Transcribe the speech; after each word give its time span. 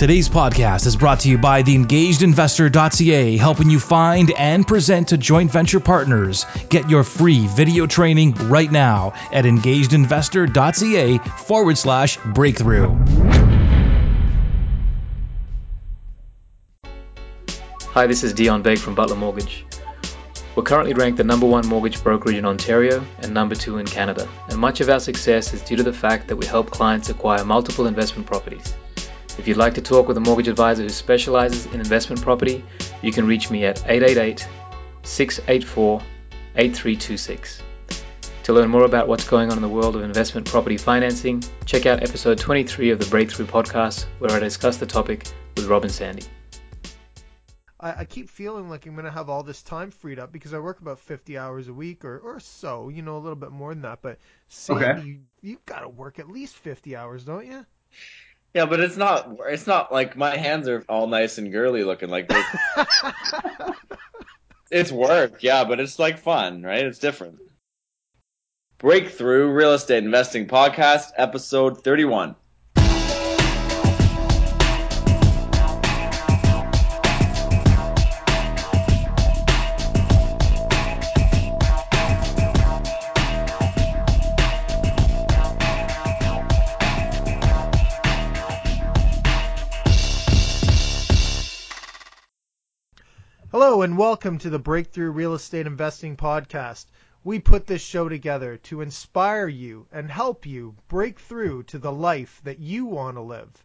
Today's 0.00 0.30
podcast 0.30 0.86
is 0.86 0.96
brought 0.96 1.20
to 1.20 1.28
you 1.28 1.36
by 1.36 1.60
the 1.60 1.76
engagedinvestor.ca, 1.76 3.36
helping 3.36 3.68
you 3.68 3.78
find 3.78 4.30
and 4.30 4.66
present 4.66 5.08
to 5.08 5.18
joint 5.18 5.52
venture 5.52 5.78
partners. 5.78 6.46
Get 6.70 6.88
your 6.88 7.04
free 7.04 7.46
video 7.46 7.86
training 7.86 8.32
right 8.48 8.72
now 8.72 9.12
at 9.30 9.44
engagedinvestor.ca 9.44 11.18
forward 11.18 11.76
slash 11.76 12.16
breakthrough. 12.16 12.96
Hi, 17.92 18.06
this 18.06 18.24
is 18.24 18.32
Dion 18.32 18.62
Begg 18.62 18.78
from 18.78 18.94
Butler 18.94 19.16
Mortgage. 19.16 19.66
We're 20.56 20.62
currently 20.62 20.94
ranked 20.94 21.18
the 21.18 21.24
number 21.24 21.44
one 21.44 21.66
mortgage 21.66 22.02
brokerage 22.02 22.36
in 22.36 22.46
Ontario 22.46 23.04
and 23.18 23.34
number 23.34 23.54
two 23.54 23.76
in 23.76 23.84
Canada, 23.84 24.26
and 24.48 24.58
much 24.58 24.80
of 24.80 24.88
our 24.88 24.98
success 24.98 25.52
is 25.52 25.60
due 25.60 25.76
to 25.76 25.82
the 25.82 25.92
fact 25.92 26.28
that 26.28 26.36
we 26.36 26.46
help 26.46 26.70
clients 26.70 27.10
acquire 27.10 27.44
multiple 27.44 27.86
investment 27.86 28.26
properties. 28.26 28.74
If 29.38 29.48
you'd 29.48 29.56
like 29.56 29.74
to 29.74 29.80
talk 29.80 30.06
with 30.08 30.16
a 30.16 30.20
mortgage 30.20 30.48
advisor 30.48 30.82
who 30.82 30.88
specializes 30.88 31.66
in 31.66 31.74
investment 31.80 32.20
property, 32.22 32.64
you 33.02 33.12
can 33.12 33.26
reach 33.26 33.50
me 33.50 33.64
at 33.64 33.78
888 33.88 34.46
684 35.02 36.02
8326. 36.56 37.62
To 38.44 38.52
learn 38.52 38.68
more 38.68 38.84
about 38.84 39.06
what's 39.08 39.28
going 39.28 39.50
on 39.50 39.56
in 39.56 39.62
the 39.62 39.68
world 39.68 39.96
of 39.96 40.02
investment 40.02 40.46
property 40.46 40.76
financing, 40.76 41.42
check 41.66 41.86
out 41.86 42.02
episode 42.02 42.38
23 42.38 42.90
of 42.90 42.98
the 42.98 43.06
Breakthrough 43.06 43.46
podcast, 43.46 44.06
where 44.18 44.30
I 44.32 44.38
discuss 44.40 44.78
the 44.78 44.86
topic 44.86 45.26
with 45.56 45.66
Rob 45.66 45.84
and 45.84 45.92
Sandy. 45.92 46.24
I, 47.78 48.00
I 48.00 48.04
keep 48.04 48.28
feeling 48.28 48.68
like 48.68 48.86
I'm 48.86 48.94
going 48.94 49.04
to 49.04 49.10
have 49.10 49.28
all 49.30 49.42
this 49.42 49.62
time 49.62 49.90
freed 49.90 50.18
up 50.18 50.32
because 50.32 50.52
I 50.52 50.58
work 50.58 50.80
about 50.80 50.98
50 50.98 51.38
hours 51.38 51.68
a 51.68 51.72
week 51.72 52.04
or, 52.04 52.18
or 52.18 52.40
so, 52.40 52.88
you 52.88 53.02
know, 53.02 53.16
a 53.16 53.20
little 53.20 53.36
bit 53.36 53.52
more 53.52 53.72
than 53.72 53.82
that. 53.82 54.00
But 54.02 54.18
Sandy, 54.48 54.84
Okay. 54.84 55.00
you, 55.02 55.20
you've 55.42 55.64
got 55.64 55.80
to 55.80 55.88
work 55.88 56.18
at 56.18 56.28
least 56.28 56.56
50 56.56 56.96
hours, 56.96 57.24
don't 57.24 57.46
you? 57.46 57.64
Yeah, 58.54 58.66
but 58.66 58.80
it's 58.80 58.96
not. 58.96 59.36
It's 59.46 59.66
not 59.66 59.92
like 59.92 60.16
my 60.16 60.36
hands 60.36 60.68
are 60.68 60.84
all 60.88 61.06
nice 61.06 61.38
and 61.38 61.52
girly 61.52 61.84
looking. 61.84 62.08
Like 62.08 62.28
this. 62.28 62.44
it's 64.70 64.90
work, 64.90 65.42
yeah, 65.42 65.64
but 65.64 65.78
it's 65.78 65.98
like 65.98 66.18
fun, 66.18 66.62
right? 66.62 66.84
It's 66.84 66.98
different. 66.98 67.38
Breakthrough 68.78 69.50
Real 69.50 69.74
Estate 69.74 70.02
Investing 70.02 70.48
Podcast, 70.48 71.12
episode 71.16 71.84
thirty-one. 71.84 72.34
Hello 93.80 93.86
and 93.86 93.96
welcome 93.96 94.36
to 94.36 94.50
the 94.50 94.58
Breakthrough 94.58 95.10
Real 95.10 95.32
Estate 95.32 95.66
Investing 95.66 96.14
Podcast. 96.14 96.84
We 97.24 97.38
put 97.38 97.66
this 97.66 97.80
show 97.80 98.10
together 98.10 98.58
to 98.58 98.82
inspire 98.82 99.48
you 99.48 99.86
and 99.90 100.10
help 100.10 100.44
you 100.44 100.76
break 100.86 101.18
through 101.18 101.62
to 101.62 101.78
the 101.78 101.90
life 101.90 102.42
that 102.44 102.58
you 102.58 102.84
want 102.84 103.16
to 103.16 103.22
live 103.22 103.64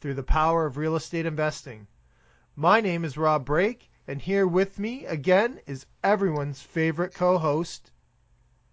through 0.00 0.14
the 0.14 0.22
power 0.22 0.66
of 0.66 0.76
real 0.76 0.94
estate 0.94 1.26
investing. 1.26 1.88
My 2.54 2.80
name 2.80 3.04
is 3.04 3.18
Rob 3.18 3.44
Break, 3.44 3.90
and 4.06 4.22
here 4.22 4.46
with 4.46 4.78
me 4.78 5.04
again 5.04 5.58
is 5.66 5.86
everyone's 6.04 6.62
favorite 6.62 7.12
co-host, 7.12 7.90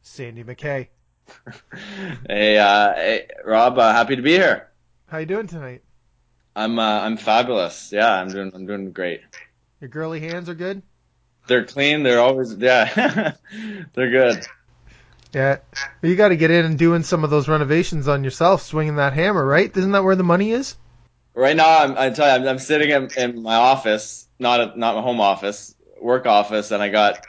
Sandy 0.04 0.44
McKay. 0.44 0.90
Hey, 2.30 2.60
uh, 2.60 2.94
hey, 2.94 3.30
Rob, 3.44 3.80
uh, 3.80 3.92
happy 3.92 4.16
to 4.16 4.22
be 4.22 4.34
here. 4.34 4.70
How 5.08 5.18
you 5.18 5.26
doing 5.26 5.48
tonight? 5.48 5.82
I'm 6.56 6.78
uh, 6.78 7.00
I'm 7.00 7.18
fabulous. 7.18 7.92
Yeah, 7.92 8.14
I'm 8.14 8.28
doing 8.28 8.52
I'm 8.54 8.68
doing 8.68 8.92
great. 8.92 9.22
Your 9.84 9.90
girly 9.90 10.22
hands 10.22 10.48
are 10.48 10.56
good? 10.56 10.82
They're 11.48 11.66
clean. 11.66 12.04
They're 12.04 12.22
always 12.22 12.54
yeah. 12.54 13.34
they're 13.94 14.12
good. 14.12 14.48
Yeah. 15.34 15.58
You 16.02 16.16
got 16.16 16.30
to 16.30 16.38
get 16.38 16.52
in 16.52 16.64
and 16.64 16.80
doing 16.80 17.04
some 17.04 17.26
of 17.26 17.30
those 17.30 17.50
renovations 17.50 18.08
on 18.08 18.24
yourself, 18.24 18.62
swinging 18.62 18.96
that 18.96 19.12
hammer, 19.12 19.46
right? 19.46 19.76
Isn't 19.76 19.92
that 19.92 20.06
where 20.06 20.16
the 20.16 20.24
money 20.24 20.52
is? 20.52 20.78
Right 21.34 21.58
now, 21.58 21.84
I'm, 21.84 21.98
I 21.98 22.12
tell 22.12 22.26
you, 22.26 22.46
I'm, 22.46 22.48
I'm 22.48 22.60
sitting 22.60 22.92
in, 22.92 23.10
in 23.18 23.44
my 23.44 23.56
office, 23.56 24.26
not 24.40 24.62
a, 24.62 24.80
not 24.80 24.96
my 24.96 25.02
home 25.02 25.20
office, 25.20 25.76
work 26.02 26.28
office, 26.28 26.72
and 26.72 26.82
I 26.82 26.88
got 26.88 27.28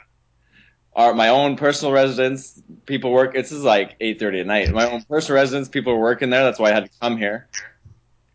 our 0.95 1.13
my 1.13 1.27
own 1.27 1.57
personal 1.57 1.91
residence. 1.91 2.57
People 2.85 3.11
work. 3.11 3.33
This 3.33 3.51
is 3.51 3.63
like 3.63 3.99
8:30 3.99 4.39
at 4.39 4.47
night. 4.47 4.71
My 4.71 4.89
own 4.89 5.03
personal 5.03 5.41
residence. 5.41 5.67
People 5.67 5.91
are 5.91 5.99
working 5.99 6.29
there. 6.29 6.45
That's 6.45 6.57
why 6.57 6.69
I 6.69 6.73
had 6.73 6.85
to 6.85 6.99
come 7.01 7.17
here. 7.17 7.49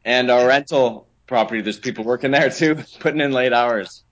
And 0.04 0.30
our 0.30 0.46
rental 0.46 1.06
property. 1.26 1.62
There's 1.62 1.78
people 1.78 2.04
working 2.04 2.32
there 2.32 2.50
too, 2.50 2.74
putting 3.00 3.22
in 3.22 3.32
late 3.32 3.54
hours. 3.54 4.04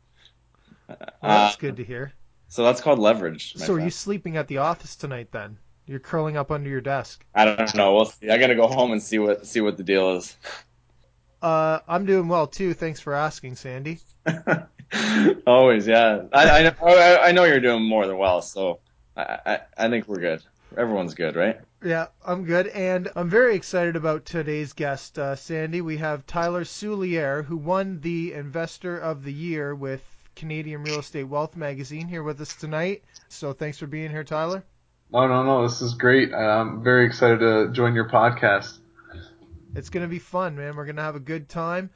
Well, 0.88 0.97
Uh, 1.22 1.28
that's 1.47 1.56
good 1.56 1.76
to 1.76 1.84
hear. 1.84 2.12
so 2.49 2.65
that's 2.65 2.81
called 2.81 2.99
leverage. 2.99 3.54
my 3.59 3.65
So 3.66 3.75
are 3.75 3.81
you 3.81 3.91
sleeping 3.91 4.37
at 4.37 4.49
the 4.49 4.59
office 4.59 4.97
tonight 4.97 5.28
then? 5.32 5.59
You're 5.87 6.00
curling 6.00 6.37
up 6.37 6.50
under 6.50 6.69
your 6.69 6.81
desk. 6.82 7.25
I 7.34 7.44
don't 7.47 7.75
know. 7.75 7.94
We'll 7.94 8.04
see. 8.06 8.28
I 8.31 8.37
gotta 8.38 8.54
go 8.54 8.66
home 8.66 8.93
and 8.93 9.03
see 9.03 9.19
what 9.19 9.47
see 9.47 9.60
what 9.60 9.76
the 9.76 9.82
deal 9.84 10.16
is. 10.16 10.37
Uh, 11.41 11.78
I'm 11.88 12.04
doing 12.04 12.28
well 12.28 12.47
too. 12.47 12.75
Thanks 12.75 13.00
for 13.00 13.15
asking, 13.15 13.56
Sandy. 13.56 14.00
Always, 15.47 15.87
yeah. 15.87 16.22
I, 16.32 16.50
I 16.50 16.62
know. 16.62 16.72
I, 16.82 17.28
I 17.28 17.32
know 17.32 17.44
you're 17.44 17.60
doing 17.60 17.82
more 17.84 18.06
than 18.06 18.19
well, 18.19 18.43
so 18.43 18.81
I, 19.16 19.38
I 19.47 19.60
I 19.76 19.88
think 19.88 20.09
we're 20.09 20.20
good. 20.20 20.43
Everyone's 20.76 21.15
good, 21.15 21.37
right? 21.37 21.59
Yeah, 21.82 22.06
I'm 22.26 22.44
good, 22.44 22.66
and 22.69 23.09
I'm 23.16 23.31
very 23.31 23.55
excited 23.55 23.97
about 23.97 24.25
today's 24.26 24.72
guest, 24.72 25.19
uh, 25.19 25.37
Sandy. 25.37 25.81
We 25.81 25.97
have 25.99 26.26
Tyler 26.26 26.65
Soulier, 26.65 27.44
who 27.44 27.56
won 27.56 28.00
the 28.00 28.32
Investor 28.34 28.99
of 28.99 29.22
the 29.25 29.32
Year 29.32 29.75
with 29.75 30.03
Canadian 30.38 30.84
Real 30.84 31.00
Estate 31.00 31.25
Wealth 31.25 31.56
Magazine, 31.56 32.06
here 32.06 32.22
with 32.22 32.41
us 32.41 32.54
tonight. 32.54 33.03
So 33.28 33.53
thanks 33.53 33.78
for 33.78 33.88
being 33.88 34.10
here, 34.10 34.22
Tyler. 34.22 34.62
No, 35.12 35.26
no, 35.26 35.43
no. 35.43 35.62
This 35.65 35.82
is 35.82 35.94
great. 35.94 36.32
I'm 36.32 36.84
very 36.84 37.06
excited 37.06 37.41
to 37.41 37.71
join 37.72 37.94
your 37.94 38.09
podcast. 38.09 38.78
It's 39.75 39.91
going 39.91 40.04
to 40.04 40.09
be 40.09 40.21
fun, 40.21 40.56
man. 40.56 40.76
We're 40.76 40.84
going 40.84 40.97
to 40.97 41.03
have 41.03 41.16
a 41.16 41.21
good 41.21 41.49
time. 41.49 41.91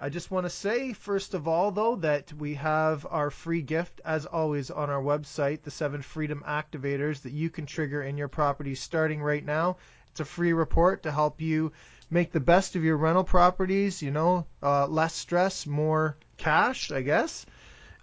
I 0.00 0.08
just 0.08 0.28
want 0.28 0.44
to 0.44 0.50
say, 0.50 0.92
first 0.92 1.34
of 1.34 1.46
all, 1.46 1.70
though, 1.70 1.96
that 1.96 2.32
we 2.32 2.54
have 2.54 3.06
our 3.08 3.30
free 3.30 3.62
gift, 3.62 4.00
as 4.04 4.26
always, 4.26 4.72
on 4.72 4.90
our 4.90 5.00
website, 5.00 5.62
the 5.62 5.70
seven 5.70 6.02
freedom 6.02 6.42
activators 6.46 7.22
that 7.22 7.32
you 7.32 7.48
can 7.48 7.64
trigger 7.64 8.02
in 8.02 8.18
your 8.18 8.28
properties 8.28 8.80
starting 8.80 9.22
right 9.22 9.44
now. 9.44 9.76
It's 10.10 10.20
a 10.20 10.24
free 10.24 10.52
report 10.52 11.04
to 11.04 11.12
help 11.12 11.40
you 11.40 11.72
make 12.10 12.32
the 12.32 12.40
best 12.40 12.74
of 12.74 12.82
your 12.82 12.96
rental 12.96 13.24
properties, 13.24 14.02
you 14.02 14.10
know, 14.10 14.46
uh, 14.62 14.88
less 14.88 15.14
stress, 15.14 15.64
more 15.64 16.16
cash, 16.36 16.90
I 16.90 17.02
guess. 17.02 17.46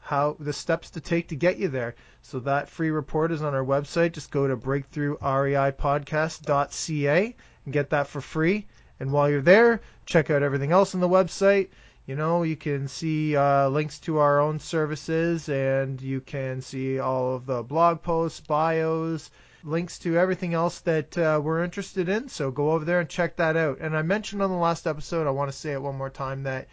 How 0.02 0.36
the 0.40 0.52
steps 0.52 0.90
to 0.92 1.00
take 1.00 1.30
to 1.30 1.36
get 1.36 1.58
you 1.58 1.70
there. 1.70 1.96
So 2.22 2.40
that 2.40 2.70
free 2.70 2.92
report 2.92 3.32
is 3.32 3.42
on 3.42 3.54
our 3.54 3.64
website. 3.64 4.12
Just 4.12 4.32
go 4.32 4.48
to 4.48 4.58
breakthroughreipodcast.ca 4.58 7.36
and 7.66 7.74
get 7.74 7.90
that 7.92 8.08
for 8.08 8.20
free. 8.20 8.68
And 9.00 9.12
while 9.12 9.30
you're 9.30 9.42
there, 9.42 9.82
check 10.06 10.30
out 10.30 10.44
everything 10.44 10.72
else 10.72 10.94
on 10.94 11.02
the 11.02 11.10
website. 11.10 11.70
You 12.08 12.16
know, 12.16 12.44
you 12.44 12.56
can 12.56 12.88
see 12.88 13.36
uh, 13.36 13.70
links 13.70 14.00
to 14.00 14.18
our 14.18 14.40
own 14.40 14.60
services 14.60 15.48
and 15.50 16.02
you 16.02 16.20
can 16.20 16.62
see 16.62 17.00
all 17.00 17.36
of 17.36 17.46
the 17.46 17.64
blog 17.64 18.02
posts, 18.02 18.42
bios, 18.42 19.30
links 19.64 20.00
to 20.00 20.18
everything 20.18 20.54
else 20.54 20.80
that 20.82 21.18
uh, 21.18 21.40
we're 21.42 21.64
interested 21.64 22.10
in. 22.10 22.28
So 22.28 22.52
go 22.52 22.72
over 22.72 22.86
there 22.86 23.00
and 23.00 23.08
check 23.08 23.36
that 23.38 23.56
out. 23.56 23.78
And 23.80 23.96
I 23.96 24.02
mentioned 24.02 24.42
on 24.42 24.50
the 24.50 24.56
last 24.56 24.88
episode, 24.88 25.28
I 25.28 25.32
want 25.32 25.52
to 25.52 25.58
say 25.58 25.74
it 25.74 25.82
one 25.82 25.98
more 25.98 26.10
time 26.10 26.44
that 26.44 26.68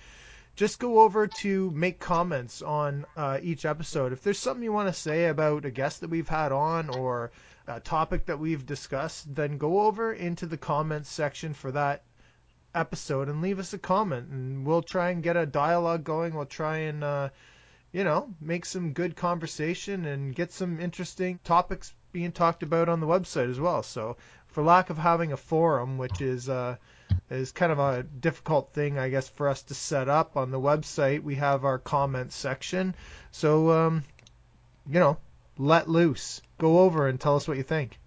just 0.59 0.81
go 0.81 1.03
over 1.03 1.29
to 1.29 1.71
make 1.71 2.01
comments 2.01 2.63
on 2.63 3.07
uh, 3.17 3.39
each 3.41 3.65
episode. 3.65 4.13
If 4.13 4.25
there's 4.25 4.41
something 4.41 4.65
you 4.65 4.73
want 4.73 4.89
to 4.89 5.01
say 5.01 5.27
about 5.27 5.65
a 5.65 5.71
guest 5.71 6.01
that 6.01 6.11
we've 6.11 6.29
had 6.29 6.51
on 6.51 6.91
or 6.91 7.31
a 7.69 7.79
topic 7.79 8.27
that 8.27 8.41
we've 8.41 8.67
discussed, 8.67 9.33
then 9.33 9.57
go 9.57 9.83
over 9.83 10.13
into 10.13 10.47
the 10.47 10.57
comments 10.57 11.11
section 11.11 11.55
for 11.55 11.71
that 11.71 12.03
episode 12.75 13.29
and 13.29 13.41
leave 13.41 13.61
us 13.61 13.73
a 13.73 13.79
comment, 13.79 14.31
and 14.31 14.67
we'll 14.67 14.83
try 14.83 15.11
and 15.11 15.23
get 15.23 15.37
a 15.37 15.47
dialogue 15.47 16.03
going. 16.03 16.35
We'll 16.35 16.45
try 16.47 16.79
and, 16.79 17.05
uh, 17.05 17.29
you 17.93 18.03
know, 18.03 18.35
make 18.41 18.65
some 18.65 18.95
good 18.95 19.15
conversation 19.15 20.07
and 20.07 20.35
get 20.35 20.53
some 20.53 20.81
interesting 20.81 21.39
topics 21.45 21.95
being 22.11 22.33
talked 22.33 22.65
about 22.65 22.89
on 22.89 22.99
the 22.99 23.07
website 23.07 23.49
as 23.49 23.61
well. 23.61 23.85
So, 23.85 24.17
for 24.49 24.65
lack 24.65 24.91
of 24.91 24.99
having 24.99 25.31
a 25.31 25.37
forum, 25.37 25.99
which 25.99 26.21
is 26.21 26.49
uh, 26.49 26.79
is 27.31 27.53
kind 27.53 27.73
of 27.73 27.79
a 27.79 28.03
difficult 28.03 28.73
thing, 28.73 28.99
I 28.99 29.11
guess, 29.11 29.29
for 29.29 29.49
us 29.49 29.63
to 29.65 29.75
set 29.75 30.09
up 30.09 30.37
on 30.37 30.51
the 30.51 30.61
website, 30.61 31.23
we 31.23 31.35
have 31.37 31.65
our 31.65 31.79
comments 31.79 32.35
section. 32.35 32.95
So, 33.31 33.71
um, 33.71 34.05
you 34.91 34.99
know, 34.99 35.19
let 35.59 35.89
loose. 35.89 36.41
Go 36.59 36.81
over 36.81 37.07
and 37.07 37.21
tell 37.21 37.37
us 37.37 37.47
what 37.47 37.57
you 37.57 37.63
think. 37.63 37.99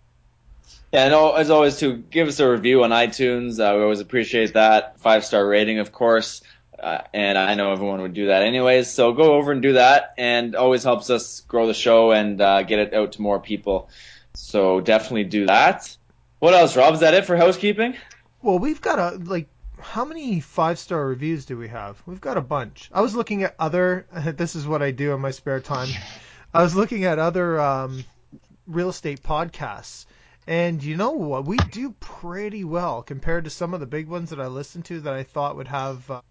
Yeah, 0.92 1.06
and 1.06 1.14
as 1.40 1.50
always, 1.50 1.78
too, 1.78 1.98
give 2.10 2.28
us 2.28 2.40
a 2.40 2.50
review 2.50 2.84
on 2.84 2.90
iTunes. 2.90 3.60
Uh, 3.60 3.76
we 3.78 3.84
always 3.84 4.00
appreciate 4.00 4.54
that. 4.54 5.00
Five 5.00 5.24
star 5.24 5.46
rating, 5.48 5.80
of 5.80 5.92
course. 5.92 6.42
Uh, 6.78 7.02
and 7.14 7.38
I 7.38 7.54
know 7.54 7.72
everyone 7.72 8.02
would 8.02 8.14
do 8.14 8.28
that 8.28 8.42
anyways. 8.42 8.90
So 8.90 9.14
go 9.14 9.36
over 9.36 9.52
and 9.52 9.62
do 9.62 9.74
that, 9.74 10.16
and 10.18 10.56
always 10.56 10.84
helps 10.84 11.10
us 11.10 11.42
grow 11.42 11.68
the 11.68 11.74
show 11.74 12.12
and 12.12 12.42
uh, 12.42 12.64
get 12.64 12.80
it 12.80 12.94
out 12.94 13.14
to 13.14 13.22
more 13.22 13.40
people. 13.40 13.90
So 14.34 14.82
definitely 14.82 15.26
do 15.26 15.46
that. 15.46 15.96
What 16.40 16.56
else, 16.56 16.76
Rob? 16.76 16.96
Is 16.96 17.02
that 17.02 17.14
it 17.14 17.26
for 17.26 17.38
housekeeping? 17.38 17.96
Well, 18.44 18.58
we've 18.58 18.82
got 18.82 18.98
a 18.98 19.18
like 19.18 19.50
how 19.80 20.04
many 20.04 20.40
five 20.40 20.80
star 20.80 21.06
reviews 21.06 21.46
do 21.46 21.58
we 21.58 21.68
have? 21.68 22.02
We've 22.08 22.22
got 22.22 22.38
a 22.38 22.42
bunch. 22.42 22.90
I 22.92 23.02
was 23.02 23.16
looking 23.16 23.44
at 23.44 23.56
other. 23.60 24.08
This 24.36 24.56
is 24.56 24.68
what 24.68 24.82
I 24.82 24.92
do 24.92 25.14
in 25.14 25.22
my 25.22 25.32
spare 25.32 25.60
time. 25.60 25.90
I 26.54 26.64
was 26.64 26.76
looking 26.76 27.06
at 27.06 27.20
other 27.20 27.60
um, 27.60 28.04
real 28.66 28.90
estate 28.90 29.22
podcasts, 29.22 30.06
and 30.48 30.84
you 30.84 30.98
know 30.98 31.12
what? 31.12 31.46
We 31.46 31.58
do 31.58 31.92
pretty 32.00 32.64
well 32.64 33.04
compared 33.04 33.44
to 33.44 33.52
some 33.52 33.76
of 33.76 33.80
the 33.80 33.86
big 33.86 34.08
ones 34.08 34.32
that 34.32 34.40
I 34.40 34.48
listened 34.48 34.86
to 34.86 35.02
that 35.02 35.14
I 35.14 35.22
thought 35.22 35.56
would 35.56 35.68
have 35.68 36.10
uh, 36.10 36.22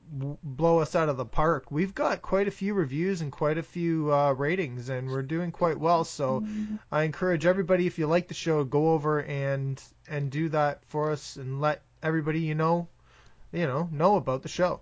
blow 0.43 0.81
us 0.81 0.97
out 0.97 1.09
of 1.09 1.17
the 1.17 1.25
park. 1.25 1.71
We've 1.71 1.95
got 1.95 2.23
quite 2.23 2.49
a 2.49 2.53
few 2.53 2.75
reviews 2.75 3.21
and 3.21 3.31
quite 3.31 3.57
a 3.57 3.62
few 3.62 4.12
uh, 4.12 4.33
ratings, 4.33 4.89
and 4.89 5.09
we're 5.09 5.23
doing 5.23 5.53
quite 5.53 5.79
well. 5.79 6.03
So 6.03 6.45
I 6.91 7.05
encourage 7.05 7.47
everybody, 7.47 7.87
if 7.87 7.99
you 8.01 8.09
like 8.09 8.27
the 8.27 8.35
show, 8.35 8.65
go 8.65 8.91
over 8.91 9.23
and 9.23 9.81
and 10.09 10.31
do 10.31 10.49
that 10.49 10.85
for 10.87 11.12
us 11.12 11.37
and 11.37 11.61
let 11.61 11.83
everybody 12.02 12.41
you 12.41 12.55
know, 12.55 12.88
you 13.52 13.67
know, 13.67 13.88
know 13.93 14.17
about 14.17 14.43
the 14.43 14.49
show. 14.49 14.81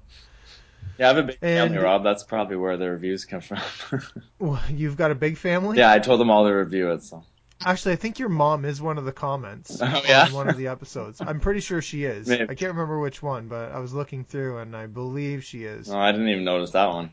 Yeah, 0.98 1.06
I 1.06 1.08
have 1.08 1.18
a 1.18 1.22
big 1.24 1.38
And- 1.42 1.70
family, 1.70 1.78
Rob. 1.84 2.02
That's 2.04 2.22
probably 2.24 2.56
where 2.56 2.76
the 2.76 2.90
reviews 2.90 3.24
come 3.24 3.40
from. 3.40 3.60
Well, 4.38 4.60
You've 4.70 4.96
got 4.96 5.10
a 5.10 5.14
big 5.14 5.36
family. 5.36 5.78
yeah, 5.78 5.90
I 5.92 5.98
told 5.98 6.20
them 6.20 6.30
all 6.30 6.46
to 6.46 6.52
review 6.52 6.90
it. 6.92 7.02
So 7.02 7.24
Actually, 7.64 7.92
I 7.94 7.96
think 7.96 8.20
your 8.20 8.28
mom 8.28 8.64
is 8.64 8.80
one 8.80 8.98
of 8.98 9.04
the 9.04 9.10
comments 9.12 9.80
Oh, 9.82 10.02
yeah? 10.06 10.26
on 10.26 10.32
one 10.32 10.48
of 10.48 10.56
the 10.56 10.68
episodes. 10.68 11.20
I'm 11.20 11.40
pretty 11.40 11.58
sure 11.58 11.82
she 11.82 12.04
is. 12.04 12.28
Maybe. 12.28 12.44
I 12.44 12.54
can't 12.54 12.70
remember 12.72 13.00
which 13.00 13.20
one, 13.20 13.48
but 13.48 13.72
I 13.72 13.80
was 13.80 13.92
looking 13.92 14.24
through 14.24 14.58
and 14.58 14.76
I 14.76 14.86
believe 14.86 15.42
she 15.42 15.64
is. 15.64 15.90
oh, 15.90 15.98
I 15.98 16.12
didn't 16.12 16.28
even 16.28 16.44
notice 16.44 16.70
that 16.70 16.86
one. 16.88 17.10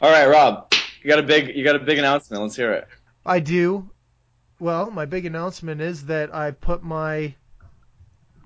All 0.00 0.10
right, 0.10 0.26
Rob, 0.26 0.72
you 1.02 1.08
got 1.08 1.20
a 1.20 1.22
big 1.22 1.54
you 1.56 1.62
got 1.64 1.76
a 1.76 1.80
big 1.80 1.98
announcement. 1.98 2.42
Let's 2.42 2.56
hear 2.56 2.72
it. 2.72 2.88
I 3.24 3.38
do. 3.40 3.88
Well, 4.60 4.90
my 4.90 5.04
big 5.04 5.24
announcement 5.24 5.80
is 5.80 6.06
that 6.06 6.34
I 6.34 6.50
put 6.50 6.82
my 6.82 7.34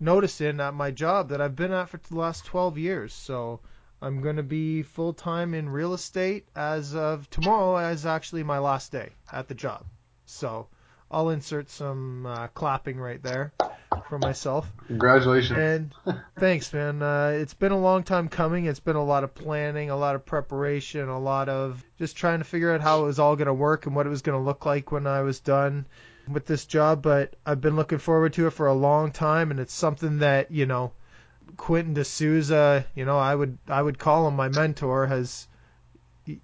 notice 0.03 0.41
in 0.41 0.61
at 0.61 0.75
my 0.75 0.91
job 0.91 1.29
that 1.29 1.41
I've 1.41 1.57
been 1.57 1.73
at 1.73 1.89
for 1.89 1.97
the 1.97 2.17
last 2.17 2.45
12 2.45 2.77
years. 2.77 3.15
So 3.15 3.61
I'm 4.03 4.21
going 4.21 4.37
to 4.37 4.43
be 4.43 4.83
full 4.83 5.13
time 5.13 5.55
in 5.55 5.69
real 5.69 5.95
estate 5.95 6.47
as 6.57 6.95
of 6.95 7.31
tomorrow, 7.31 7.77
as 7.77 8.05
actually 8.05 8.43
my 8.43 8.59
last 8.59 8.91
day 8.91 9.11
at 9.33 9.49
the 9.49 9.55
job. 9.55 9.85
So 10.27 10.67
I'll 11.11 11.31
insert 11.31 11.71
some 11.71 12.27
uh, 12.27 12.49
clapping 12.49 12.99
right 12.99 13.23
there 13.23 13.53
for 14.09 14.19
myself. 14.19 14.71
Congratulations. 14.89 15.59
And 16.07 16.21
thanks, 16.39 16.73
man. 16.73 17.01
Uh, 17.01 17.33
it's 17.35 17.55
been 17.55 17.73
a 17.73 17.79
long 17.79 18.03
time 18.03 18.29
coming. 18.29 18.65
It's 18.65 18.81
been 18.81 18.97
a 18.97 19.05
lot 19.05 19.23
of 19.23 19.35
planning, 19.35 19.91
a 19.91 19.97
lot 19.97 20.17
of 20.17 20.27
preparation, 20.27 21.09
a 21.09 21.19
lot 21.19 21.49
of 21.49 21.85
just 21.99 22.17
trying 22.17 22.39
to 22.39 22.45
figure 22.45 22.73
out 22.73 22.81
how 22.81 23.03
it 23.03 23.07
was 23.07 23.19
all 23.19 23.37
going 23.37 23.47
to 23.47 23.55
work 23.55 23.87
and 23.87 23.95
what 23.95 24.07
it 24.07 24.11
was 24.11 24.23
going 24.23 24.39
to 24.39 24.45
look 24.45 24.67
like 24.67 24.91
when 24.91 25.07
I 25.07 25.21
was 25.21 25.39
done 25.41 25.87
with 26.29 26.47
this 26.47 26.67
job. 26.67 27.03
But 27.03 27.35
I've 27.45 27.61
been 27.61 27.77
looking 27.77 27.99
forward 27.99 28.33
to 28.35 28.47
it 28.47 28.51
for 28.51 28.67
a 28.67 28.75
long 28.75 29.13
time, 29.13 29.51
and 29.51 29.61
it's 29.61 29.75
something 29.75 30.19
that 30.19 30.51
you 30.51 30.67
know, 30.67 30.93
Quentin 31.57 31.95
D'Souza, 31.95 32.85
you 32.95 33.05
know, 33.05 33.19
I 33.19 33.35
would 33.35 33.59
I 33.69 33.83
would 33.83 33.99
call 33.99 34.29
him 34.29 34.37
my 34.37 34.49
mentor, 34.49 35.07
has 35.07 35.49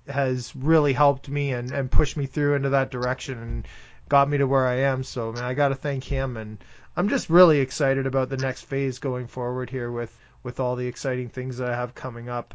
has 0.08 0.54
really 0.56 0.92
helped 0.92 1.28
me 1.28 1.52
and 1.52 1.70
and 1.70 1.90
pushed 1.90 2.16
me 2.16 2.26
through 2.26 2.54
into 2.54 2.70
that 2.70 2.90
direction 2.90 3.38
and 3.38 3.68
got 4.08 4.28
me 4.28 4.38
to 4.38 4.46
where 4.46 4.66
I 4.66 4.80
am. 4.80 5.04
So 5.04 5.32
man, 5.32 5.44
I 5.44 5.54
got 5.54 5.68
to 5.68 5.74
thank 5.74 6.04
him 6.04 6.36
and 6.36 6.58
I'm 6.96 7.08
just 7.08 7.30
really 7.30 7.60
excited 7.60 8.06
about 8.06 8.28
the 8.28 8.36
next 8.36 8.62
phase 8.62 8.98
going 8.98 9.28
forward 9.28 9.70
here 9.70 9.90
with 9.90 10.12
with 10.42 10.58
all 10.58 10.74
the 10.74 10.88
exciting 10.88 11.28
things 11.28 11.58
that 11.58 11.70
I 11.70 11.76
have 11.76 11.94
coming 11.94 12.28
up. 12.28 12.54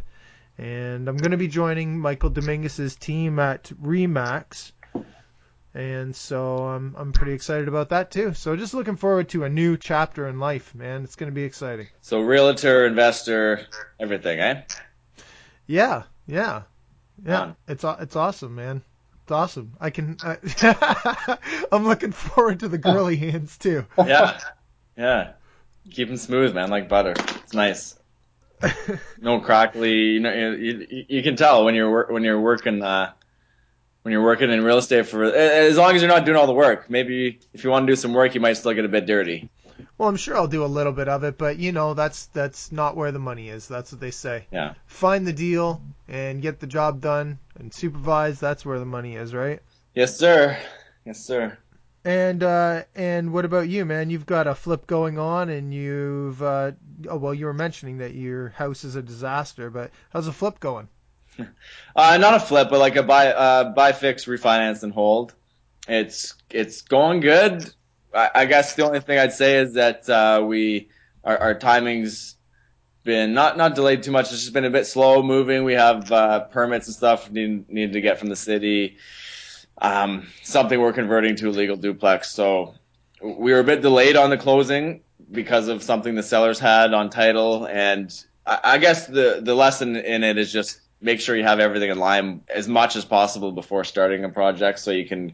And 0.57 1.07
I'm 1.07 1.15
going 1.17 1.31
to 1.31 1.37
be 1.37 1.47
joining 1.47 1.97
Michael 1.97 2.29
Dominguez's 2.29 2.95
team 2.95 3.39
at 3.39 3.71
Remax. 3.81 4.73
And 5.75 6.15
so 6.15 6.57
I'm 6.67 6.95
I'm 6.95 7.13
pretty 7.13 7.33
excited 7.33 7.67
about 7.67 7.89
that 7.89 8.11
too. 8.11 8.33
So 8.35 8.55
just 8.55 8.75
looking 8.75 8.95
forward 8.95 9.29
to 9.29 9.43
a 9.43 9.49
new 9.49 9.75
chapter 9.75 10.27
in 10.27 10.39
life, 10.39 10.75
man. 10.75 11.03
It's 11.03 11.15
going 11.15 11.31
to 11.31 11.35
be 11.35 11.43
exciting. 11.43 11.87
So 12.01 12.21
realtor, 12.21 12.85
investor, 12.85 13.65
everything, 13.99 14.39
eh? 14.39 14.61
Yeah, 15.65 16.03
yeah, 16.27 16.63
yeah. 17.25 17.39
Fun. 17.39 17.55
It's 17.67 17.83
it's 17.83 18.15
awesome, 18.15 18.53
man. 18.53 18.83
It's 19.23 19.31
awesome. 19.31 19.73
I 19.79 19.89
can. 19.89 20.17
I, 20.21 21.37
I'm 21.71 21.85
looking 21.87 22.11
forward 22.11 22.59
to 22.59 22.67
the 22.67 22.77
girly 22.77 23.15
hands 23.31 23.57
too. 23.57 23.85
Yeah, 23.97 24.39
yeah. 24.97 25.31
Keep 25.89 26.09
them 26.09 26.17
smooth, 26.17 26.53
man, 26.53 26.69
like 26.69 26.87
butter. 26.87 27.13
It's 27.17 27.53
nice. 27.53 27.95
No 29.19 29.39
crackly. 29.39 29.93
You 29.93 30.19
know, 30.19 30.33
you, 30.33 30.87
you, 30.89 31.05
you 31.07 31.23
can 31.23 31.37
tell 31.37 31.63
when 31.63 31.75
you're 31.75 32.11
when 32.11 32.23
you're 32.23 32.39
working 32.39 32.81
uh, 32.81 33.13
when 34.03 34.11
you're 34.11 34.23
working 34.23 34.51
in 34.51 34.63
real 34.63 34.77
estate 34.77 35.07
for 35.07 35.23
as 35.23 35.77
long 35.77 35.95
as 35.95 36.01
you're 36.01 36.11
not 36.11 36.25
doing 36.25 36.37
all 36.37 36.47
the 36.47 36.53
work. 36.53 36.89
Maybe 36.89 37.39
if 37.53 37.63
you 37.63 37.69
want 37.69 37.87
to 37.87 37.91
do 37.91 37.95
some 37.95 38.13
work, 38.13 38.35
you 38.35 38.41
might 38.41 38.53
still 38.53 38.73
get 38.73 38.85
a 38.85 38.89
bit 38.89 39.05
dirty. 39.05 39.49
Well, 39.97 40.09
I'm 40.09 40.17
sure 40.17 40.35
I'll 40.35 40.47
do 40.47 40.63
a 40.63 40.67
little 40.67 40.91
bit 40.91 41.07
of 41.07 41.23
it, 41.23 41.37
but 41.37 41.57
you 41.57 41.71
know 41.71 41.93
that's 41.93 42.27
that's 42.27 42.71
not 42.71 42.95
where 42.95 43.11
the 43.11 43.19
money 43.19 43.49
is. 43.49 43.67
That's 43.67 43.91
what 43.91 44.01
they 44.01 44.11
say. 44.11 44.45
Yeah. 44.51 44.73
Find 44.85 45.25
the 45.25 45.33
deal 45.33 45.81
and 46.07 46.41
get 46.41 46.59
the 46.59 46.67
job 46.67 47.01
done 47.01 47.39
and 47.57 47.73
supervise. 47.73 48.39
That's 48.39 48.65
where 48.65 48.79
the 48.79 48.85
money 48.85 49.15
is, 49.15 49.33
right? 49.33 49.61
Yes, 49.95 50.17
sir. 50.17 50.57
Yes, 51.05 51.19
sir. 51.19 51.57
And 52.05 52.43
uh, 52.43 52.83
and 52.95 53.31
what 53.31 53.45
about 53.45 53.69
you, 53.69 53.85
man? 53.85 54.09
You've 54.09 54.25
got 54.25 54.45
a 54.45 54.55
flip 54.55 54.87
going 54.87 55.17
on, 55.17 55.49
and 55.49 55.73
you've 55.73 56.41
uh, 56.43 56.73
oh 57.07 57.17
well, 57.17 57.33
you 57.33 57.45
were 57.45 57.53
mentioning 57.53 57.99
that 57.99 58.13
your 58.13 58.49
house 58.49 58.83
is 58.83 58.95
a 58.95 59.01
disaster, 59.01 59.69
but 59.69 59.91
how's 60.11 60.25
the 60.25 60.33
flip 60.33 60.59
going? 60.59 60.89
Uh, 61.95 62.17
not 62.17 62.33
a 62.33 62.39
flip, 62.39 62.69
but 62.71 62.79
like 62.79 62.95
a 62.95 63.03
buy, 63.03 63.31
uh, 63.31 63.65
buy, 63.65 63.91
fix, 63.91 64.25
refinance, 64.25 64.81
and 64.81 64.91
hold. 64.91 65.35
It's 65.87 66.33
it's 66.49 66.81
going 66.81 67.19
good. 67.19 67.71
I, 68.13 68.29
I 68.33 68.45
guess 68.45 68.73
the 68.73 68.85
only 68.85 68.99
thing 68.99 69.19
I'd 69.19 69.33
say 69.33 69.57
is 69.57 69.73
that 69.73 70.09
uh, 70.09 70.43
we 70.43 70.89
our, 71.23 71.37
our 71.37 71.59
timing's 71.59 72.35
been 73.03 73.33
not 73.33 73.57
not 73.57 73.75
delayed 73.75 74.03
too 74.03 74.11
much. 74.11 74.31
It's 74.31 74.41
just 74.41 74.53
been 74.53 74.65
a 74.65 74.69
bit 74.69 74.87
slow 74.87 75.21
moving. 75.21 75.65
We 75.65 75.73
have 75.73 76.11
uh, 76.11 76.39
permits 76.45 76.87
and 76.87 76.95
stuff 76.95 77.29
need 77.29 77.69
need 77.69 77.93
to 77.93 78.01
get 78.01 78.17
from 78.17 78.29
the 78.29 78.35
city. 78.35 78.97
Um, 79.79 80.27
something 80.43 80.79
we're 80.79 80.93
converting 80.93 81.35
to 81.37 81.49
a 81.49 81.51
legal 81.51 81.75
duplex. 81.75 82.31
So 82.31 82.75
we 83.21 83.51
were 83.53 83.59
a 83.59 83.63
bit 83.63 83.81
delayed 83.81 84.15
on 84.15 84.29
the 84.29 84.37
closing 84.37 85.01
because 85.31 85.67
of 85.67 85.83
something 85.83 86.15
the 86.15 86.23
sellers 86.23 86.59
had 86.59 86.93
on 86.93 87.09
title. 87.09 87.65
And 87.65 88.13
I, 88.45 88.59
I 88.63 88.77
guess 88.77 89.07
the 89.07 89.41
the 89.43 89.55
lesson 89.55 89.95
in 89.95 90.23
it 90.23 90.37
is 90.37 90.51
just 90.51 90.79
make 91.03 91.19
sure 91.19 91.35
you 91.35 91.43
have 91.43 91.59
everything 91.59 91.91
in 91.91 91.99
line 91.99 92.41
as 92.47 92.67
much 92.67 92.95
as 92.95 93.05
possible 93.05 93.51
before 93.51 93.83
starting 93.83 94.23
a 94.23 94.29
project, 94.29 94.79
so 94.79 94.91
you 94.91 95.05
can 95.05 95.33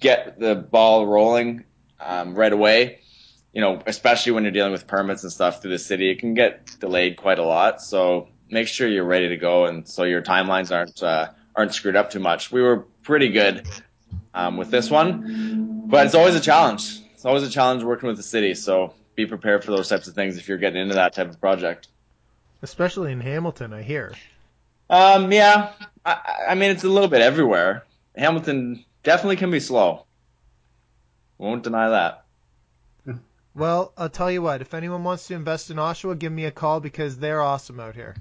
get 0.00 0.38
the 0.40 0.54
ball 0.54 1.06
rolling 1.06 1.64
um, 2.00 2.34
right 2.34 2.52
away. 2.52 3.00
You 3.52 3.60
know, 3.60 3.80
especially 3.86 4.32
when 4.32 4.42
you're 4.42 4.52
dealing 4.52 4.72
with 4.72 4.88
permits 4.88 5.22
and 5.22 5.30
stuff 5.30 5.62
through 5.62 5.70
the 5.70 5.78
city, 5.78 6.10
it 6.10 6.18
can 6.18 6.34
get 6.34 6.80
delayed 6.80 7.16
quite 7.16 7.38
a 7.38 7.44
lot. 7.44 7.80
So 7.80 8.28
make 8.50 8.66
sure 8.66 8.88
you're 8.88 9.04
ready 9.04 9.28
to 9.28 9.36
go, 9.36 9.66
and 9.66 9.86
so 9.86 10.02
your 10.02 10.22
timelines 10.22 10.74
aren't 10.74 11.00
uh, 11.02 11.28
aren't 11.54 11.74
screwed 11.74 11.94
up 11.94 12.10
too 12.10 12.18
much. 12.18 12.50
We 12.50 12.62
were 12.62 12.78
pretty 13.02 13.28
good 13.28 13.68
um, 14.32 14.56
with 14.56 14.70
this 14.70 14.90
one, 14.90 15.86
but 15.86 16.06
it's 16.06 16.14
always 16.14 16.34
a 16.34 16.40
challenge. 16.40 17.00
It's 17.12 17.24
always 17.24 17.44
a 17.44 17.50
challenge 17.50 17.84
working 17.84 18.08
with 18.08 18.16
the 18.16 18.24
city. 18.24 18.54
So 18.54 18.94
be 19.14 19.26
prepared 19.26 19.64
for 19.64 19.70
those 19.70 19.88
types 19.88 20.08
of 20.08 20.14
things 20.14 20.36
if 20.38 20.48
you're 20.48 20.58
getting 20.58 20.82
into 20.82 20.94
that 20.94 21.14
type 21.14 21.28
of 21.28 21.40
project. 21.40 21.88
Especially 22.62 23.12
in 23.12 23.20
Hamilton, 23.20 23.72
I 23.72 23.82
hear. 23.82 24.14
Um, 24.90 25.32
yeah, 25.32 25.72
I, 26.04 26.46
I 26.50 26.54
mean 26.54 26.70
it's 26.70 26.84
a 26.84 26.88
little 26.88 27.08
bit 27.08 27.20
everywhere. 27.20 27.84
Hamilton 28.16 28.84
definitely 29.02 29.36
can 29.36 29.50
be 29.50 29.60
slow. 29.60 30.06
Won't 31.38 31.64
deny 31.64 31.90
that. 31.90 32.24
Well, 33.54 33.92
I'll 33.96 34.08
tell 34.08 34.32
you 34.32 34.42
what. 34.42 34.60
If 34.60 34.74
anyone 34.74 35.04
wants 35.04 35.28
to 35.28 35.34
invest 35.34 35.70
in 35.70 35.76
Oshawa, 35.76 36.18
give 36.18 36.32
me 36.32 36.44
a 36.44 36.50
call 36.50 36.80
because 36.80 37.16
they're 37.16 37.40
awesome 37.40 37.78
out 37.78 37.94
here. 37.94 38.16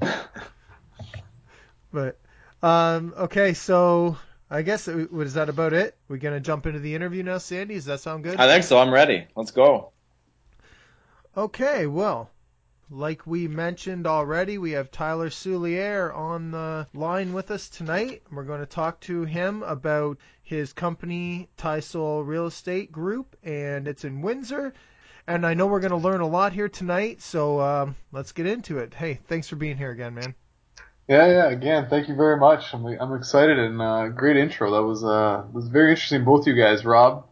but 1.91 2.19
um, 2.61 3.13
okay, 3.17 3.53
so 3.53 4.17
I 4.49 4.61
guess 4.61 4.87
it, 4.87 5.11
was 5.11 5.33
that 5.33 5.49
about 5.49 5.73
it? 5.73 5.97
We're 6.07 6.17
gonna 6.17 6.39
jump 6.39 6.67
into 6.67 6.79
the 6.79 6.93
interview 6.93 7.23
now, 7.23 7.39
Sandy. 7.39 7.73
Does 7.75 7.85
that 7.85 7.99
sound 7.99 8.23
good? 8.23 8.39
I 8.39 8.47
think 8.47 8.63
so. 8.63 8.77
I'm 8.77 8.93
ready. 8.93 9.25
Let's 9.35 9.51
go. 9.51 9.89
Okay, 11.35 11.87
well, 11.87 12.29
like 12.89 13.25
we 13.25 13.47
mentioned 13.47 14.05
already, 14.07 14.57
we 14.57 14.71
have 14.71 14.91
Tyler 14.91 15.29
Soulier 15.29 16.15
on 16.15 16.51
the 16.51 16.87
line 16.93 17.33
with 17.33 17.51
us 17.51 17.69
tonight. 17.69 18.23
We're 18.31 18.43
going 18.43 18.59
to 18.59 18.65
talk 18.65 18.99
to 19.01 19.23
him 19.23 19.63
about 19.63 20.17
his 20.43 20.73
company, 20.73 21.49
Tysol 21.57 22.23
Real 22.23 22.47
Estate 22.47 22.91
Group, 22.91 23.35
and 23.43 23.87
it's 23.87 24.03
in 24.03 24.21
Windsor. 24.21 24.73
And 25.25 25.45
I 25.45 25.53
know 25.53 25.67
we're 25.67 25.79
going 25.79 25.91
to 25.91 25.97
learn 25.97 26.21
a 26.21 26.27
lot 26.27 26.51
here 26.53 26.67
tonight, 26.67 27.21
so 27.21 27.61
um, 27.61 27.95
let's 28.11 28.33
get 28.33 28.45
into 28.45 28.79
it. 28.79 28.93
Hey, 28.93 29.19
thanks 29.27 29.47
for 29.47 29.55
being 29.55 29.77
here 29.77 29.91
again, 29.91 30.13
man. 30.15 30.35
Yeah, 31.07 31.27
yeah. 31.27 31.49
Again, 31.49 31.87
thank 31.89 32.07
you 32.07 32.15
very 32.15 32.37
much. 32.37 32.73
I'm 32.73 32.85
I'm 32.85 33.13
excited 33.13 33.59
and 33.59 33.81
uh, 33.81 34.07
great 34.09 34.37
intro. 34.37 34.71
That 34.71 34.83
was 34.83 35.03
uh 35.03 35.43
was 35.51 35.67
very 35.67 35.91
interesting. 35.91 36.23
Both 36.23 36.47
you 36.47 36.55
guys, 36.55 36.85
Rob. 36.85 37.25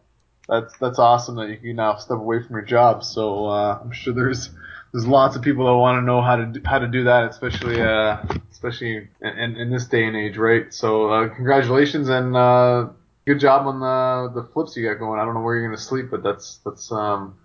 That's 0.48 0.76
that's 0.76 0.98
awesome 0.98 1.36
that 1.36 1.48
you 1.48 1.56
can 1.56 1.76
now 1.76 1.96
step 1.96 2.18
away 2.18 2.42
from 2.42 2.56
your 2.56 2.64
job. 2.64 3.02
So 3.02 3.46
uh, 3.46 3.78
I'm 3.82 3.92
sure 3.92 4.12
there's 4.12 4.50
there's 4.92 5.06
lots 5.06 5.36
of 5.36 5.42
people 5.42 5.66
that 5.66 5.74
want 5.74 6.00
to 6.00 6.02
know 6.02 6.20
how 6.20 6.36
to 6.36 6.46
do, 6.46 6.60
how 6.64 6.78
to 6.78 6.88
do 6.88 7.04
that, 7.04 7.30
especially 7.30 7.80
uh 7.80 8.18
especially 8.50 9.08
in, 9.20 9.56
in 9.56 9.70
this 9.70 9.86
day 9.86 10.04
and 10.04 10.16
age, 10.16 10.36
right? 10.36 10.72
So 10.72 11.10
uh, 11.10 11.28
congratulations 11.34 12.08
and 12.08 12.36
uh, 12.36 12.90
good 13.26 13.40
job 13.40 13.66
on 13.66 13.80
the 13.80 14.42
the 14.42 14.48
flips 14.48 14.76
you 14.76 14.86
got 14.88 14.98
going. 14.98 15.18
I 15.18 15.24
don't 15.24 15.34
know 15.34 15.40
where 15.40 15.56
you're 15.56 15.66
gonna 15.66 15.78
sleep, 15.78 16.10
but 16.10 16.22
that's 16.22 16.58
that's 16.64 16.92
um 16.92 17.36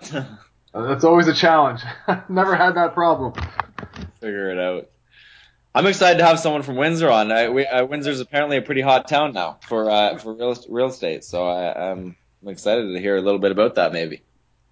Uh, 0.74 0.86
That's 0.86 1.04
always 1.04 1.28
a 1.28 1.34
challenge. 1.34 1.82
Never 2.28 2.56
had 2.56 2.76
that 2.76 2.94
problem. 2.94 3.34
Figure 4.20 4.50
it 4.50 4.58
out. 4.58 4.88
I'm 5.74 5.86
excited 5.86 6.18
to 6.18 6.24
have 6.24 6.38
someone 6.38 6.62
from 6.62 6.76
Windsor 6.76 7.10
on. 7.10 7.32
I, 7.32 7.48
we, 7.48 7.66
uh, 7.66 7.84
Windsor's 7.84 8.20
apparently 8.20 8.56
a 8.58 8.62
pretty 8.62 8.80
hot 8.80 9.08
town 9.08 9.32
now 9.32 9.58
for 9.66 9.90
uh, 9.90 10.18
for 10.18 10.34
real 10.34 10.54
real 10.68 10.88
estate, 10.88 11.24
so 11.24 11.46
I, 11.46 11.90
I'm 11.90 12.16
I'm 12.42 12.48
excited 12.48 12.92
to 12.92 13.00
hear 13.00 13.16
a 13.16 13.22
little 13.22 13.38
bit 13.38 13.52
about 13.52 13.76
that. 13.76 13.92
Maybe. 13.92 14.22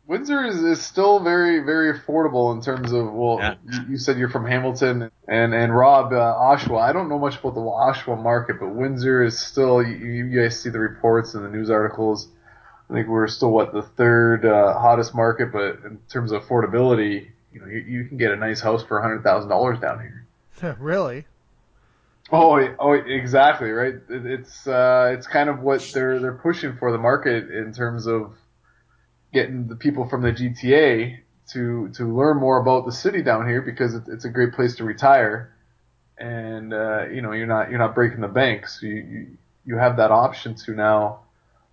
Windsor 0.07 0.45
is, 0.45 0.57
is 0.63 0.83
still 0.83 1.21
very, 1.21 1.61
very 1.61 1.97
affordable 1.97 2.53
in 2.55 2.63
terms 2.63 2.93
of, 2.93 3.13
well, 3.13 3.39
Yeah. 3.39 3.55
you, 3.65 3.93
you 3.93 3.97
said 3.97 4.19
you're 4.19 4.29
from 4.29 4.45
Hamilton 4.47 5.11
and, 5.29 5.55
and 5.55 5.77
Rob, 5.77 6.13
uh, 6.13 6.17
Oshawa. 6.17 6.81
I 6.81 6.93
don't 6.93 7.09
know 7.09 7.19
much 7.19 7.39
about 7.39 7.55
the 7.55 7.61
Oshawa 7.61 8.21
market, 8.21 8.59
but 8.59 8.75
Windsor 8.75 9.23
is 9.23 9.39
still, 9.39 9.83
you, 9.83 9.95
you 9.95 10.43
guys 10.43 10.61
see 10.61 10.69
the 10.71 10.81
reports 10.81 11.35
and 11.35 11.45
the 11.45 11.49
news 11.49 11.71
articles. 11.71 12.29
I 12.89 12.95
think 12.95 13.07
we're 13.07 13.29
still, 13.29 13.53
what, 13.53 13.73
the 13.73 13.83
third 13.83 14.45
uh, 14.45 14.77
hottest 14.79 15.15
market, 15.15 15.53
but 15.53 15.79
in 15.85 16.01
terms 16.09 16.33
of 16.33 16.43
affordability, 16.43 17.29
you 17.53 17.61
know, 17.61 17.67
you, 17.67 17.79
you 17.79 18.05
can 18.07 18.17
get 18.17 18.33
a 18.33 18.37
nice 18.37 18.61
house 18.61 18.83
for 18.83 19.01
$100,000 19.01 19.81
down 19.81 20.01
here. 20.01 20.77
really? 20.81 21.27
Oh, 22.33 22.59
oh, 22.79 22.93
exactly, 22.93 23.71
right. 23.71 23.95
It, 24.09 24.27
it's 24.27 24.67
uh, 24.67 25.15
it's 25.17 25.27
kind 25.27 25.49
of 25.49 25.61
what 25.61 25.81
they're 25.93 26.21
they're 26.21 26.35
pushing 26.35 26.77
for 26.77 26.93
the 26.93 26.99
market 26.99 27.51
in 27.51 27.73
terms 27.75 28.07
of 28.07 28.35
getting 29.33 29.69
the 29.69 29.77
people 29.77 30.09
from 30.09 30.23
the 30.23 30.33
GTA 30.33 31.19
to 31.53 31.89
to 31.95 32.05
learn 32.05 32.39
more 32.39 32.61
about 32.61 32.87
the 32.87 32.93
city 32.93 33.23
down 33.23 33.49
here 33.49 33.63
because 33.63 33.95
it's 33.95 34.25
a 34.25 34.29
great 34.29 34.53
place 34.53 34.77
to 34.77 34.85
retire, 34.85 35.55
and 36.19 36.73
uh, 36.73 37.07
you 37.07 37.23
know 37.23 37.33
you're 37.33 37.47
not 37.47 37.71
you're 37.71 37.79
not 37.79 37.95
breaking 37.95 38.21
the 38.21 38.29
bank, 38.29 38.69
so 38.69 38.87
you, 38.87 38.95
you 38.95 39.27
you 39.65 39.77
have 39.77 39.97
that 39.97 40.11
option 40.11 40.55
to 40.55 40.73
now 40.73 41.21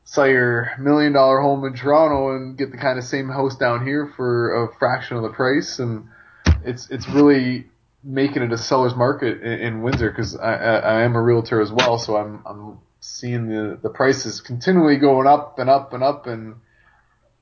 sell 0.04 0.28
your 0.28 0.72
million 0.80 1.14
dollar 1.14 1.42
home 1.42 1.66
in 1.66 1.74
Toronto 1.74 2.36
and 2.36 2.58
get 2.58 2.72
the 2.72 2.78
kind 2.78 2.98
of 2.98 3.04
same 3.04 3.30
house 3.30 3.58
down 3.58 3.86
here 3.86 4.12
for 4.16 4.64
a 4.64 4.76
fraction 4.78 5.18
of 5.18 5.24
the 5.24 5.30
price, 5.30 5.80
and 5.80 6.08
it's 6.64 6.90
it's 6.90 7.08
really 7.10 7.68
making 8.04 8.42
it 8.42 8.54
a 8.54 8.58
seller's 8.58 8.96
market 8.96 9.42
in, 9.42 9.60
in 9.60 9.82
Windsor 9.82 10.10
because 10.10 10.38
I, 10.38 10.54
I, 10.54 10.76
I 10.78 11.02
am 11.02 11.16
a 11.16 11.22
realtor 11.22 11.62
as 11.62 11.72
well, 11.72 11.98
so 11.98 12.16
I'm 12.16 12.42
I'm 12.46 12.80
seeing 13.00 13.50
the 13.50 13.78
the 13.82 13.90
prices 13.90 14.42
continually 14.42 14.98
going 14.98 15.28
up 15.28 15.60
and 15.60 15.70
up 15.70 15.94
and 15.94 16.04
up, 16.04 16.26
and 16.26 16.56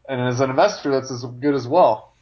and 0.10 0.22
as 0.22 0.40
an 0.40 0.50
investor, 0.50 0.92
that's 0.92 1.12
as 1.12 1.24
good 1.26 1.56
as 1.56 1.68
well. 1.68 2.14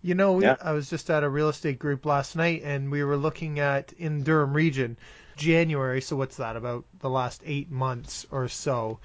You 0.00 0.14
know, 0.14 0.34
we, 0.34 0.44
Yeah. 0.44 0.56
I 0.62 0.72
was 0.72 0.88
just 0.88 1.10
at 1.10 1.24
a 1.24 1.28
real 1.28 1.48
estate 1.48 1.78
group 1.78 2.06
last 2.06 2.36
night, 2.36 2.62
and 2.64 2.90
we 2.90 3.02
were 3.02 3.16
looking 3.16 3.58
at 3.58 3.92
in 3.98 4.22
Durham 4.22 4.52
region, 4.54 4.96
January. 5.36 6.00
So 6.00 6.14
what's 6.16 6.36
that? 6.36 6.56
About 6.56 6.84
the 7.00 7.10
last 7.10 7.42
eight 7.44 7.70
months 7.70 8.24
or 8.30 8.48
so, 8.48 9.00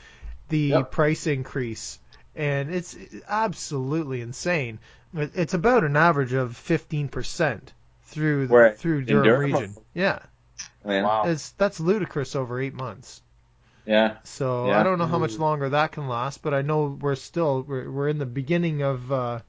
the 0.49 0.57
Yep. 0.59 0.91
price 0.91 1.25
increase, 1.25 1.97
and 2.35 2.73
it's 2.73 2.95
absolutely 3.27 4.21
insane. 4.21 4.77
It's 5.15 5.53
about 5.55 5.83
an 5.83 5.95
average 5.97 6.33
of 6.33 6.51
15% 6.55 7.73
through 8.03 8.47
the, 8.47 8.53
Where? 8.53 8.73
through 8.75 9.05
Durham, 9.05 9.23
Durham? 9.23 9.39
region. 9.53 9.75
Yeah, 9.95 10.19
Man. 10.85 11.03
Wow. 11.03 11.23
it's 11.25 11.51
that's 11.51 11.79
ludicrous 11.79 12.35
over 12.35 12.59
eight 12.59 12.73
months. 12.75 13.21
Yeah. 13.85 14.17
So 14.23 14.67
Yeah. 14.67 14.79
I 14.79 14.83
don't 14.83 14.97
know 14.99 15.05
how 15.05 15.19
much 15.19 15.37
longer 15.39 15.69
that 15.69 15.91
can 15.91 16.07
last, 16.07 16.41
but 16.41 16.53
I 16.53 16.61
know 16.61 16.97
we're 16.99 17.15
still 17.15 17.63
we're, 17.63 17.89
we're 17.89 18.07
in 18.09 18.17
the 18.17 18.25
beginning 18.25 18.81
of 18.81 19.11
uh, 19.11 19.39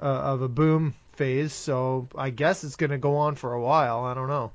uh, 0.00 0.04
of 0.04 0.42
a 0.42 0.48
boom 0.48 0.94
phase. 1.12 1.52
So 1.52 2.08
I 2.16 2.30
guess 2.30 2.64
it's 2.64 2.76
going 2.76 2.90
to 2.90 2.98
go 2.98 3.16
on 3.16 3.34
for 3.34 3.52
a 3.52 3.60
while. 3.60 4.04
I 4.04 4.14
don't 4.14 4.28
know. 4.28 4.52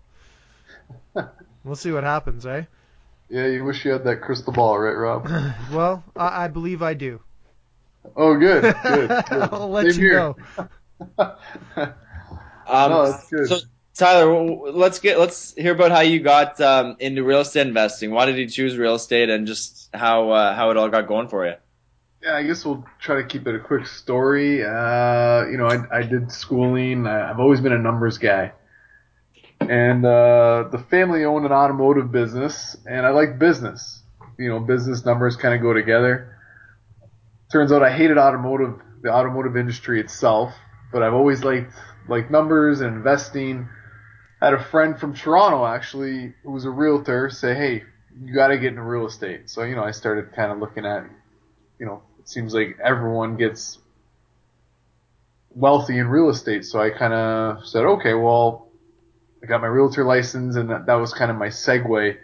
We'll 1.64 1.76
see 1.76 1.92
what 1.92 2.04
happens, 2.04 2.46
eh? 2.46 2.64
Yeah, 3.30 3.48
you 3.48 3.64
wish 3.64 3.86
you 3.86 3.92
had 3.92 4.04
that 4.06 4.22
crystal 4.22 4.54
ball, 4.54 4.78
right, 4.78 4.92
Rob? 4.96 5.28
Well, 5.72 6.04
I, 6.16 6.46
I 6.46 6.48
believe 6.48 6.82
I 6.82 6.94
do. 6.94 7.22
Oh, 8.16 8.36
good, 8.38 8.62
good. 8.84 9.10
good. 9.30 9.32
I'll 9.32 9.70
let 9.72 9.88
Same 9.88 10.04
you 10.04 10.10
here. 10.10 10.20
know. 10.20 10.38
Um, 12.66 12.92
No, 12.92 13.12
that's 13.12 13.30
good. 13.30 13.48
So 13.48 13.60
Tyler, 13.96 14.72
let's 14.72 15.00
get 15.00 15.20
let's 15.20 15.54
hear 15.54 15.74
about 15.74 15.92
how 15.92 16.00
you 16.00 16.20
got 16.20 16.60
um, 16.60 16.96
into 17.00 17.24
real 17.24 17.42
estate 17.42 17.68
investing. 17.68 18.12
Why 18.12 18.26
did 18.26 18.38
you 18.38 18.50
choose 18.50 18.76
real 18.76 18.96
estate, 18.96 19.30
and 19.30 19.46
just 19.46 19.90
how 19.94 20.32
uh, 20.32 20.56
how 20.56 20.72
it 20.72 20.78
all 20.78 20.90
got 20.90 21.08
going 21.08 21.28
for 21.28 21.46
you? 21.46 21.54
Yeah, 22.24 22.36
I 22.36 22.44
guess 22.44 22.66
we'll 22.66 22.86
try 23.00 23.18
to 23.18 23.28
keep 23.28 23.48
it 23.48 23.54
a 23.54 23.60
quick 23.60 23.86
story. 23.86 24.64
Uh, 24.64 25.46
you 25.46 25.58
know, 25.58 25.68
I, 25.68 26.00
I 26.00 26.04
did 26.04 26.32
schooling. 26.32 27.06
I've 27.06 27.40
always 27.40 27.60
been 27.60 27.74
a 27.74 27.78
numbers 27.78 28.18
guy. 28.18 28.54
And 29.60 30.06
uh, 30.06 30.70
the 30.72 30.84
family 30.90 31.26
owned 31.26 31.46
an 31.46 31.52
automotive 31.52 32.12
business, 32.12 32.76
and 32.86 33.06
I 33.06 33.10
like 33.10 33.40
business. 33.40 34.02
You 34.40 34.50
know, 34.50 34.60
business 34.60 35.06
numbers 35.06 35.36
kind 35.36 35.54
of 35.54 35.62
go 35.62 35.74
together. 35.74 36.38
Turns 37.52 37.72
out 37.72 37.84
I 37.84 37.96
hated 37.96 38.18
automotive, 38.18 38.82
the 39.02 39.14
automotive 39.14 39.56
industry 39.56 40.00
itself, 40.00 40.54
but 40.92 41.04
I've 41.04 41.14
always 41.14 41.44
liked 41.44 41.72
like 42.08 42.32
numbers 42.32 42.82
and 42.82 42.96
investing. 42.96 43.70
Had 44.44 44.54
a 44.54 44.64
friend 44.64 45.00
from 45.00 45.16
Toronto 45.16 45.66
actually 45.66 46.34
who 46.44 46.52
was 46.52 46.66
a 46.66 46.70
realtor 46.70 47.30
say, 47.30 47.56
"Hey, 47.56 47.84
you 48.22 48.34
got 48.34 48.50
to 48.50 48.58
get 48.58 48.70
into 48.70 48.82
real 48.82 49.08
estate." 49.08 49.50
So 49.50 49.64
you 49.64 49.76
know, 49.76 49.84
I 49.84 49.92
started 49.92 50.34
kind 50.34 50.52
of 50.52 50.60
looking 50.60 50.86
at 50.86 51.06
you 51.80 51.86
know, 51.86 52.02
it 52.20 52.30
seems 52.30 52.54
like 52.54 52.78
everyone 52.84 53.38
gets 53.38 53.80
wealthy 55.56 55.98
in 55.98 56.08
real 56.08 56.30
estate. 56.30 56.66
So 56.66 56.80
I 56.80 56.90
kind 56.90 57.14
of 57.14 57.66
said, 57.66 57.84
okay, 57.84 58.14
well, 58.14 58.68
I 59.42 59.48
got 59.48 59.62
my 59.62 59.68
realtor 59.68 60.04
license, 60.04 60.56
and 60.56 60.70
that, 60.70 60.86
that 60.86 60.96
was 60.96 61.14
kind 61.14 61.30
of 61.32 61.38
my 61.38 61.48
segue 61.48 62.18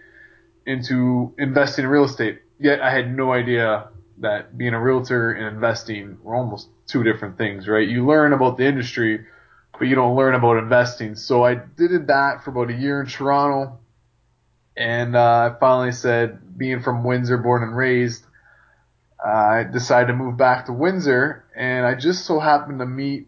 into 0.66 1.34
investing 1.38 1.86
in 1.86 1.90
real 1.90 2.06
estate. 2.06 2.42
Yet 2.60 2.82
I 2.82 2.92
had 2.92 3.16
no 3.16 3.34
idea 3.34 3.90
that 4.20 4.58
being 4.58 4.74
a 4.74 4.82
realtor 4.82 5.32
and 5.32 5.56
investing 5.56 6.18
were 6.24 6.36
almost 6.36 6.70
two 6.88 7.04
different 7.04 7.38
things, 7.38 7.68
right? 7.68 7.88
You 7.88 8.06
learn 8.06 8.34
about 8.34 8.58
the 8.58 8.66
industry, 8.66 9.26
but 9.80 9.88
you 9.88 9.96
don't 9.96 10.16
learn 10.16 10.36
about 10.36 10.58
investing. 10.58 11.16
So 11.16 11.44
I 11.44 11.56
did 11.56 12.08
that 12.08 12.44
for 12.44 12.52
about 12.52 12.70
a 12.70 12.78
year 12.78 13.02
in 13.02 13.08
Toronto, 13.08 13.80
and 14.76 15.16
uh, 15.16 15.52
I 15.56 15.60
finally 15.60 15.94
said, 15.94 16.58
being 16.58 16.82
from 16.82 17.04
Windsor, 17.04 17.38
born 17.38 17.64
and 17.64 17.76
raised, 17.76 18.24
I 19.26 19.64
decided 19.64 20.08
to 20.08 20.14
move 20.14 20.38
back 20.38 20.66
to 20.66 20.74
Windsor, 20.74 21.46
and 21.56 21.86
I 21.86 21.96
just 21.96 22.26
so 22.26 22.40
happened 22.40 22.80
to 22.80 22.86
meet 22.86 23.28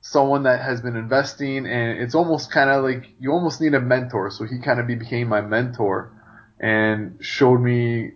someone 0.00 0.44
that 0.44 0.60
has 0.60 0.80
been 0.80 0.96
investing, 0.96 1.66
and 1.66 1.98
it's 1.98 2.14
almost 2.14 2.52
kind 2.52 2.70
of 2.70 2.84
like 2.84 3.10
you 3.18 3.32
almost 3.32 3.60
need 3.60 3.74
a 3.74 3.80
mentor. 3.80 4.30
So 4.30 4.44
he 4.44 4.60
kind 4.60 4.78
of 4.78 4.86
became 4.86 5.28
my 5.28 5.40
mentor 5.40 6.12
and 6.60 7.18
showed 7.20 7.58
me 7.58 8.12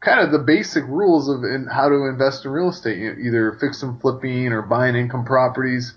kind 0.00 0.20
of 0.20 0.32
the 0.32 0.38
basic 0.38 0.84
rules 0.84 1.28
of 1.28 1.42
how 1.70 1.88
to 1.88 2.06
invest 2.06 2.44
in 2.44 2.50
real 2.50 2.70
estate, 2.70 2.98
you 2.98 3.12
know, 3.12 3.18
either 3.20 3.58
fix 3.60 3.82
and 3.82 4.00
flipping 4.00 4.48
or 4.48 4.62
buying 4.62 4.96
income 4.96 5.24
properties. 5.24 5.94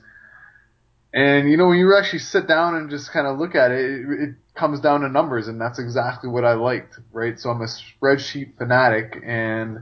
And 1.13 1.49
you 1.49 1.57
know, 1.57 1.67
when 1.67 1.77
you 1.77 1.95
actually 1.97 2.19
sit 2.19 2.47
down 2.47 2.75
and 2.75 2.89
just 2.89 3.11
kind 3.11 3.27
of 3.27 3.37
look 3.37 3.53
at 3.55 3.71
it, 3.71 3.79
it, 3.79 4.29
it 4.29 4.35
comes 4.55 4.79
down 4.79 5.01
to 5.01 5.09
numbers, 5.09 5.47
and 5.47 5.59
that's 5.59 5.77
exactly 5.79 6.29
what 6.29 6.45
I 6.45 6.53
liked, 6.53 6.99
right? 7.11 7.37
So 7.37 7.49
I'm 7.49 7.61
a 7.61 7.65
spreadsheet 7.65 8.57
fanatic, 8.57 9.21
and 9.25 9.79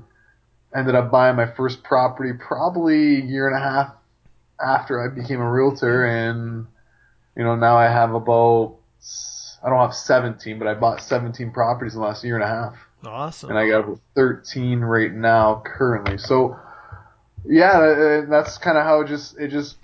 ended 0.75 0.95
up 0.95 1.11
buying 1.11 1.35
my 1.35 1.51
first 1.55 1.83
property 1.83 2.31
probably 2.33 3.17
a 3.17 3.25
year 3.25 3.47
and 3.47 3.55
a 3.55 3.59
half 3.59 3.93
after 4.63 5.03
I 5.03 5.13
became 5.13 5.39
a 5.39 5.49
realtor, 5.49 6.05
and 6.05 6.65
you 7.37 7.43
know 7.43 7.55
now 7.55 7.77
I 7.77 7.85
have 7.85 8.13
about 8.13 8.77
I 9.63 9.69
don't 9.69 9.79
have 9.79 9.93
17, 9.93 10.57
but 10.57 10.67
I 10.67 10.73
bought 10.73 11.01
17 11.01 11.51
properties 11.51 11.93
in 11.93 12.01
the 12.01 12.07
last 12.07 12.23
year 12.23 12.35
and 12.35 12.43
a 12.43 12.47
half, 12.47 12.75
Awesome. 13.05 13.49
and 13.49 13.59
I 13.59 13.67
got 13.67 13.85
13 14.15 14.79
right 14.79 15.13
now 15.13 15.61
currently. 15.63 16.17
So 16.17 16.57
yeah, 17.45 17.79
uh, 17.79 18.29
that's 18.29 18.57
kind 18.57 18.77
of 18.77 18.83
how 18.83 19.01
it 19.01 19.07
just 19.07 19.37
it 19.37 19.49
just 19.49 19.77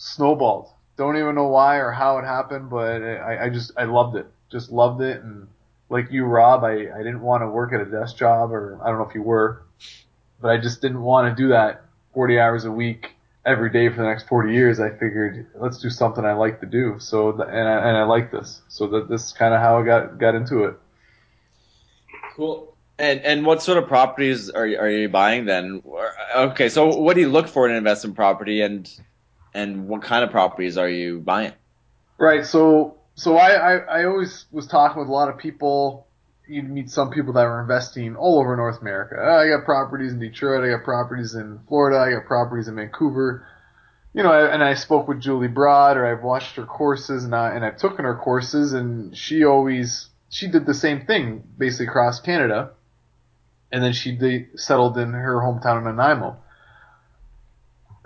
snowballed. 0.00 0.70
Don't 0.96 1.16
even 1.16 1.34
know 1.34 1.48
why 1.48 1.76
or 1.76 1.90
how 1.90 2.18
it 2.18 2.24
happened, 2.24 2.70
but 2.70 3.02
I, 3.02 3.44
I 3.44 3.48
just 3.50 3.72
I 3.76 3.84
loved 3.84 4.16
it, 4.16 4.26
just 4.50 4.70
loved 4.70 5.02
it, 5.02 5.22
and 5.22 5.46
like 5.88 6.10
you, 6.10 6.24
Rob, 6.24 6.64
I, 6.64 6.90
I 6.92 6.98
didn't 6.98 7.20
want 7.20 7.42
to 7.42 7.48
work 7.48 7.72
at 7.72 7.80
a 7.80 7.84
desk 7.84 8.16
job, 8.16 8.52
or 8.52 8.80
I 8.82 8.88
don't 8.88 8.98
know 8.98 9.08
if 9.08 9.14
you 9.14 9.22
were, 9.22 9.62
but 10.40 10.48
I 10.48 10.58
just 10.58 10.80
didn't 10.80 11.02
want 11.02 11.34
to 11.34 11.42
do 11.42 11.48
that 11.50 11.84
40 12.14 12.38
hours 12.38 12.64
a 12.64 12.70
week 12.70 13.12
every 13.44 13.70
day 13.70 13.88
for 13.88 13.96
the 13.96 14.08
next 14.08 14.26
40 14.26 14.52
years. 14.54 14.80
I 14.80 14.90
figured 14.90 15.46
let's 15.54 15.78
do 15.78 15.90
something 15.90 16.24
I 16.24 16.32
like 16.32 16.60
to 16.60 16.66
do. 16.66 16.96
So 16.98 17.30
and 17.30 17.68
I, 17.68 17.88
and 17.88 17.96
I 17.96 18.04
like 18.04 18.30
this. 18.30 18.62
So 18.68 18.86
that 18.88 19.08
this 19.08 19.26
is 19.26 19.32
kind 19.32 19.52
of 19.54 19.60
how 19.60 19.78
I 19.78 19.84
got 19.84 20.18
got 20.18 20.34
into 20.34 20.64
it. 20.64 20.78
Cool. 22.36 22.74
And 22.98 23.20
and 23.20 23.44
what 23.44 23.62
sort 23.62 23.78
of 23.78 23.86
properties 23.86 24.48
are 24.50 24.64
are 24.64 24.90
you 24.90 25.08
buying 25.08 25.44
then? 25.44 25.82
Okay, 26.34 26.68
so 26.70 26.96
what 26.96 27.14
do 27.14 27.20
you 27.20 27.28
look 27.28 27.48
for 27.48 27.66
in 27.66 27.72
an 27.72 27.78
investment 27.78 28.16
property, 28.16 28.60
and 28.60 28.90
and 29.54 29.88
what 29.88 30.02
kind 30.02 30.24
of 30.24 30.30
properties 30.30 30.76
are 30.76 30.88
you 30.88 31.20
buying? 31.20 31.52
Right. 32.18 32.44
So 32.44 32.98
so 33.14 33.36
I, 33.36 33.50
I, 33.50 33.76
I 33.76 34.04
always 34.04 34.46
was 34.50 34.66
talking 34.66 34.98
with 34.98 35.08
a 35.08 35.12
lot 35.12 35.28
of 35.28 35.38
people. 35.38 36.06
You'd 36.48 36.70
meet 36.70 36.90
some 36.90 37.10
people 37.10 37.34
that 37.34 37.44
were 37.44 37.60
investing 37.60 38.16
all 38.16 38.40
over 38.40 38.56
North 38.56 38.80
America. 38.80 39.16
Uh, 39.16 39.36
I 39.36 39.48
got 39.48 39.64
properties 39.64 40.12
in 40.12 40.18
Detroit. 40.18 40.64
I 40.64 40.70
got 40.70 40.84
properties 40.84 41.34
in 41.34 41.60
Florida. 41.68 41.98
I 41.98 42.10
got 42.12 42.26
properties 42.26 42.66
in 42.66 42.76
Vancouver. 42.76 43.46
You 44.12 44.24
know, 44.24 44.32
and 44.32 44.64
I 44.64 44.74
spoke 44.74 45.06
with 45.06 45.20
Julie 45.20 45.46
Broad, 45.46 45.96
or 45.96 46.04
I've 46.04 46.24
watched 46.24 46.56
her 46.56 46.64
courses, 46.64 47.22
and 47.24 47.34
I 47.34 47.54
and 47.54 47.64
I've 47.64 47.76
taken 47.76 48.04
her 48.04 48.16
courses, 48.16 48.72
and 48.72 49.16
she 49.16 49.44
always 49.44 50.08
she 50.30 50.48
did 50.48 50.66
the 50.66 50.74
same 50.74 51.06
thing 51.06 51.44
basically 51.56 51.86
across 51.86 52.20
Canada, 52.20 52.70
and 53.70 53.84
then 53.84 53.92
she 53.92 54.16
de- 54.16 54.48
settled 54.56 54.98
in 54.98 55.12
her 55.12 55.36
hometown 55.36 55.78
in 55.78 55.84
Nanaimo. 55.84 56.38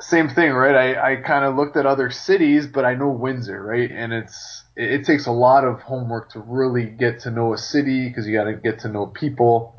Same 0.00 0.28
thing, 0.28 0.52
right? 0.52 0.96
I, 0.96 1.12
I 1.12 1.16
kind 1.16 1.44
of 1.44 1.56
looked 1.56 1.76
at 1.76 1.86
other 1.86 2.10
cities, 2.10 2.66
but 2.66 2.84
I 2.84 2.94
know 2.94 3.08
Windsor, 3.08 3.62
right? 3.62 3.90
And 3.90 4.12
it's 4.12 4.64
it, 4.76 4.90
it 5.00 5.06
takes 5.06 5.26
a 5.26 5.32
lot 5.32 5.64
of 5.64 5.80
homework 5.80 6.30
to 6.30 6.40
really 6.40 6.86
get 6.86 7.20
to 7.20 7.30
know 7.30 7.54
a 7.54 7.58
city 7.58 8.08
because 8.08 8.26
you 8.26 8.36
got 8.36 8.44
to 8.44 8.54
get 8.54 8.80
to 8.80 8.88
know 8.88 9.06
people. 9.06 9.78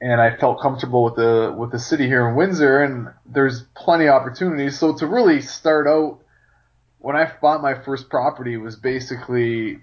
And 0.00 0.20
I 0.20 0.36
felt 0.36 0.60
comfortable 0.60 1.04
with 1.04 1.16
the 1.16 1.54
with 1.56 1.70
the 1.70 1.78
city 1.78 2.06
here 2.06 2.28
in 2.28 2.36
Windsor, 2.36 2.82
and 2.82 3.08
there's 3.26 3.62
plenty 3.76 4.06
of 4.06 4.14
opportunities. 4.14 4.78
So 4.78 4.96
to 4.96 5.06
really 5.06 5.40
start 5.40 5.86
out, 5.86 6.20
when 6.98 7.16
I 7.16 7.30
bought 7.40 7.62
my 7.62 7.74
first 7.74 8.10
property, 8.10 8.56
was 8.56 8.76
basically 8.76 9.80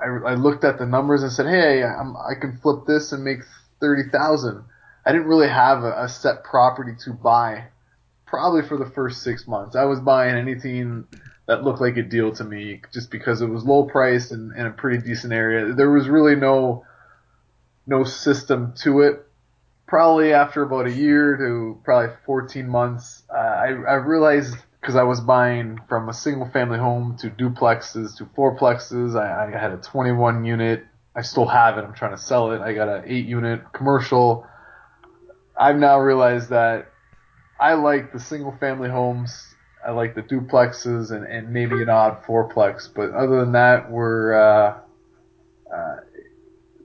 I, 0.00 0.30
I 0.30 0.34
looked 0.34 0.64
at 0.64 0.78
the 0.78 0.86
numbers 0.86 1.22
and 1.22 1.32
said, 1.32 1.46
hey, 1.46 1.82
I'm, 1.82 2.16
I 2.16 2.34
can 2.40 2.58
flip 2.58 2.86
this 2.86 3.12
and 3.12 3.24
make 3.24 3.40
thirty 3.80 4.08
thousand. 4.10 4.64
I 5.04 5.12
didn't 5.12 5.26
really 5.28 5.48
have 5.48 5.82
a, 5.84 6.04
a 6.04 6.08
set 6.08 6.44
property 6.44 6.92
to 7.04 7.12
buy 7.12 7.68
probably 8.28 8.62
for 8.62 8.76
the 8.76 8.90
first 8.90 9.22
six 9.22 9.46
months. 9.46 9.76
I 9.76 9.84
was 9.84 10.00
buying 10.00 10.36
anything 10.36 11.06
that 11.46 11.64
looked 11.64 11.80
like 11.80 11.96
a 11.96 12.02
deal 12.02 12.32
to 12.34 12.44
me 12.44 12.82
just 12.92 13.10
because 13.10 13.40
it 13.40 13.46
was 13.46 13.64
low 13.64 13.84
priced 13.84 14.32
and, 14.32 14.54
in 14.56 14.66
a 14.66 14.70
pretty 14.70 14.98
decent 15.04 15.32
area. 15.32 15.72
There 15.74 15.90
was 15.90 16.08
really 16.08 16.36
no 16.36 16.84
no 17.86 18.04
system 18.04 18.74
to 18.82 19.00
it. 19.00 19.24
Probably 19.86 20.34
after 20.34 20.62
about 20.62 20.86
a 20.86 20.92
year 20.92 21.38
to 21.38 21.80
probably 21.82 22.14
14 22.26 22.68
months, 22.68 23.22
uh, 23.34 23.38
I, 23.38 23.68
I 23.68 23.94
realized 23.94 24.54
because 24.80 24.94
I 24.94 25.04
was 25.04 25.20
buying 25.20 25.80
from 25.88 26.10
a 26.10 26.12
single 26.12 26.48
family 26.50 26.78
home 26.78 27.16
to 27.20 27.30
duplexes 27.30 28.16
to 28.18 28.24
fourplexes. 28.26 29.18
I, 29.18 29.46
I 29.46 29.58
had 29.58 29.72
a 29.72 29.78
21 29.78 30.44
unit. 30.44 30.84
I 31.16 31.22
still 31.22 31.46
have 31.46 31.78
it. 31.78 31.84
I'm 31.84 31.94
trying 31.94 32.14
to 32.14 32.22
sell 32.22 32.52
it. 32.52 32.60
I 32.60 32.74
got 32.74 32.88
an 32.88 33.04
8 33.06 33.24
unit 33.24 33.72
commercial. 33.72 34.46
I've 35.58 35.76
now 35.76 35.98
realized 35.98 36.50
that 36.50 36.92
I 37.60 37.74
like 37.74 38.12
the 38.12 38.20
single 38.20 38.56
family 38.58 38.88
homes. 38.88 39.54
I 39.84 39.92
like 39.92 40.14
the 40.14 40.22
duplexes 40.22 41.10
and, 41.12 41.24
and 41.24 41.52
maybe 41.52 41.82
an 41.82 41.88
odd 41.88 42.24
fourplex. 42.24 42.88
But 42.92 43.12
other 43.12 43.40
than 43.40 43.52
that, 43.52 43.90
we're 43.90 44.34
uh, 44.34 44.78
uh, 45.72 45.96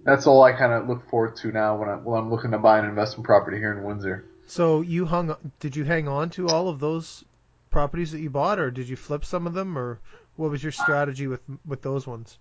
that's 0.04 0.28
all 0.28 0.44
I 0.44 0.54
kind 0.54 0.74
of 0.74 0.88
look 0.88 1.10
forward 1.10 1.36
to 1.38 1.52
now 1.52 1.78
when, 1.78 1.90
I, 1.90 1.96
when 1.96 2.20
I'm 2.20 2.30
looking 2.30 2.52
to 2.52 2.58
buy 2.58 2.80
an 2.80 2.86
investment 2.86 3.26
property 3.26 3.58
here 3.58 3.72
in 3.72 3.84
Windsor. 3.84 4.26
So 4.46 4.82
you 4.82 5.06
hung 5.06 5.36
did 5.60 5.76
you 5.76 5.86
hang 5.86 6.08
on 6.08 6.30
to 6.32 6.48
all 6.48 6.68
of 6.68 6.80
those 6.80 7.24
properties 7.70 8.12
that 8.12 8.20
you 8.20 8.30
bought 8.30 8.60
or 8.60 8.70
did 8.70 8.90
you 8.90 8.96
flip 8.96 9.26
some 9.26 9.48
of 9.48 9.54
them 9.54 9.78
or 9.78 10.00
what 10.36 10.52
was 10.52 10.62
your 10.62 10.72
strategy 10.72 11.28
with 11.28 11.42
with 11.66 11.82
those 11.82 12.06
ones? 12.06 12.38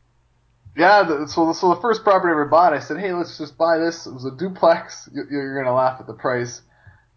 Yeah, 0.76 1.02
the, 1.02 1.28
so 1.28 1.52
so 1.52 1.74
the 1.74 1.80
first 1.80 2.02
property 2.02 2.30
I 2.30 2.32
ever 2.32 2.46
bought, 2.46 2.72
I 2.72 2.80
said, 2.80 2.98
hey, 2.98 3.12
let's 3.12 3.38
just 3.38 3.56
buy 3.56 3.78
this. 3.78 4.06
It 4.06 4.12
was 4.12 4.24
a 4.24 4.30
duplex. 4.30 5.08
You, 5.12 5.24
you're 5.30 5.62
gonna 5.62 5.74
laugh 5.74 6.00
at 6.00 6.06
the 6.06 6.14
price. 6.14 6.62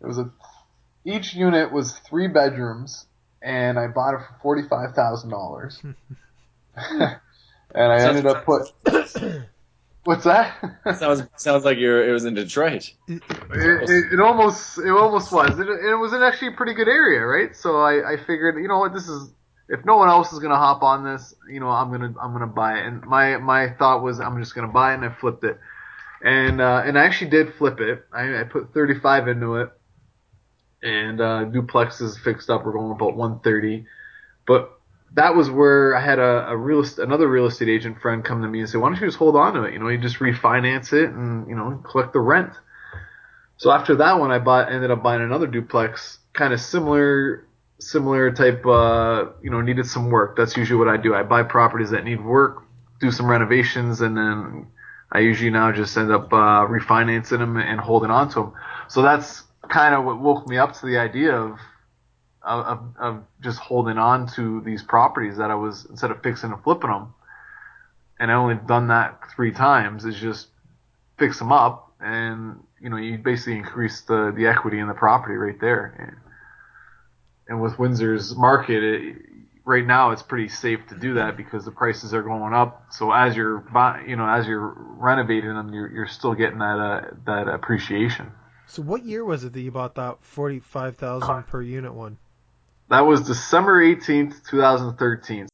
It 0.02 0.08
was 0.08 0.18
a 0.18 0.30
each 1.06 1.34
unit 1.34 1.72
was 1.72 1.94
three 2.00 2.28
bedrooms, 2.28 3.06
and 3.42 3.80
I 3.80 3.88
bought 3.88 4.16
it 4.16 4.20
for 4.20 4.40
forty 4.42 4.68
five 4.68 4.94
thousand 4.94 5.30
dollars. 5.30 5.82
and 6.76 7.20
I 7.76 8.00
Sounds 8.00 8.18
ended 8.18 8.26
up 8.26 8.46
put. 8.46 8.72
What's 10.04 10.24
that? 10.26 10.56
sounds 10.98 11.24
sounds 11.36 11.66
like 11.66 11.78
you're 11.78 12.08
it 12.08 12.12
was 12.12 12.26
in 12.26 12.36
Detroit. 12.36 12.92
It, 13.08 13.22
it, 13.30 14.14
it 14.14 14.20
almost 14.20 14.78
it 14.78 14.90
almost 14.90 15.32
was. 15.32 15.58
It, 15.60 15.68
it 15.68 15.96
was 15.96 16.14
in 16.14 16.22
actually 16.22 16.50
a 16.50 16.58
pretty 16.58 16.74
good 16.74 16.88
area, 16.88 17.26
right? 17.26 17.56
So 17.56 17.80
I, 17.80 18.14
I 18.14 18.18
figured, 18.18 18.62
you 18.62 18.68
know 18.68 18.80
what, 18.80 18.94
this 18.94 19.08
is 19.08 19.32
if 19.68 19.84
no 19.84 19.98
one 19.98 20.10
else 20.10 20.32
is 20.32 20.40
gonna 20.40 20.58
hop 20.58 20.84
on 20.84 21.04
this, 21.04 21.34
you 21.52 21.60
know, 21.60 21.70
I'm 21.70 21.92
gonna 21.92 22.14
I'm 22.22 22.34
gonna 22.34 22.48
buy 22.48 22.80
it. 22.80 22.86
And 22.86 23.04
my 23.06 23.38
my 23.38 23.70
thought 23.70 24.04
was 24.04 24.20
I'm 24.20 24.40
just 24.40 24.54
gonna 24.54 24.68
buy 24.68 24.92
it, 24.92 24.96
and 24.96 25.06
I 25.06 25.10
flipped 25.10 25.44
it, 25.44 25.60
and 26.24 26.62
uh, 26.62 26.84
and 26.86 27.00
I 27.00 27.06
actually 27.06 27.32
did 27.32 27.56
flip 27.56 27.80
it. 27.80 28.06
I, 28.14 28.42
I 28.42 28.44
put 28.44 28.74
35 28.74 29.28
into 29.28 29.56
it, 29.56 29.72
and 30.84 31.20
uh, 31.20 31.46
duplexes 31.46 32.18
fixed 32.20 32.50
up 32.50 32.66
We're 32.66 32.74
going 32.74 32.92
about 32.92 33.16
130, 33.16 33.86
but 34.46 34.72
that 35.14 35.36
was 35.36 35.50
where 35.50 35.96
I 35.96 36.02
had 36.02 36.20
a, 36.20 36.50
a 36.50 36.58
real 36.58 36.84
another 36.98 37.28
real 37.28 37.46
estate 37.46 37.70
agent 37.70 38.02
friend 38.02 38.24
come 38.24 38.42
to 38.42 38.48
me 38.48 38.60
and 38.60 38.70
say, 38.70 38.78
"Why 38.78 38.90
don't 38.90 39.00
you 39.00 39.08
just 39.08 39.18
hold 39.18 39.36
on 39.36 39.54
to 39.54 39.64
it? 39.64 39.74
You 39.74 39.80
know, 39.80 39.88
you 39.88 39.98
just 39.98 40.20
refinance 40.20 40.94
it 40.94 41.10
and 41.10 41.48
you 41.48 41.56
know 41.56 41.82
collect 41.90 42.14
the 42.14 42.20
rent." 42.20 42.54
So 43.58 43.72
after 43.72 43.96
that 43.96 44.20
one, 44.20 44.32
I 44.32 44.40
bought 44.40 44.72
ended 44.72 44.92
up 44.92 45.02
buying 45.02 45.22
another 45.22 45.48
duplex, 45.48 46.20
kind 46.34 46.54
of 46.54 46.60
similar 46.60 47.48
similar 47.80 48.32
type. 48.32 48.66
Uh, 48.66 49.28
you 49.42 49.50
know, 49.50 49.62
needed 49.62 49.88
some 49.88 50.10
work. 50.10 50.36
That's 50.36 50.58
usually 50.58 50.78
what 50.78 50.90
I 50.90 50.98
do. 50.98 51.16
I 51.16 51.24
buy 51.24 51.44
properties 51.44 51.92
that 51.92 52.04
need 52.04 52.24
work, 52.24 52.64
do 53.00 53.12
some 53.12 53.28
renovations, 53.28 54.02
and 54.02 54.18
then 54.18 54.68
I 55.12 55.20
usually 55.20 55.50
now 55.52 55.72
just 55.72 55.96
end 55.98 56.12
up 56.12 56.34
uh, 56.34 56.68
refinancing 56.68 57.40
them 57.40 57.56
and 57.56 57.80
holding 57.80 58.12
on 58.12 58.30
to 58.30 58.36
them. 58.36 58.54
So 58.90 59.02
that's 59.02 59.44
kind 59.70 59.96
of 59.96 60.06
what 60.06 60.20
woke 60.20 60.48
me 60.48 60.58
up 60.58 60.74
to 60.80 60.86
the 60.86 60.98
idea 60.98 61.36
of 61.36 61.60
of, 62.46 62.96
of 63.00 63.24
just 63.42 63.60
holding 63.60 63.98
on 63.98 64.28
to 64.36 64.62
these 64.62 64.84
properties 64.84 65.38
that 65.38 65.50
I 65.50 65.56
was 65.56 65.86
instead 65.90 66.12
of 66.12 66.22
fixing 66.22 66.52
and 66.52 66.64
flipping 66.64 66.92
them. 66.92 67.14
And 68.20 68.32
I 68.32 68.36
only 68.36 68.56
done 68.56 68.90
that 68.90 69.20
three 69.36 69.52
times. 69.52 70.06
Is 70.06 70.16
just 70.16 70.48
fix 71.18 71.40
them 71.40 71.52
up, 71.52 71.92
and 72.00 72.64
you 72.80 72.90
know 72.90 72.98
you 72.98 73.18
basically 73.18 73.58
increase 73.58 74.02
the 74.02 74.32
the 74.36 74.48
equity 74.48 74.80
in 74.80 74.88
the 74.88 74.94
property 74.94 75.36
right 75.36 75.60
there. 75.60 75.96
And, 76.00 76.18
and 77.48 77.62
with 77.62 77.78
Windsor's 77.78 78.36
market, 78.36 78.84
it, 78.84 79.16
right 79.66 79.86
now 79.86 80.12
it's 80.12 80.22
pretty 80.22 80.48
safe 80.48 80.80
to 80.88 80.96
do 80.96 81.16
that 81.16 81.36
because 81.36 81.66
the 81.66 81.72
prices 81.72 82.14
are 82.14 82.24
going 82.24 82.54
up. 82.54 82.86
So 82.92 83.12
as 83.12 83.36
you're 83.36 83.66
you 84.08 84.16
know 84.16 84.28
as 84.28 84.48
you're 84.48 84.74
renovating 84.78 85.54
them, 85.54 85.74
you're 85.74 85.92
you're 85.92 86.08
still 86.08 86.36
getting 86.36 86.60
that 86.60 86.80
uh, 86.80 87.02
that 87.26 87.48
appreciation. 87.50 88.32
So 88.68 88.82
what 88.82 89.06
year 89.06 89.24
was 89.24 89.44
it 89.44 89.54
that 89.54 89.62
you 89.62 89.72
bought 89.72 89.96
that 89.96 90.18
forty 90.22 90.60
five 90.60 90.98
thousand 90.98 91.44
per 91.48 91.62
unit 91.62 91.94
one? 91.94 92.18
That 92.90 93.02
was 93.02 93.22
December 93.22 93.84
18th, 93.84 94.48
2013. 94.48 95.48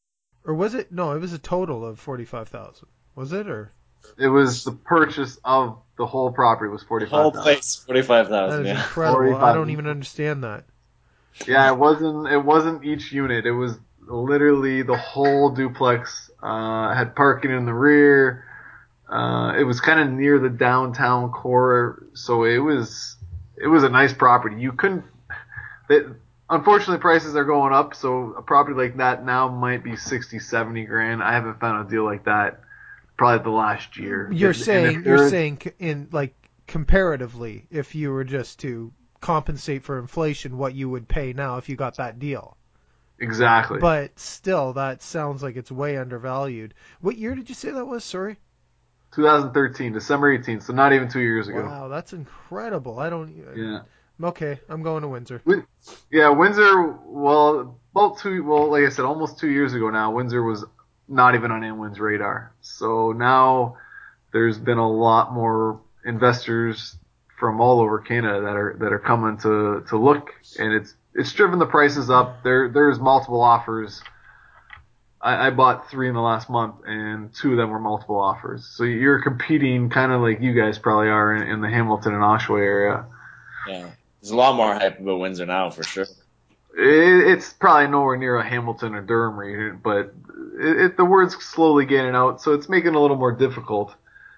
Or 0.44 0.54
was 0.54 0.74
it 0.74 0.92
no, 0.92 1.12
it 1.12 1.20
was 1.20 1.32
a 1.32 1.38
total 1.38 1.84
of 1.86 1.98
forty 1.98 2.24
five 2.24 2.48
thousand. 2.48 2.88
Was 3.14 3.32
it 3.32 3.48
or 3.48 3.72
It 4.18 4.28
was 4.28 4.64
the 4.64 4.72
purchase 4.72 5.38
of 5.44 5.78
the 5.98 6.06
whole 6.06 6.32
property 6.32 6.70
was 6.70 6.82
forty 6.82 7.06
Whole 7.06 7.30
place 7.32 7.76
forty 7.86 8.02
five 8.02 8.28
that 8.28 8.34
thousand. 8.50 8.66
is 8.66 8.72
Yeah. 8.72 8.82
incredible. 8.82 9.36
I 9.36 9.54
don't 9.54 9.70
even 9.70 9.86
understand 9.86 10.42
that. 10.44 10.64
Yeah, 11.46 11.70
it 11.70 11.78
wasn't 11.78 12.26
it 12.28 12.44
wasn't 12.44 12.84
each 12.84 13.12
unit. 13.12 13.46
It 13.46 13.52
was 13.52 13.78
literally 14.00 14.82
the 14.82 14.96
whole 14.96 15.50
duplex. 15.50 16.30
Uh, 16.42 16.92
had 16.92 17.14
parking 17.14 17.52
in 17.52 17.66
the 17.66 17.72
rear. 17.72 18.44
Uh, 19.08 19.54
it 19.56 19.62
was 19.62 19.80
kind 19.80 20.00
of 20.00 20.10
near 20.10 20.38
the 20.40 20.48
downtown 20.48 21.30
core, 21.30 22.01
so 22.14 22.44
it 22.44 22.58
was 22.58 23.16
it 23.56 23.66
was 23.66 23.82
a 23.84 23.88
nice 23.88 24.12
property. 24.12 24.56
You 24.60 24.72
couldn't. 24.72 25.04
It, 25.88 26.06
unfortunately, 26.48 26.98
prices 27.00 27.36
are 27.36 27.44
going 27.44 27.72
up, 27.72 27.94
so 27.94 28.34
a 28.36 28.42
property 28.42 28.76
like 28.76 28.96
that 28.98 29.24
now 29.24 29.48
might 29.48 29.82
be 29.84 29.96
60, 29.96 30.38
70 30.38 30.84
grand. 30.84 31.22
I 31.22 31.32
haven't 31.32 31.60
found 31.60 31.86
a 31.86 31.90
deal 31.90 32.04
like 32.04 32.24
that 32.24 32.60
probably 33.16 33.42
the 33.44 33.50
last 33.50 33.96
year. 33.98 34.30
You're 34.32 34.50
And- 34.50 34.56
and 34.56 34.64
saying 34.64 35.00
if 35.00 35.06
you're 35.06 35.28
saying 35.28 35.62
in 35.78 36.08
like 36.12 36.34
comparatively, 36.66 37.66
if 37.70 37.94
you 37.94 38.10
were 38.12 38.24
just 38.24 38.60
to 38.60 38.92
compensate 39.20 39.84
for 39.84 39.98
inflation, 39.98 40.58
what 40.58 40.74
you 40.74 40.88
would 40.88 41.06
pay 41.08 41.32
now 41.32 41.56
if 41.58 41.68
you 41.68 41.76
got 41.76 41.96
that 41.96 42.18
deal. 42.18 42.56
exactly. 43.18 43.78
But 43.78 44.18
still, 44.18 44.72
that 44.72 45.00
sounds 45.02 45.42
like 45.44 45.56
it's 45.56 45.70
way 45.70 45.96
undervalued. 45.96 46.74
What 47.00 47.16
year 47.16 47.34
did 47.36 47.48
you 47.48 47.54
say 47.54 47.70
that 47.70 47.84
was? 47.86 48.02
Sorry. 48.04 48.36
2013, 49.14 49.92
December 49.92 50.38
18th, 50.38 50.64
so 50.64 50.72
not 50.72 50.92
even 50.92 51.08
two 51.08 51.20
years 51.20 51.48
ago. 51.48 51.64
Wow, 51.64 51.88
that's 51.88 52.12
incredible. 52.12 52.98
I 52.98 53.10
don't. 53.10 53.28
Uh, 53.46 53.54
yeah. 53.54 53.80
Okay, 54.22 54.60
I'm 54.68 54.82
going 54.82 55.02
to 55.02 55.08
Windsor. 55.08 55.42
Yeah, 56.10 56.28
Windsor. 56.30 56.96
Well, 57.06 57.78
about 57.94 58.18
two. 58.18 58.44
Well, 58.44 58.70
like 58.70 58.84
I 58.84 58.88
said, 58.88 59.04
almost 59.04 59.38
two 59.38 59.50
years 59.50 59.74
ago 59.74 59.90
now, 59.90 60.12
Windsor 60.12 60.42
was 60.42 60.64
not 61.08 61.34
even 61.34 61.50
on 61.50 61.62
anyone's 61.62 61.98
radar. 61.98 62.52
So 62.60 63.12
now 63.12 63.76
there's 64.32 64.58
been 64.58 64.78
a 64.78 64.90
lot 64.90 65.32
more 65.32 65.80
investors 66.04 66.96
from 67.38 67.60
all 67.60 67.80
over 67.80 67.98
Canada 67.98 68.40
that 68.42 68.56
are 68.56 68.76
that 68.78 68.92
are 68.92 68.98
coming 68.98 69.36
to 69.38 69.84
to 69.88 69.98
look, 69.98 70.30
and 70.58 70.72
it's 70.72 70.94
it's 71.14 71.32
driven 71.32 71.58
the 71.58 71.66
prices 71.66 72.08
up. 72.08 72.42
There 72.44 72.68
there's 72.68 72.98
multiple 72.98 73.40
offers. 73.40 74.00
I, 75.22 75.46
I 75.46 75.50
bought 75.50 75.88
three 75.88 76.08
in 76.08 76.14
the 76.14 76.20
last 76.20 76.50
month, 76.50 76.76
and 76.84 77.32
two 77.32 77.52
of 77.52 77.56
them 77.56 77.70
were 77.70 77.78
multiple 77.78 78.18
offers. 78.18 78.66
So 78.66 78.84
you're 78.84 79.22
competing 79.22 79.88
kind 79.88 80.10
of 80.10 80.20
like 80.20 80.40
you 80.40 80.52
guys 80.52 80.78
probably 80.78 81.08
are 81.08 81.34
in, 81.36 81.48
in 81.48 81.60
the 81.60 81.68
Hamilton 81.68 82.14
and 82.14 82.22
Oshawa 82.22 82.58
area. 82.60 83.06
yeah. 83.68 83.90
There's 84.20 84.30
a 84.30 84.36
lot 84.36 84.54
more 84.54 84.72
hype 84.72 85.00
about 85.00 85.18
Windsor 85.18 85.46
now 85.46 85.70
for 85.70 85.82
sure. 85.82 86.04
It, 86.04 87.32
it's 87.32 87.52
probably 87.52 87.88
nowhere 87.88 88.16
near 88.16 88.36
a 88.36 88.48
Hamilton 88.48 88.94
or 88.94 89.02
Durham 89.02 89.36
region, 89.36 89.80
but 89.82 90.14
it, 90.60 90.80
it, 90.80 90.96
the 90.96 91.04
word's 91.04 91.34
slowly 91.44 91.86
getting 91.86 92.14
out, 92.14 92.40
so 92.40 92.52
it's 92.52 92.68
making 92.68 92.92
it 92.92 92.96
a 92.96 93.00
little 93.00 93.16
more 93.16 93.32
difficult. 93.32 93.92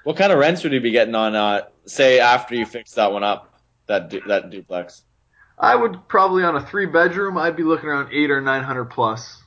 What 0.04 0.16
kind 0.16 0.32
of 0.32 0.38
rents 0.38 0.62
would 0.64 0.72
you 0.72 0.80
be 0.80 0.90
getting 0.90 1.14
on, 1.14 1.34
uh, 1.34 1.62
say, 1.86 2.18
after 2.18 2.54
you 2.54 2.64
fix 2.66 2.92
that 2.92 3.12
one 3.12 3.22
up, 3.22 3.54
that 3.86 4.08
du- 4.08 4.22
that 4.26 4.50
duplex? 4.50 5.02
I 5.58 5.76
would 5.76 6.08
probably 6.08 6.44
on 6.44 6.56
a 6.56 6.66
three 6.66 6.86
bedroom, 6.86 7.38
I'd 7.38 7.56
be 7.56 7.62
looking 7.62 7.88
around 7.88 8.12
eight 8.12 8.30
or 8.30 8.40
nine 8.40 8.62
hundred 8.62 8.86
plus. 8.86 9.42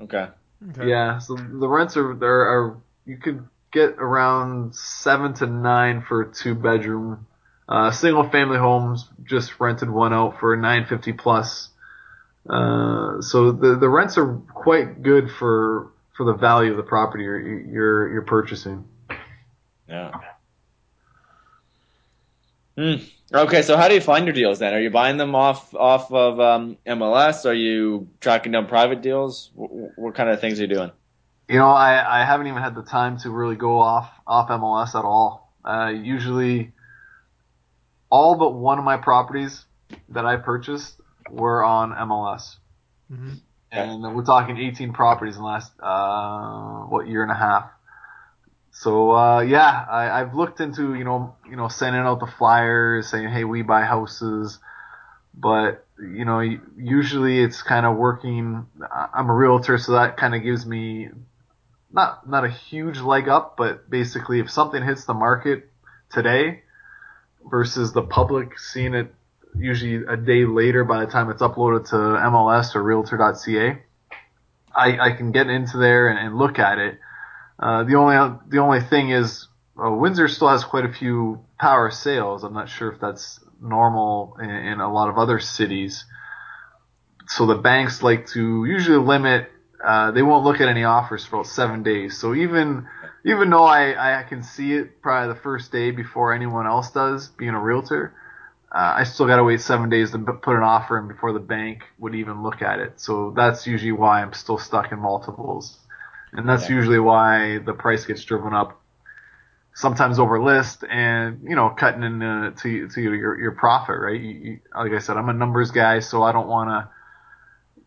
Okay. 0.00 0.28
Okay. 0.70 0.88
Yeah, 0.88 1.18
so 1.18 1.34
the 1.36 1.68
rents 1.68 1.96
are 1.96 2.14
there 2.14 2.40
are 2.40 2.76
you 3.04 3.18
could 3.18 3.46
get 3.72 3.96
around 3.98 4.74
seven 4.74 5.34
to 5.34 5.46
nine 5.46 6.02
for 6.06 6.22
a 6.22 6.32
two 6.32 6.54
bedroom. 6.54 7.26
Uh, 7.68 7.90
single 7.90 8.28
family 8.30 8.58
homes 8.58 9.08
just 9.24 9.58
rented 9.60 9.90
one 9.90 10.12
out 10.12 10.38
for 10.40 10.56
nine 10.56 10.86
fifty 10.86 11.12
plus. 11.12 11.68
Uh, 12.48 13.20
so 13.20 13.52
the 13.52 13.76
the 13.76 13.88
rents 13.88 14.16
are 14.16 14.36
quite 14.54 15.02
good 15.02 15.30
for 15.30 15.90
for 16.16 16.24
the 16.24 16.34
value 16.34 16.70
of 16.70 16.76
the 16.76 16.82
property 16.82 17.24
you're 17.24 17.40
you're, 17.40 18.12
you're 18.12 18.22
purchasing. 18.22 18.84
Yeah. 19.88 20.12
Hmm. 22.76 22.94
Okay, 23.34 23.62
so 23.62 23.76
how 23.76 23.88
do 23.88 23.94
you 23.94 24.00
find 24.00 24.26
your 24.26 24.32
deals 24.32 24.60
then? 24.60 24.74
Are 24.74 24.80
you 24.80 24.90
buying 24.90 25.16
them 25.16 25.34
off 25.34 25.74
off 25.74 26.12
of 26.12 26.38
um, 26.38 26.78
MLS? 26.86 27.44
Are 27.44 27.54
you 27.54 28.08
tracking 28.20 28.52
down 28.52 28.68
private 28.68 29.02
deals? 29.02 29.50
What, 29.54 29.70
what 29.98 30.14
kind 30.14 30.28
of 30.30 30.40
things 30.40 30.60
are 30.60 30.62
you 30.62 30.68
doing? 30.68 30.92
You 31.48 31.58
know, 31.58 31.68
I, 31.68 32.20
I 32.20 32.24
haven't 32.24 32.46
even 32.46 32.62
had 32.62 32.76
the 32.76 32.82
time 32.84 33.18
to 33.18 33.30
really 33.30 33.56
go 33.56 33.78
off 33.80 34.08
off 34.24 34.48
MLS 34.50 34.94
at 34.94 35.04
all. 35.04 35.52
Uh, 35.64 35.88
usually, 35.88 36.72
all 38.08 38.36
but 38.36 38.54
one 38.54 38.78
of 38.78 38.84
my 38.84 38.98
properties 38.98 39.64
that 40.10 40.24
I 40.24 40.36
purchased 40.36 41.00
were 41.28 41.64
on 41.64 41.90
MLS, 41.90 42.56
hmm 43.10 43.34
and 43.72 44.14
we're 44.14 44.24
talking 44.24 44.56
18 44.56 44.92
properties 44.92 45.34
in 45.34 45.42
the 45.42 45.48
last 45.48 45.72
uh, 45.82 46.86
what 46.86 47.08
year 47.08 47.24
and 47.24 47.32
a 47.32 47.34
half. 47.34 47.68
So 48.74 49.12
uh, 49.12 49.40
yeah, 49.40 49.86
I, 49.88 50.20
I've 50.20 50.34
looked 50.34 50.60
into 50.60 50.94
you 50.94 51.04
know 51.04 51.36
you 51.48 51.56
know 51.56 51.68
sending 51.68 52.02
out 52.02 52.18
the 52.20 52.26
flyers 52.26 53.08
saying 53.08 53.28
hey 53.28 53.44
we 53.44 53.62
buy 53.62 53.82
houses, 53.82 54.58
but 55.32 55.86
you 55.98 56.24
know 56.24 56.40
usually 56.40 57.40
it's 57.40 57.62
kind 57.62 57.86
of 57.86 57.96
working. 57.96 58.66
I'm 58.92 59.30
a 59.30 59.34
realtor, 59.34 59.78
so 59.78 59.92
that 59.92 60.16
kind 60.16 60.34
of 60.34 60.42
gives 60.42 60.66
me 60.66 61.08
not 61.92 62.28
not 62.28 62.44
a 62.44 62.50
huge 62.50 62.98
leg 62.98 63.28
up, 63.28 63.56
but 63.56 63.88
basically 63.88 64.40
if 64.40 64.50
something 64.50 64.82
hits 64.82 65.04
the 65.04 65.14
market 65.14 65.70
today 66.10 66.62
versus 67.48 67.92
the 67.92 68.02
public 68.02 68.58
seeing 68.58 68.94
it 68.94 69.14
usually 69.56 70.04
a 70.04 70.16
day 70.16 70.44
later 70.44 70.82
by 70.82 71.04
the 71.04 71.10
time 71.10 71.30
it's 71.30 71.42
uploaded 71.42 71.88
to 71.90 71.94
MLS 71.94 72.74
or 72.74 72.82
Realtor.ca, 72.82 73.78
I, 74.74 74.98
I 74.98 75.12
can 75.12 75.30
get 75.30 75.48
into 75.48 75.76
there 75.78 76.08
and, 76.08 76.18
and 76.18 76.36
look 76.36 76.58
at 76.58 76.78
it. 76.78 76.98
Uh, 77.64 77.82
the 77.84 77.94
only 77.94 78.38
the 78.48 78.58
only 78.58 78.80
thing 78.80 79.08
is 79.08 79.48
uh, 79.82 79.90
Windsor 79.90 80.28
still 80.28 80.48
has 80.48 80.62
quite 80.64 80.84
a 80.84 80.92
few 80.92 81.40
power 81.58 81.90
sales. 81.90 82.44
I'm 82.44 82.52
not 82.52 82.68
sure 82.68 82.92
if 82.92 83.00
that's 83.00 83.40
normal 83.58 84.36
in, 84.38 84.50
in 84.50 84.80
a 84.80 84.92
lot 84.92 85.08
of 85.08 85.16
other 85.16 85.40
cities. 85.40 86.04
So 87.26 87.46
the 87.46 87.54
banks 87.54 88.02
like 88.02 88.26
to 88.28 88.66
usually 88.66 88.98
limit. 88.98 89.50
Uh, 89.82 90.10
they 90.10 90.22
won't 90.22 90.44
look 90.44 90.60
at 90.60 90.68
any 90.68 90.84
offers 90.84 91.24
for 91.24 91.36
about 91.36 91.46
seven 91.46 91.82
days. 91.82 92.18
So 92.18 92.34
even 92.34 92.86
even 93.24 93.48
though 93.48 93.64
I, 93.64 94.20
I 94.20 94.22
can 94.24 94.42
see 94.42 94.74
it 94.74 95.00
probably 95.00 95.32
the 95.32 95.40
first 95.40 95.72
day 95.72 95.90
before 95.90 96.34
anyone 96.34 96.66
else 96.66 96.90
does, 96.90 97.28
being 97.28 97.54
a 97.54 97.60
realtor, 97.60 98.14
uh, 98.70 98.92
I 98.96 99.04
still 99.04 99.26
got 99.26 99.36
to 99.36 99.44
wait 99.44 99.62
seven 99.62 99.88
days 99.88 100.10
to 100.10 100.18
put 100.18 100.54
an 100.54 100.62
offer 100.62 100.98
in 100.98 101.08
before 101.08 101.32
the 101.32 101.38
bank 101.38 101.84
would 101.98 102.14
even 102.14 102.42
look 102.42 102.60
at 102.60 102.78
it. 102.78 103.00
So 103.00 103.32
that's 103.34 103.66
usually 103.66 103.92
why 103.92 104.20
I'm 104.20 104.34
still 104.34 104.58
stuck 104.58 104.92
in 104.92 104.98
multiples. 104.98 105.78
And 106.34 106.48
that's 106.48 106.68
Yeah. 106.68 106.76
usually 106.76 106.98
why 106.98 107.58
the 107.58 107.72
price 107.72 108.04
gets 108.04 108.24
driven 108.24 108.52
up 108.52 108.80
sometimes 109.74 110.18
over 110.18 110.40
list 110.40 110.84
and, 110.88 111.40
you 111.42 111.56
know, 111.56 111.70
cutting 111.70 112.02
into 112.02 112.52
to, 112.62 112.88
to 112.88 113.00
your, 113.00 113.38
your 113.38 113.52
profit, 113.52 113.98
right? 113.98 114.20
You, 114.20 114.30
you, 114.30 114.60
like 114.74 114.92
I 114.92 114.98
said, 114.98 115.16
I'm 115.16 115.28
a 115.28 115.32
numbers 115.32 115.70
guy, 115.70 116.00
so 116.00 116.22
I 116.22 116.32
don't 116.32 116.48
want 116.48 116.70
to, 116.70 116.88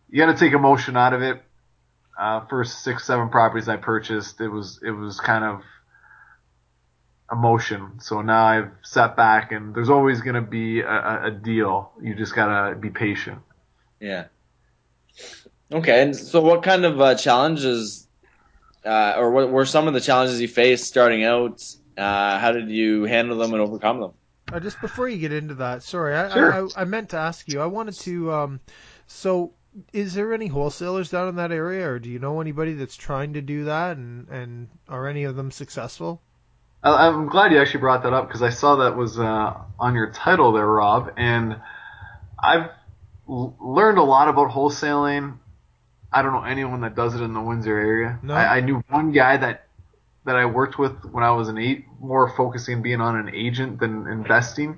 you 0.10 0.18
got 0.26 0.32
to 0.32 0.38
take 0.38 0.54
emotion 0.54 0.98
out 0.98 1.14
of 1.14 1.22
it. 1.22 1.42
Uh, 2.20 2.46
first 2.48 2.84
six, 2.84 3.06
seven 3.06 3.30
properties 3.30 3.70
I 3.70 3.78
purchased, 3.78 4.42
it 4.42 4.50
was, 4.50 4.80
it 4.84 4.92
was 4.92 5.20
kind 5.20 5.44
of 5.44 5.62
emotion. 7.32 8.00
So 8.00 8.22
now 8.22 8.46
I've 8.46 8.72
sat 8.84 9.16
back 9.16 9.52
and 9.52 9.76
there's 9.76 9.90
always 9.90 10.22
going 10.22 10.36
to 10.36 10.42
be 10.42 10.82
a, 10.82 11.26
a, 11.26 11.32
deal. 11.32 11.92
You 12.02 12.16
just 12.16 12.34
got 12.34 12.70
to 12.70 12.76
be 12.76 12.90
patient. 12.90 13.40
Yeah. 14.00 14.26
Okay, 15.72 16.02
and 16.02 16.16
so 16.16 16.42
what 16.42 16.64
kind 16.64 16.86
of 16.86 17.02
uh, 17.02 17.16
challenges, 17.16 18.07
uh, 18.88 19.15
or 19.17 19.32
what 19.32 19.52
were 19.52 19.65
some 19.65 19.88
of 19.88 19.93
the 19.93 20.02
challenges 20.02 20.39
you 20.41 20.47
faced 20.47 20.86
starting 20.88 21.23
out? 21.23 21.63
Uh, 21.97 22.39
how 22.39 22.52
did 22.52 22.69
you 22.69 23.04
handle 23.04 23.38
them 23.38 23.54
and 23.54 23.62
overcome 23.62 24.00
them? 24.00 24.12
Uh, 24.52 24.60
just 24.60 24.80
before 24.80 25.10
you 25.10 25.17
get 25.17 25.34
into 25.34 25.56
that, 25.56 25.84
sorry, 25.84 26.15
I, 26.15 26.34
Sure. 26.34 26.54
I, 26.54 26.60
I 26.62 26.67
I 26.82 26.86
meant 26.86 27.10
to 27.10 27.17
ask 27.17 27.47
you. 27.50 27.60
I 27.60 27.65
wanted 27.65 27.95
to. 27.95 28.32
Um, 28.32 28.60
so, 29.08 29.54
is 29.91 30.13
there 30.13 30.34
any 30.34 30.47
wholesalers 30.47 31.10
down 31.10 31.28
in 31.28 31.36
that 31.36 31.52
area, 31.52 31.89
or 31.89 32.00
do 32.00 32.10
you 32.10 32.19
know 32.19 32.39
anybody 32.39 32.73
that's 32.73 32.95
trying 32.95 33.34
to 33.34 33.41
do 33.41 33.65
that, 33.65 33.97
and 33.97 34.28
and 34.30 34.69
are 34.88 35.08
any 35.08 35.26
of 35.26 35.36
them 35.36 35.52
successful? 35.52 36.21
I- 36.84 37.08
I'm 37.08 37.28
glad 37.28 37.52
you 37.52 37.60
actually 37.60 37.82
brought 37.82 38.04
that 38.04 38.13
up 38.13 38.28
because 38.28 38.41
I 38.41 38.50
saw 38.50 38.78
that 38.78 38.95
was 38.95 39.19
uh, 39.19 39.54
on 39.80 39.95
your 39.95 40.12
title 40.12 40.54
there, 40.54 40.67
Rob, 40.67 41.12
and 41.17 41.60
I've 42.41 42.69
l- 43.28 43.56
learned 43.60 43.97
a 43.97 44.04
lot 44.04 44.30
about 44.30 44.52
wholesaling. 44.52 45.39
I 46.18 46.22
don't 46.24 46.34
know 46.34 46.44
anyone 46.44 46.82
that 46.82 46.96
does 46.96 47.16
it 47.16 47.22
in 47.22 47.34
the 47.34 47.42
Windsor 47.42 47.78
area. 47.78 48.20
No? 48.24 48.34
I, 48.34 48.58
I 48.58 48.62
knew 48.62 48.84
one 48.90 49.12
guy 49.12 49.38
that 49.38 49.68
that 50.26 50.36
I 50.36 50.46
worked 50.46 50.78
with 50.78 51.06
when 51.12 51.24
I 51.24 51.32
was 51.32 51.48
an 51.48 51.58
eight, 51.58 51.86
more 52.00 52.30
focusing 52.36 52.82
being 52.82 53.00
on 53.02 53.16
an 53.16 53.34
agent 53.34 53.80
than 53.80 54.08
investing, 54.08 54.78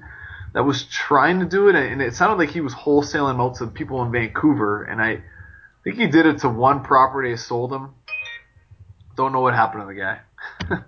that 0.54 0.64
was 0.64 0.84
trying 0.84 1.40
to 1.40 1.46
do 1.46 1.70
it, 1.70 1.76
and 1.76 2.02
it 2.02 2.14
sounded 2.14 2.38
like 2.38 2.52
he 2.52 2.62
was 2.62 2.74
wholesaling 2.74 3.40
out 3.40 3.56
to 3.56 3.68
people 3.68 4.04
in 4.04 4.12
Vancouver, 4.12 4.84
and 4.84 5.02
I 5.02 5.22
think 5.84 5.96
he 5.98 6.08
did 6.08 6.26
it 6.28 6.40
to 6.40 6.50
one 6.50 6.84
property 6.84 7.32
I 7.32 7.36
sold 7.36 7.74
him. 7.74 7.96
Don't 9.18 9.32
know 9.34 9.42
what 9.42 9.54
happened 9.56 9.84
to 9.84 9.88
the 9.88 10.00
guy. 10.00 10.20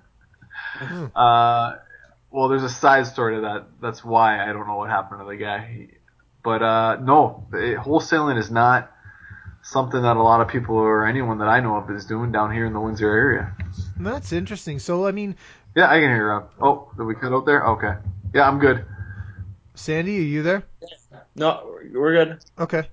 Uh, 1.16 1.76
well, 2.32 2.48
there's 2.48 2.64
a 2.64 2.70
side 2.70 3.06
story 3.06 3.36
to 3.36 3.42
that. 3.42 3.68
That's 3.82 4.04
why 4.04 4.42
I 4.42 4.54
don't 4.54 4.68
know 4.68 4.78
what 4.78 4.90
happened 4.90 5.22
to 5.22 5.28
the 5.28 5.36
guy. 5.38 5.60
He- 5.66 5.90
But 6.44 6.62
uh, 6.64 6.98
no, 7.02 7.46
it, 7.54 7.78
wholesaling 7.78 8.38
is 8.40 8.50
not 8.50 8.92
something 9.64 10.02
that 10.02 10.18
a 10.18 10.22
lot 10.22 10.42
of 10.42 10.48
people 10.48 10.76
or 10.76 11.06
anyone 11.06 11.38
that 11.40 11.48
I 11.48 11.60
know 11.60 11.76
of 11.76 11.90
is 11.92 12.06
doing 12.06 12.32
down 12.32 12.52
here 12.54 12.66
in 12.66 12.74
the 12.74 12.80
Windsor 12.80 13.10
area. 13.10 13.56
That's 14.00 14.32
interesting. 14.32 14.80
So, 14.80 15.06
I 15.06 15.12
mean, 15.12 15.36
Yeah, 15.76 15.90
I 15.90 16.00
can 16.00 16.10
hear 16.10 16.18
you. 16.18 16.24
Rob. 16.24 16.50
Oh, 16.60 16.92
did 16.98 17.04
we 17.04 17.16
cut 17.16 17.32
out 17.34 17.46
there? 17.46 17.66
Okay. 17.66 17.94
Yeah, 18.34 18.48
I'm 18.48 18.60
good. 18.60 18.86
Sandy, 19.76 20.18
are 20.18 20.22
you 20.22 20.44
there? 20.44 20.64
No, 21.36 21.76
we're 21.94 22.26
good. 22.26 22.40
Okay. 22.60 22.84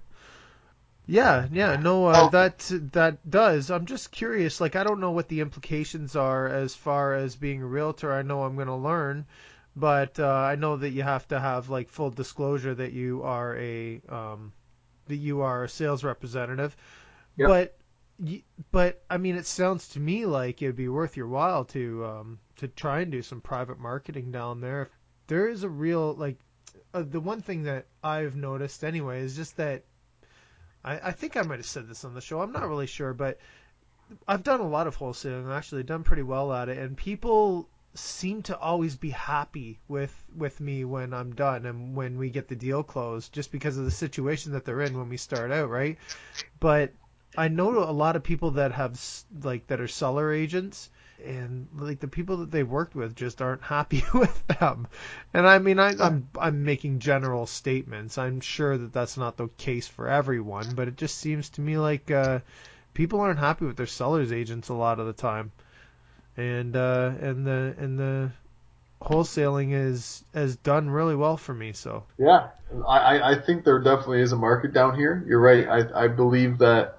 Yeah, 1.11 1.46
yeah, 1.50 1.76
no, 1.76 2.07
uh, 2.07 2.28
that 2.28 2.70
that 2.92 3.28
does. 3.28 3.70
I'm 3.70 3.87
just 3.87 4.12
curious. 4.12 4.61
Like, 4.61 4.76
I 4.76 4.85
don't 4.85 5.00
know 5.00 5.12
what 5.12 5.28
the 5.28 5.40
implications 5.40 6.14
are 6.16 6.46
as 6.46 6.74
far 6.74 7.14
as 7.14 7.35
being 7.35 7.62
a 7.62 7.66
realtor. 7.66 8.12
I 8.12 8.20
know 8.20 8.42
I'm 8.42 8.57
going 8.57 8.68
to 8.68 8.74
learn, 8.74 9.24
but 9.74 10.20
uh, 10.20 10.28
I 10.28 10.57
know 10.57 10.76
that 10.76 10.90
you 10.90 11.02
have 11.02 11.26
to 11.28 11.40
have 11.40 11.70
like 11.70 11.88
full 11.88 12.11
disclosure 12.11 12.74
that 12.74 12.92
you 12.92 13.22
are 13.22 13.57
a 13.57 14.02
um, 14.11 14.52
that 15.09 15.16
you 15.16 15.40
are 15.42 15.64
a 15.64 15.68
sales 15.68 16.05
representative. 16.05 16.77
Yep. 17.37 17.49
But 17.49 17.79
but 18.73 19.05
I 19.09 19.16
mean, 19.16 19.37
it 19.37 19.47
sounds 19.47 19.88
to 19.90 20.01
me 20.01 20.27
like 20.27 20.61
it'd 20.62 20.77
be 20.77 20.88
worth 20.88 21.16
your 21.16 21.29
while 21.29 21.64
to 21.66 22.05
um, 22.05 22.38
to 22.57 22.68
try 22.68 23.01
and 23.01 23.12
do 23.12 23.23
some 23.23 23.40
private 23.40 23.79
marketing 23.79 24.33
down 24.33 24.61
there. 24.61 24.90
There 25.29 25.49
is 25.49 25.62
a 25.62 25.68
real 25.68 26.14
like 26.14 26.38
uh, 26.94 27.05
the 27.09 27.21
one 27.21 27.40
thing 27.40 27.64
that 27.64 27.87
I've 28.03 28.37
noticed 28.37 28.83
anyway 28.83 29.21
is 29.21 29.37
just 29.37 29.57
that 29.57 29.85
I, 30.85 31.09
I 31.09 31.12
think 31.12 31.37
I 31.37 31.42
might 31.42 31.59
have 31.59 31.66
said 31.66 31.88
this 31.88 32.05
on 32.05 32.14
the 32.14 32.21
show. 32.21 32.40
I'm 32.40 32.53
not 32.53 32.68
really 32.68 32.87
sure, 32.87 33.12
but 33.12 33.38
I've 34.27 34.42
done 34.42 34.61
a 34.61 34.68
lot 34.68 34.87
of 34.87 34.97
wholesaling. 34.97 35.47
I've 35.47 35.57
actually 35.57 35.83
done 35.83 36.03
pretty 36.03 36.23
well 36.23 36.53
at 36.53 36.68
it, 36.68 36.79
and 36.79 36.97
people 36.97 37.68
seem 37.94 38.42
to 38.42 38.57
always 38.57 38.96
be 38.96 39.11
happy 39.11 39.79
with 39.88 40.14
with 40.37 40.61
me 40.61 40.85
when 40.85 41.12
I'm 41.12 41.35
done 41.35 41.66
and 41.66 41.96
when 41.96 42.18
we 42.18 42.31
get 42.31 42.48
the 42.48 42.57
deal 42.57 42.83
closed, 42.83 43.33
just 43.33 43.51
because 43.51 43.77
of 43.77 43.85
the 43.85 43.90
situation 43.90 44.53
that 44.53 44.64
they're 44.64 44.83
in 44.83 44.96
when 44.96 45.09
we 45.09 45.16
start 45.16 45.51
out, 45.51 45.70
right? 45.70 45.98
But 46.61 46.92
I 47.37 47.48
know 47.48 47.79
a 47.79 47.92
lot 47.92 48.16
of 48.16 48.22
people 48.22 48.53
that 48.53 48.72
have 48.72 49.01
like 49.42 49.66
that 49.68 49.81
are 49.81 49.88
seller 49.88 50.33
agents 50.33 50.90
and 51.24 51.66
like 51.74 52.01
the 52.01 52.09
people 52.09 52.38
that 52.38 52.51
they've 52.51 52.68
worked 52.68 52.94
with 52.94 53.14
just 53.16 53.42
aren't 53.42 53.62
happy 53.62 54.05
with 54.14 54.46
them. 54.46 54.87
And 55.35 55.46
I 55.46 55.59
mean, 55.59 55.79
I, 55.79 55.94
I'm 56.01 56.29
I'm 56.38 56.64
making 56.64 57.01
general 57.01 57.46
statements. 57.46 58.18
I'm 58.18 58.40
sure 58.40 58.79
that 58.79 58.92
that's 58.92 59.16
not 59.16 59.37
the 59.37 59.48
case 59.59 59.88
for 59.88 60.09
everyone, 60.09 60.74
but 60.74 60.88
it 60.88 60.96
just 60.96 61.18
seems 61.18 61.48
to 61.51 61.61
me 61.61 61.79
like 61.79 62.11
uh, 62.11 62.40
people 62.94 63.20
aren't 63.20 63.38
happy 63.38 63.66
with 63.66 63.77
their 63.77 63.87
sellers 63.87 64.33
agents 64.33 64.68
a 64.68 64.74
lot 64.74 65.01
of 65.01 65.07
the 65.07 65.12
time. 65.12 65.53
And 66.38 66.77
uh, 66.77 67.12
and 67.20 67.44
the 67.44 67.74
and 67.79 67.98
the 67.98 68.31
wholesaling 69.03 69.72
is 69.72 70.24
has 70.33 70.55
done 70.57 70.88
really 70.88 71.16
well 71.16 71.37
for 71.37 71.53
me. 71.53 71.72
So 71.72 72.05
Yeah, 72.16 72.48
I, 72.87 73.33
I- 73.33 73.38
think 73.40 73.64
there 73.64 73.81
definitely 73.81 74.20
is 74.22 74.31
a 74.33 74.37
market 74.37 74.72
down 74.72 74.96
here. 74.96 75.24
You're 75.27 75.40
right. 75.40 75.66
I, 75.68 76.05
I 76.05 76.09
believe 76.09 76.59
that 76.59 76.98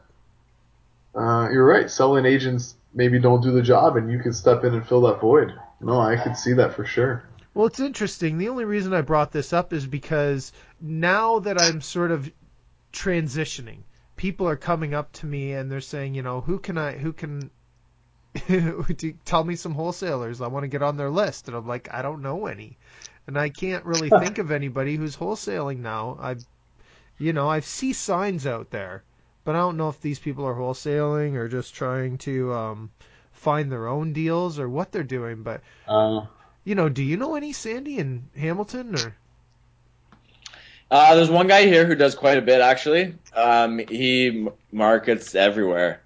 uh, 1.16 1.50
you're 1.52 1.66
right. 1.66 1.90
Selling 1.90 2.26
agents 2.26 2.76
maybe 2.94 3.18
don't 3.18 3.42
do 3.42 3.52
the 3.52 3.62
job, 3.62 3.96
and 3.96 4.12
you 4.12 4.20
can 4.20 4.34
step 4.34 4.66
in 4.66 4.74
and 4.74 4.86
fill 4.86 5.02
that 5.02 5.22
void. 5.22 5.54
No, 5.80 6.00
I 6.02 6.18
could 6.18 6.36
see 6.36 6.54
that 6.54 6.74
for 6.74 6.86
sure. 6.86 7.24
Well, 7.54 7.68
it's 7.68 7.80
interesting. 7.80 8.38
The 8.38 8.50
only 8.50 8.66
reason 8.66 8.94
I 8.94 9.02
brought 9.02 9.32
this 9.32 9.54
up 9.54 9.72
is 9.72 9.88
because 9.88 10.52
now 10.82 11.40
that 11.40 11.62
I'm 11.62 11.80
sort 11.82 12.12
of 12.12 12.30
transitioning, 12.92 13.80
people 14.18 14.48
are 14.48 14.56
coming 14.58 14.94
up 14.94 15.12
to 15.14 15.26
me 15.26 15.54
and 15.54 15.72
they're 15.72 15.82
saying, 15.82 16.14
you 16.14 16.22
know, 16.24 16.42
who 16.42 16.60
can 16.60 16.78
I, 16.78 16.94
who 16.98 17.14
can, 17.14 17.50
tell 19.26 19.44
me 19.44 19.56
some 19.56 19.74
wholesalers. 19.74 20.42
I 20.42 20.48
want 20.48 20.64
to 20.64 20.68
get 20.70 20.82
on 20.84 20.98
their 20.98 21.10
list, 21.10 21.48
and 21.48 21.58
I'm 21.58 21.68
like, 21.68 21.90
I 21.92 22.02
don't 22.02 22.22
know 22.22 22.46
any, 22.48 22.78
and 23.28 23.38
I 23.38 23.50
can't 23.50 23.86
really 23.86 24.10
think 24.20 24.38
of 24.38 24.52
anybody 24.52 24.96
who's 24.96 25.18
wholesaling 25.18 25.80
now. 25.80 26.18
I've, 26.20 26.44
you 27.18 27.34
know, 27.34 27.50
I 27.50 27.60
see 27.62 27.94
signs 27.94 28.46
out 28.48 28.70
there, 28.72 29.04
but 29.44 29.56
I 29.56 29.60
don't 29.60 29.78
know 29.78 29.90
if 29.90 30.02
these 30.02 30.20
people 30.20 30.46
are 30.46 30.56
wholesaling 30.56 31.36
or 31.36 31.48
just 31.48 31.74
trying 31.74 32.18
to 32.20 32.54
um, 32.54 32.92
find 33.32 33.72
their 33.72 33.88
own 33.88 34.14
deals 34.14 34.60
or 34.60 34.70
what 34.70 34.92
they're 34.92 35.04
doing. 35.04 35.44
But 35.44 35.62
Uh, 35.88 36.22
you 36.64 36.76
know, 36.76 36.90
do 36.90 37.04
you 37.04 37.18
know 37.18 37.36
any 37.36 37.54
Sandy 37.54 37.98
in 37.98 38.30
Hamilton 38.36 38.96
or? 38.96 39.16
Uh, 40.92 41.16
there's 41.16 41.30
one 41.30 41.48
guy 41.48 41.66
here 41.66 41.86
who 41.86 41.96
does 41.96 42.16
quite 42.16 42.38
a 42.38 42.42
bit 42.42 42.62
actually. 42.62 43.16
Um, 43.36 43.80
he 43.80 44.28
m- 44.28 44.50
markets 44.72 45.36
everywhere 45.36 46.02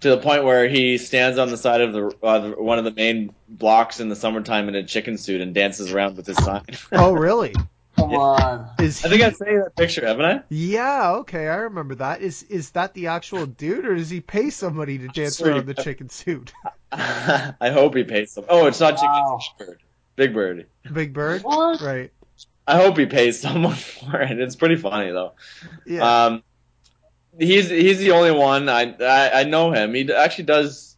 to 0.00 0.10
the 0.10 0.18
point 0.18 0.44
where 0.44 0.68
he 0.68 0.96
stands 0.98 1.38
on 1.38 1.48
the 1.50 1.56
side 1.56 1.80
of 1.80 1.92
the, 1.92 2.06
uh, 2.22 2.50
one 2.52 2.78
of 2.78 2.84
the 2.84 2.92
main 2.92 3.34
blocks 3.48 4.00
in 4.00 4.08
the 4.08 4.16
summertime 4.16 4.68
in 4.68 4.74
a 4.74 4.82
chicken 4.84 5.18
suit 5.18 5.40
and 5.40 5.54
dances 5.54 5.92
around 5.92 6.16
with 6.16 6.26
his 6.26 6.36
sign. 6.36 6.64
Oh, 6.92 7.12
really? 7.12 7.54
come 7.96 8.14
on. 8.14 8.70
Is 8.78 9.04
I 9.04 9.08
think 9.08 9.22
he- 9.22 9.26
I 9.26 9.30
saved 9.30 9.64
that 9.64 9.76
picture, 9.76 10.06
haven't 10.06 10.24
I? 10.24 10.42
Yeah, 10.50 11.10
okay, 11.16 11.48
I 11.48 11.56
remember 11.56 11.96
that. 11.96 12.20
Is 12.22 12.44
is 12.44 12.70
that 12.70 12.94
the 12.94 13.08
actual 13.08 13.44
dude, 13.46 13.84
or 13.84 13.96
does 13.96 14.08
he 14.08 14.20
pay 14.20 14.50
somebody 14.50 14.98
to 14.98 15.08
dance 15.08 15.38
Sweet. 15.38 15.48
around 15.50 15.66
the 15.66 15.74
chicken 15.74 16.08
suit? 16.08 16.52
I 16.92 17.70
hope 17.72 17.96
he 17.96 18.04
pays 18.04 18.30
some. 18.32 18.44
Oh, 18.48 18.66
it's 18.66 18.78
not 18.80 18.92
chicken, 18.96 19.10
it's 19.36 19.50
bird. 19.58 19.82
Big 20.16 20.32
bird. 20.32 20.66
Big 20.92 21.12
Bird, 21.12 21.42
What? 21.42 21.80
right? 21.80 22.12
I 22.68 22.76
hope 22.76 22.98
he 22.98 23.06
pays 23.06 23.40
someone 23.40 23.74
for 23.74 24.20
it. 24.20 24.38
It's 24.38 24.54
pretty 24.56 24.76
funny 24.76 25.10
though. 25.10 25.32
Yeah. 25.86 26.26
Um, 26.26 26.42
he's 27.38 27.68
he's 27.68 27.98
the 27.98 28.12
only 28.12 28.32
one. 28.32 28.68
I, 28.68 28.94
I 29.00 29.40
I 29.40 29.44
know 29.44 29.72
him. 29.72 29.94
He 29.94 30.12
actually 30.12 30.44
does. 30.44 30.96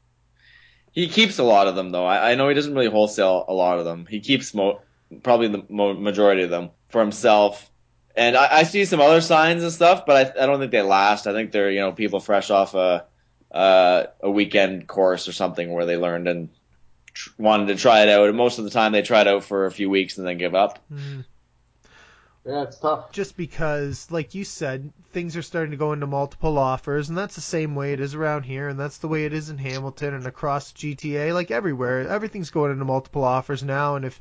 He 0.92 1.08
keeps 1.08 1.38
a 1.38 1.44
lot 1.44 1.68
of 1.68 1.76
them 1.76 1.90
though. 1.90 2.04
I, 2.04 2.32
I 2.32 2.34
know 2.34 2.48
he 2.48 2.54
doesn't 2.54 2.74
really 2.74 2.90
wholesale 2.90 3.44
a 3.48 3.54
lot 3.54 3.78
of 3.78 3.84
them. 3.84 4.06
He 4.06 4.20
keeps 4.20 4.54
mo- 4.54 4.80
probably 5.22 5.48
the 5.48 5.64
mo- 5.68 5.94
majority 5.94 6.42
of 6.42 6.50
them 6.50 6.70
for 6.88 7.00
himself. 7.00 7.70
And 8.16 8.36
I, 8.36 8.58
I 8.58 8.62
see 8.64 8.84
some 8.84 9.00
other 9.00 9.20
signs 9.20 9.62
and 9.62 9.72
stuff, 9.72 10.04
but 10.04 10.36
I 10.36 10.42
I 10.42 10.46
don't 10.46 10.58
think 10.58 10.72
they 10.72 10.82
last. 10.82 11.26
I 11.26 11.32
think 11.32 11.52
they're 11.52 11.70
you 11.70 11.80
know 11.80 11.92
people 11.92 12.20
fresh 12.20 12.50
off 12.50 12.74
a 12.74 13.04
uh, 13.52 14.04
a 14.20 14.30
weekend 14.30 14.86
course 14.86 15.28
or 15.28 15.32
something 15.32 15.72
where 15.72 15.86
they 15.86 15.96
learned 15.96 16.28
and 16.28 16.48
tr- 17.12 17.30
wanted 17.38 17.68
to 17.68 17.76
try 17.76 18.02
it 18.02 18.08
out. 18.08 18.28
And 18.28 18.36
most 18.36 18.58
of 18.58 18.64
the 18.64 18.70
time 18.70 18.92
they 18.92 19.02
try 19.02 19.22
it 19.22 19.28
out 19.28 19.44
for 19.44 19.66
a 19.66 19.72
few 19.72 19.90
weeks 19.90 20.18
and 20.18 20.26
then 20.26 20.38
give 20.38 20.54
up. 20.54 20.78
Mm. 20.92 21.24
Yeah, 22.44 22.62
it's 22.62 22.78
tough. 22.78 23.12
just 23.12 23.36
because, 23.36 24.10
like 24.10 24.34
you 24.34 24.44
said, 24.44 24.92
things 25.12 25.36
are 25.36 25.42
starting 25.42 25.72
to 25.72 25.76
go 25.76 25.92
into 25.92 26.06
multiple 26.06 26.56
offers, 26.56 27.08
and 27.08 27.18
that's 27.18 27.34
the 27.34 27.42
same 27.42 27.74
way 27.74 27.92
it 27.92 28.00
is 28.00 28.14
around 28.14 28.44
here, 28.44 28.68
and 28.68 28.80
that's 28.80 28.98
the 28.98 29.08
way 29.08 29.26
it 29.26 29.34
is 29.34 29.50
in 29.50 29.58
Hamilton 29.58 30.14
and 30.14 30.26
across 30.26 30.72
GTA, 30.72 31.34
like 31.34 31.50
everywhere. 31.50 32.08
Everything's 32.08 32.50
going 32.50 32.72
into 32.72 32.84
multiple 32.86 33.24
offers 33.24 33.62
now, 33.62 33.96
and 33.96 34.06
if 34.06 34.18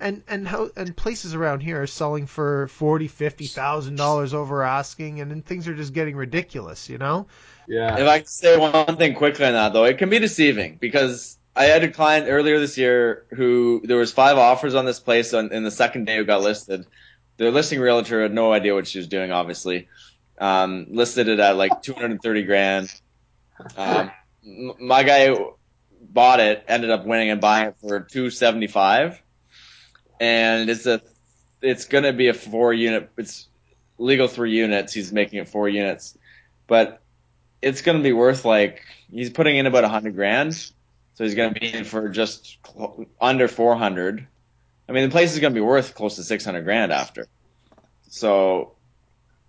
and 0.00 0.22
and 0.26 0.48
how 0.48 0.70
and 0.76 0.96
places 0.96 1.34
around 1.34 1.60
here 1.60 1.82
are 1.82 1.86
selling 1.86 2.26
for 2.26 2.66
forty, 2.68 3.06
fifty 3.06 3.46
thousand 3.46 3.96
dollars 3.96 4.34
over 4.34 4.62
asking, 4.62 5.20
and 5.20 5.30
then 5.30 5.42
things 5.42 5.68
are 5.68 5.74
just 5.74 5.92
getting 5.92 6.16
ridiculous, 6.16 6.88
you 6.88 6.98
know? 6.98 7.26
Yeah. 7.68 7.96
If 7.98 8.08
I 8.08 8.18
can 8.18 8.26
say 8.26 8.58
one 8.58 8.96
thing 8.96 9.14
quickly 9.14 9.44
on 9.44 9.52
that 9.52 9.72
though, 9.72 9.84
it 9.84 9.98
can 9.98 10.10
be 10.10 10.18
deceiving 10.18 10.76
because 10.80 11.38
I 11.54 11.64
had 11.64 11.84
a 11.84 11.88
client 11.90 12.26
earlier 12.28 12.58
this 12.58 12.78
year 12.78 13.26
who 13.30 13.82
there 13.84 13.96
was 13.96 14.12
five 14.12 14.38
offers 14.38 14.74
on 14.74 14.86
this 14.86 14.98
place 14.98 15.34
on, 15.34 15.52
in 15.52 15.62
the 15.62 15.70
second 15.70 16.06
day 16.06 16.16
who 16.16 16.24
got 16.24 16.40
listed. 16.40 16.86
The 17.40 17.50
listing 17.50 17.80
realtor 17.80 18.20
had 18.20 18.34
no 18.34 18.52
idea 18.52 18.74
what 18.74 18.86
she 18.86 18.98
was 18.98 19.08
doing, 19.08 19.32
obviously. 19.32 19.88
Um, 20.38 20.88
listed 20.90 21.26
it 21.26 21.40
at 21.40 21.56
like 21.56 21.80
230 21.80 22.42
grand. 22.42 22.92
Um, 23.78 24.10
my 24.78 25.02
guy 25.04 25.34
bought 26.02 26.40
it, 26.40 26.62
ended 26.68 26.90
up 26.90 27.06
winning 27.06 27.30
and 27.30 27.40
buying 27.40 27.68
it 27.68 27.76
for 27.80 28.00
275. 28.00 29.22
And 30.20 30.68
it's 30.68 30.84
a, 30.84 31.00
it's 31.62 31.86
gonna 31.86 32.12
be 32.12 32.28
a 32.28 32.34
four 32.34 32.74
unit, 32.74 33.08
it's 33.16 33.48
legal 33.96 34.28
three 34.28 34.52
units. 34.52 34.92
He's 34.92 35.10
making 35.10 35.38
it 35.38 35.48
four 35.48 35.66
units, 35.66 36.18
but 36.66 37.00
it's 37.62 37.80
to 37.96 38.02
be 38.02 38.12
worth 38.12 38.44
like 38.44 38.82
he's 39.10 39.30
putting 39.30 39.56
in 39.56 39.64
about 39.64 39.84
hundred 39.84 40.14
grand, 40.14 40.54
so 40.54 41.24
he's 41.24 41.34
to 41.54 41.58
be 41.58 41.72
in 41.72 41.84
for 41.84 42.10
just 42.10 42.58
under 43.18 43.48
four 43.48 43.76
hundred. 43.76 44.26
I 44.90 44.92
mean, 44.92 45.04
the 45.04 45.12
place 45.12 45.32
is 45.32 45.38
going 45.38 45.54
to 45.54 45.58
be 45.58 45.64
worth 45.64 45.94
close 45.94 46.16
to 46.16 46.24
six 46.24 46.44
hundred 46.44 46.64
grand 46.64 46.90
after. 46.90 47.28
So, 48.08 48.72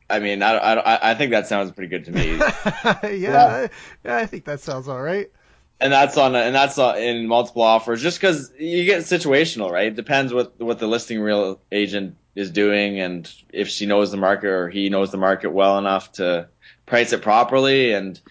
I 0.07 0.19
mean, 0.19 0.43
I, 0.43 0.53
I, 0.55 1.11
I 1.11 1.13
think 1.15 1.31
that 1.31 1.47
sounds 1.47 1.71
pretty 1.71 1.89
good 1.89 2.05
to 2.05 2.11
me, 2.11 2.37
yeah, 3.17 3.67
I, 4.05 4.21
I 4.21 4.25
think 4.27 4.45
that 4.45 4.59
sounds 4.59 4.87
all 4.87 5.01
right. 5.01 5.31
and 5.79 5.91
that's 5.91 6.15
on 6.15 6.35
and 6.35 6.53
that's 6.53 6.77
on, 6.77 6.97
in 6.99 7.25
multiple 7.25 7.63
offers. 7.63 8.03
Just 8.03 8.21
because 8.21 8.51
you 8.59 8.85
get 8.85 9.01
situational, 9.01 9.71
right? 9.71 9.87
It 9.87 9.95
depends 9.95 10.31
what 10.31 10.59
what 10.61 10.77
the 10.77 10.85
listing 10.87 11.19
real 11.19 11.59
agent 11.71 12.17
is 12.35 12.51
doing, 12.51 12.99
and 12.99 13.29
if 13.51 13.67
she 13.67 13.87
knows 13.87 14.11
the 14.11 14.17
market 14.17 14.47
or 14.47 14.69
he 14.69 14.89
knows 14.89 15.09
the 15.09 15.17
market 15.17 15.49
well 15.49 15.79
enough 15.79 16.11
to 16.13 16.49
price 16.85 17.13
it 17.13 17.23
properly, 17.23 17.93
and 17.93 18.21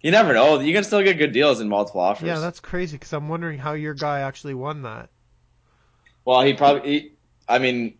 you 0.00 0.10
never 0.10 0.34
know. 0.34 0.58
You 0.58 0.74
can 0.74 0.82
still 0.82 1.02
get 1.04 1.16
good 1.16 1.32
deals 1.32 1.60
in 1.60 1.68
multiple 1.68 2.00
offers. 2.00 2.26
Yeah, 2.26 2.40
that's 2.40 2.58
crazy 2.58 2.96
because 2.96 3.12
I'm 3.12 3.28
wondering 3.28 3.60
how 3.60 3.74
your 3.74 3.94
guy 3.94 4.20
actually 4.20 4.54
won 4.54 4.82
that. 4.82 5.10
Well, 6.26 6.42
he 6.42 6.52
probably. 6.52 6.90
He, 6.90 7.12
I 7.48 7.58
mean, 7.58 7.94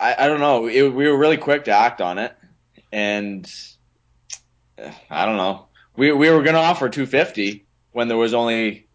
I, 0.00 0.16
I 0.18 0.26
don't 0.28 0.40
know. 0.40 0.66
It, 0.66 0.92
we 0.92 1.06
were 1.08 1.16
really 1.16 1.36
quick 1.36 1.66
to 1.66 1.70
act 1.70 2.00
on 2.00 2.18
it, 2.18 2.34
and 2.90 3.48
uh, 4.82 4.90
I 5.10 5.26
don't 5.26 5.36
know. 5.36 5.66
We 5.96 6.10
we 6.10 6.30
were 6.30 6.42
gonna 6.42 6.58
offer 6.58 6.88
250 6.88 7.64
when 7.92 8.08
there 8.08 8.16
was 8.16 8.34
only 8.34 8.88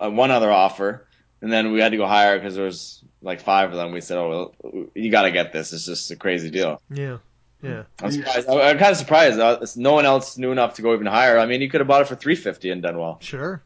uh, 0.00 0.08
one 0.10 0.30
other 0.30 0.50
offer, 0.50 1.06
and 1.40 1.52
then 1.52 1.72
we 1.72 1.80
had 1.80 1.90
to 1.90 1.98
go 1.98 2.06
higher 2.06 2.38
because 2.38 2.54
there 2.54 2.64
was 2.64 3.02
like 3.20 3.40
five 3.40 3.70
of 3.70 3.76
them. 3.76 3.90
We 3.92 4.00
said, 4.00 4.18
"Oh, 4.18 4.52
well, 4.62 4.86
you 4.94 5.10
got 5.10 5.22
to 5.22 5.32
get 5.32 5.52
this. 5.52 5.72
It's 5.72 5.84
just 5.86 6.10
a 6.12 6.16
crazy 6.16 6.50
deal." 6.50 6.80
Yeah, 6.90 7.18
yeah. 7.60 7.82
I'm 8.00 8.12
surprised. 8.12 8.48
I- 8.48 8.70
I'm 8.70 8.78
kind 8.78 8.92
of 8.92 8.96
surprised. 8.98 9.40
Uh, 9.40 9.64
no 9.76 9.92
one 9.94 10.06
else 10.06 10.38
knew 10.38 10.52
enough 10.52 10.74
to 10.74 10.82
go 10.82 10.94
even 10.94 11.06
higher. 11.06 11.38
I 11.38 11.46
mean, 11.46 11.60
you 11.60 11.68
could 11.68 11.80
have 11.80 11.88
bought 11.88 12.02
it 12.02 12.08
for 12.08 12.14
350 12.16 12.70
and 12.70 12.82
done 12.82 12.98
well. 12.98 13.18
Sure. 13.20 13.62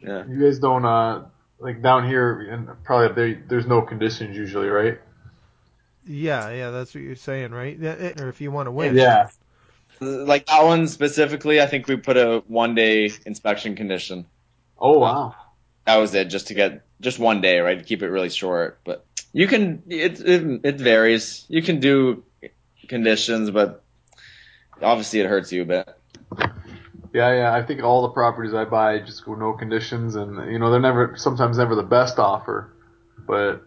Yeah. 0.00 0.24
You 0.26 0.40
guys 0.42 0.58
don't 0.58 0.84
uh 0.84 1.24
like 1.62 1.82
down 1.82 2.06
here, 2.08 2.40
and 2.52 2.68
probably 2.84 3.14
there, 3.34 3.44
there's 3.48 3.66
no 3.66 3.82
conditions 3.82 4.36
usually, 4.36 4.68
right? 4.68 4.98
Yeah, 6.04 6.50
yeah, 6.50 6.70
that's 6.70 6.94
what 6.94 7.02
you're 7.04 7.16
saying, 7.16 7.52
right? 7.52 7.80
It- 7.80 8.20
or 8.20 8.28
if 8.28 8.40
you 8.40 8.50
want 8.50 8.66
to 8.66 8.72
win. 8.72 8.96
Yeah. 8.96 9.28
Like 10.00 10.46
that 10.46 10.64
one 10.64 10.88
specifically, 10.88 11.60
I 11.60 11.66
think 11.66 11.86
we 11.88 11.96
put 11.96 12.16
a 12.16 12.42
one 12.48 12.74
day 12.74 13.10
inspection 13.26 13.76
condition. 13.76 14.26
Oh 14.78 14.98
wow. 14.98 15.34
that 15.86 15.96
was 15.96 16.14
it 16.14 16.26
just 16.28 16.48
to 16.48 16.54
get 16.54 16.84
just 17.00 17.18
one 17.18 17.40
day 17.40 17.58
right 17.60 17.78
to 17.78 17.84
keep 17.84 18.02
it 18.02 18.08
really 18.08 18.30
short 18.30 18.80
but 18.84 19.04
you 19.32 19.46
can 19.48 19.82
it 19.88 20.20
it, 20.20 20.60
it 20.64 20.80
varies 20.80 21.44
you 21.48 21.62
can 21.62 21.80
do 21.80 22.24
conditions 22.88 23.50
but 23.50 23.84
obviously 24.82 25.20
it 25.20 25.26
hurts 25.26 25.52
you 25.52 25.62
a 25.62 25.66
bit 25.66 25.88
Yeah, 27.12 27.34
yeah. 27.34 27.54
I 27.54 27.62
think 27.62 27.82
all 27.82 28.02
the 28.02 28.08
properties 28.08 28.54
I 28.54 28.64
buy 28.64 28.98
just 29.00 29.24
go 29.24 29.34
no 29.34 29.52
conditions, 29.52 30.14
and 30.14 30.50
you 30.50 30.58
know 30.58 30.70
they're 30.70 30.80
never 30.80 31.14
sometimes 31.16 31.58
never 31.58 31.74
the 31.74 31.82
best 31.82 32.18
offer, 32.18 32.72
but 33.26 33.62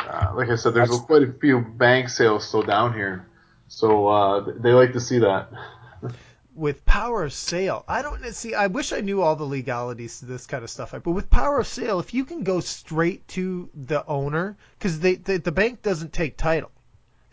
uh, 0.00 0.32
like 0.34 0.48
I 0.48 0.56
said, 0.56 0.74
there's 0.74 0.90
That's- 0.90 1.06
quite 1.06 1.22
a 1.22 1.32
few 1.32 1.60
bank 1.60 2.08
sales 2.08 2.46
still 2.46 2.62
down 2.62 2.92
here, 2.92 3.26
so 3.68 4.08
uh, 4.08 4.52
they 4.58 4.72
like 4.72 4.92
to 4.92 5.00
see 5.00 5.20
that. 5.20 5.50
With 6.54 6.84
power 6.84 7.24
of 7.24 7.32
sale, 7.32 7.82
I 7.88 8.02
don't 8.02 8.22
see. 8.34 8.54
I 8.54 8.66
wish 8.66 8.92
I 8.92 9.00
knew 9.00 9.22
all 9.22 9.36
the 9.36 9.44
legalities 9.44 10.18
to 10.18 10.26
this 10.26 10.46
kind 10.46 10.62
of 10.62 10.68
stuff. 10.68 10.90
But 10.92 11.12
with 11.12 11.30
power 11.30 11.60
of 11.60 11.66
sale, 11.66 11.98
if 11.98 12.12
you 12.12 12.26
can 12.26 12.42
go 12.42 12.60
straight 12.60 13.26
to 13.28 13.70
the 13.74 14.04
owner, 14.06 14.58
because 14.78 15.00
they, 15.00 15.14
they 15.14 15.38
the 15.38 15.50
bank 15.50 15.80
doesn't 15.80 16.12
take 16.12 16.36
title, 16.36 16.70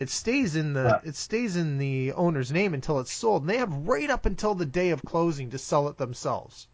it 0.00 0.08
stays 0.10 0.56
in 0.56 0.72
the 0.72 0.84
Right. 0.84 1.00
it 1.04 1.14
stays 1.14 1.56
in 1.56 1.78
the 1.78 2.12
owner's 2.14 2.50
name 2.50 2.74
until 2.74 2.98
it's 3.00 3.12
sold, 3.12 3.42
and 3.42 3.50
they 3.50 3.58
have 3.58 3.72
right 3.86 4.10
up 4.10 4.26
until 4.26 4.54
the 4.54 4.66
day 4.66 4.90
of 4.90 5.02
closing 5.04 5.50
to 5.50 5.58
sell 5.58 5.88
it 5.88 5.98
themselves. 5.98 6.66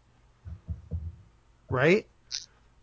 Right? 1.69 2.07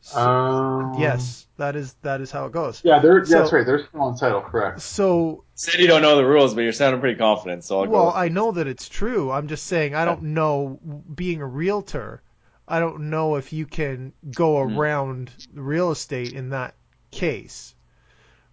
So- 0.03 0.19
Um, 0.21 0.95
yes, 1.01 1.47
that 1.57 1.77
is 1.77 1.95
that 2.03 2.21
is 2.21 2.31
how 2.31 2.45
it 2.45 2.53
goes. 2.53 2.83
Yeah, 2.85 2.99
they're 2.99 3.25
So- 3.25 3.39
that's 3.39 3.53
right. 3.55 3.65
They're 3.65 3.87
still 3.87 4.03
on 4.03 4.17
title, 4.17 4.43
correct? 4.43 4.83
So 4.83 5.45
said 5.55 5.81
you 5.81 5.87
don't 5.87 6.03
know 6.03 6.17
the 6.17 6.27
rules 6.27 6.55
but 6.55 6.61
you're 6.61 6.73
sounding 6.73 7.01
pretty 7.01 7.19
confident 7.19 7.65
so 7.65 7.81
I'll 7.81 7.89
Well, 7.89 8.07
with 8.07 8.17
I 8.17 8.29
know 8.29 8.53
that 8.53 8.67
it's 8.67 8.89
true. 8.89 9.31
I'm 9.31 9.49
just 9.49 9.65
saying 9.67 9.95
I 9.95 10.05
don't 10.05 10.23
know. 10.23 10.79
Being 11.15 11.41
a 11.41 11.47
realtor, 11.47 12.21
I 12.69 12.81
don't 12.81 13.09
know 13.09 13.37
if 13.37 13.53
you 13.55 13.65
can 13.65 14.13
go 14.31 14.63
Hmm. 14.63 14.77
around 14.79 15.31
real 15.55 15.91
estate 15.91 16.35
in 16.35 16.51
that 16.51 16.75
case, 17.11 17.74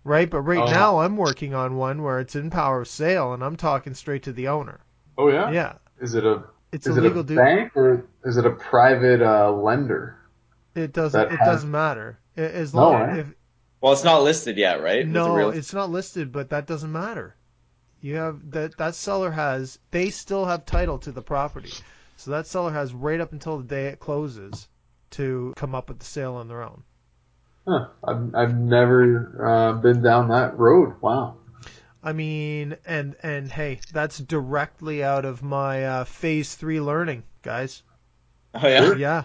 right? 0.04 0.30
But 0.30 0.42
right 0.42 0.60
Oh. 0.60 0.72
now 0.72 1.00
I'm 1.00 1.18
working 1.18 1.54
on 1.54 1.76
one 1.78 2.02
where 2.04 2.20
it's 2.20 2.36
in 2.36 2.50
power 2.50 2.82
of 2.82 2.88
sale, 2.88 3.34
and 3.34 3.44
I'm 3.44 3.56
talking 3.56 3.94
straight 3.94 4.24
to 4.24 4.34
the 4.34 4.48
owner. 4.48 4.80
Oh 5.18 5.30
yeah. 5.30 5.52
Yeah, 5.52 5.74
Is 6.00 6.16
it 6.16 6.26
a 6.26 6.44
it's 6.72 6.88
is 6.88 6.98
a 6.98 7.00
it 7.00 7.04
legal 7.04 7.22
a 7.22 7.24
bank 7.24 7.76
or 7.76 8.06
is 8.24 8.38
it 8.38 8.46
a 8.46 8.52
private 8.52 9.22
uh, 9.22 9.52
lender? 9.52 10.18
It 10.76 10.94
doesn't. 10.94 11.20
that 11.20 11.34
It 11.34 11.38
has- 11.40 11.48
doesn't 11.48 11.72
matter 11.72 12.18
A- 12.38 12.56
as 12.56 12.74
No, 12.74 12.90
long 12.92 13.02
eh? 13.10 13.16
if 13.18 13.28
well 13.82 13.92
it's 13.94 14.04
not 14.04 14.24
listed 14.24 14.58
yet 14.58 14.82
right 14.82 15.06
no, 15.08 15.36
real- 15.36 15.50
it's 15.52 15.74
not 15.74 15.90
listed, 15.90 16.32
but 16.32 16.50
that 16.52 16.66
doesn't 16.68 16.92
matter. 16.92 17.36
You 18.00 18.16
have 18.16 18.52
that 18.52 18.78
that 18.78 18.96
seller 18.96 19.32
has 19.32 19.78
they 19.92 20.10
still 20.10 20.46
have 20.46 20.66
title 20.66 20.98
to 21.00 21.12
the 21.12 21.22
property. 21.22 21.72
So 22.18 22.32
that 22.32 22.48
seller 22.48 22.72
has 22.72 22.94
right 22.94 23.20
up 23.20 23.32
until 23.34 23.58
the 23.58 23.64
day 23.64 23.88
it 23.88 24.00
closes 24.00 24.68
to 25.12 25.54
come 25.58 25.76
up 25.76 25.90
with 25.90 26.00
the 26.00 26.06
sale 26.06 26.36
on 26.36 26.48
their 26.48 26.62
own. 26.64 26.84
Huh. 27.68 27.88
I've 28.04 28.36
I've 28.36 28.58
never 28.58 29.46
uh, 29.46 29.74
been 29.74 30.02
down 30.02 30.30
that 30.30 30.58
road. 30.58 30.96
Wow. 31.02 31.38
I 32.04 32.14
mean, 32.14 32.78
and 32.86 33.16
and 33.22 33.52
hey, 33.52 33.80
that's 33.94 34.18
directly 34.18 35.04
out 35.04 35.26
of 35.26 35.44
my 35.44 35.86
uh, 35.86 36.04
phase 36.06 36.56
three 36.56 36.82
learning, 36.82 37.24
guys. 37.44 37.84
Oh 38.54 38.68
yeah. 38.68 38.96
Yeah. 38.96 39.24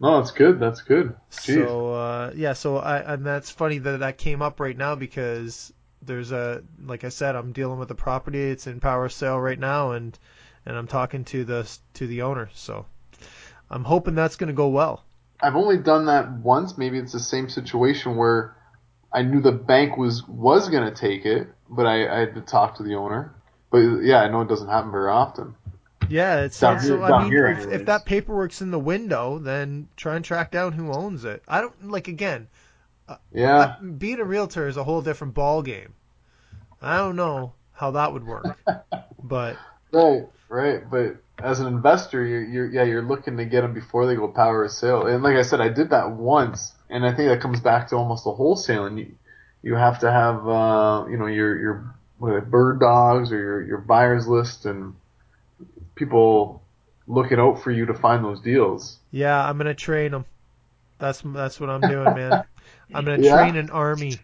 No, 0.00 0.18
that's 0.18 0.32
good. 0.32 0.60
That's 0.60 0.82
good. 0.82 1.14
Jeez. 1.30 1.64
So 1.64 1.92
uh, 1.94 2.32
yeah, 2.34 2.52
so 2.52 2.76
I 2.76 3.14
and 3.14 3.24
that's 3.24 3.50
funny 3.50 3.78
that 3.78 4.00
that 4.00 4.18
came 4.18 4.42
up 4.42 4.60
right 4.60 4.76
now 4.76 4.94
because 4.94 5.72
there's 6.02 6.32
a 6.32 6.62
like 6.84 7.04
I 7.04 7.08
said, 7.08 7.36
I'm 7.36 7.52
dealing 7.52 7.78
with 7.78 7.88
the 7.88 7.94
property. 7.94 8.42
It's 8.42 8.66
in 8.66 8.80
power 8.80 9.08
sale 9.08 9.38
right 9.38 9.58
now, 9.58 9.92
and 9.92 10.18
and 10.66 10.76
I'm 10.76 10.88
talking 10.88 11.24
to 11.26 11.44
the 11.44 11.78
to 11.94 12.06
the 12.06 12.22
owner. 12.22 12.50
So 12.54 12.86
I'm 13.70 13.84
hoping 13.84 14.14
that's 14.14 14.36
going 14.36 14.48
to 14.48 14.54
go 14.54 14.68
well. 14.68 15.04
I've 15.40 15.56
only 15.56 15.78
done 15.78 16.06
that 16.06 16.30
once. 16.32 16.78
Maybe 16.78 16.98
it's 16.98 17.12
the 17.12 17.20
same 17.20 17.48
situation 17.48 18.16
where 18.16 18.56
I 19.12 19.22
knew 19.22 19.40
the 19.40 19.52
bank 19.52 19.96
was 19.96 20.26
was 20.26 20.68
going 20.68 20.84
to 20.88 20.94
take 20.94 21.24
it, 21.26 21.48
but 21.68 21.86
I, 21.86 22.08
I 22.14 22.18
had 22.20 22.34
to 22.34 22.40
talk 22.40 22.76
to 22.76 22.82
the 22.82 22.94
owner. 22.94 23.34
But 23.70 23.78
yeah, 24.02 24.22
I 24.22 24.28
know 24.28 24.40
it 24.42 24.48
doesn't 24.48 24.68
happen 24.68 24.90
very 24.90 25.10
often. 25.10 25.54
Yeah, 26.08 26.42
it's 26.44 26.58
Down 26.60 26.78
so 26.80 26.96
here- 26.96 27.04
I 27.04 27.22
mean, 27.22 27.32
here 27.32 27.46
if, 27.48 27.66
if 27.66 27.86
that 27.86 28.04
paperwork's 28.06 28.62
in 28.62 28.70
the 28.70 28.78
window, 28.78 29.38
then 29.38 29.88
try 29.96 30.14
and 30.16 30.24
track 30.24 30.52
down 30.52 30.72
who 30.72 30.92
owns 30.92 31.24
it. 31.24 31.42
I 31.48 31.60
don't 31.60 31.88
like 31.88 32.06
again. 32.08 32.48
Uh, 33.08 33.16
yeah. 33.32 33.76
I- 33.80 33.84
being 33.84 34.20
a 34.20 34.24
realtor 34.24 34.68
is 34.68 34.76
a 34.76 34.84
whole 34.84 35.02
different 35.02 35.34
ball 35.34 35.62
game. 35.62 35.94
I 36.80 36.98
don't 36.98 37.16
know 37.16 37.54
how 37.72 37.92
that 37.92 38.12
would 38.12 38.24
work, 38.24 38.56
but 39.22 39.56
Right, 39.92 40.26
right. 40.48 40.88
But 40.90 41.16
as 41.42 41.60
an 41.60 41.66
investor, 41.66 42.24
you're, 42.24 42.44
you're 42.44 42.66
yeah, 42.70 42.82
you're 42.84 43.02
looking 43.02 43.36
to 43.38 43.44
get 43.44 43.62
them 43.62 43.74
before 43.74 44.06
they 44.06 44.14
go 44.16 44.28
power 44.28 44.64
of 44.64 44.70
sale. 44.72 45.06
And 45.06 45.22
like 45.22 45.36
I 45.36 45.42
said, 45.42 45.60
I 45.60 45.68
did 45.68 45.90
that 45.90 46.10
once, 46.12 46.72
and 46.90 47.04
I 47.04 47.14
think 47.14 47.28
that 47.28 47.40
comes 47.40 47.60
back 47.60 47.88
to 47.88 47.96
almost 47.96 48.26
a 48.26 48.30
wholesale. 48.30 48.86
And 48.86 48.98
you 48.98 49.14
you 49.62 49.74
have 49.74 50.00
to 50.00 50.10
have 50.10 50.46
uh, 50.48 51.06
you 51.10 51.16
know 51.16 51.26
your 51.26 51.58
your 51.58 51.94
what 52.18 52.50
bird 52.50 52.80
dogs 52.80 53.32
or 53.32 53.38
your 53.38 53.62
your 53.62 53.78
buyers 53.78 54.26
list 54.26 54.64
and 54.66 54.94
people 55.94 56.62
looking 57.06 57.38
out 57.38 57.62
for 57.62 57.70
you 57.70 57.86
to 57.86 57.94
find 57.94 58.24
those 58.24 58.40
deals. 58.40 58.98
yeah, 59.10 59.48
I'm 59.48 59.56
gonna 59.58 59.74
train 59.74 60.12
them. 60.12 60.24
That's 60.98 61.22
that's 61.24 61.60
what 61.60 61.70
I'm 61.70 61.86
doing, 61.86 62.14
man. 62.14 62.44
I'm 62.94 63.04
gonna 63.04 63.18
Yeah? 63.18 63.36
train 63.36 63.56
an 63.56 63.70
army 63.70 64.18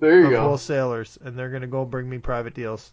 There 0.00 0.20
you 0.20 0.26
of 0.26 0.30
go. 0.30 0.42
wholesalers, 0.42 1.18
and 1.22 1.36
they're 1.38 1.50
gonna 1.50 1.66
go 1.66 1.84
bring 1.84 2.08
me 2.08 2.18
private 2.18 2.54
deals. 2.54 2.92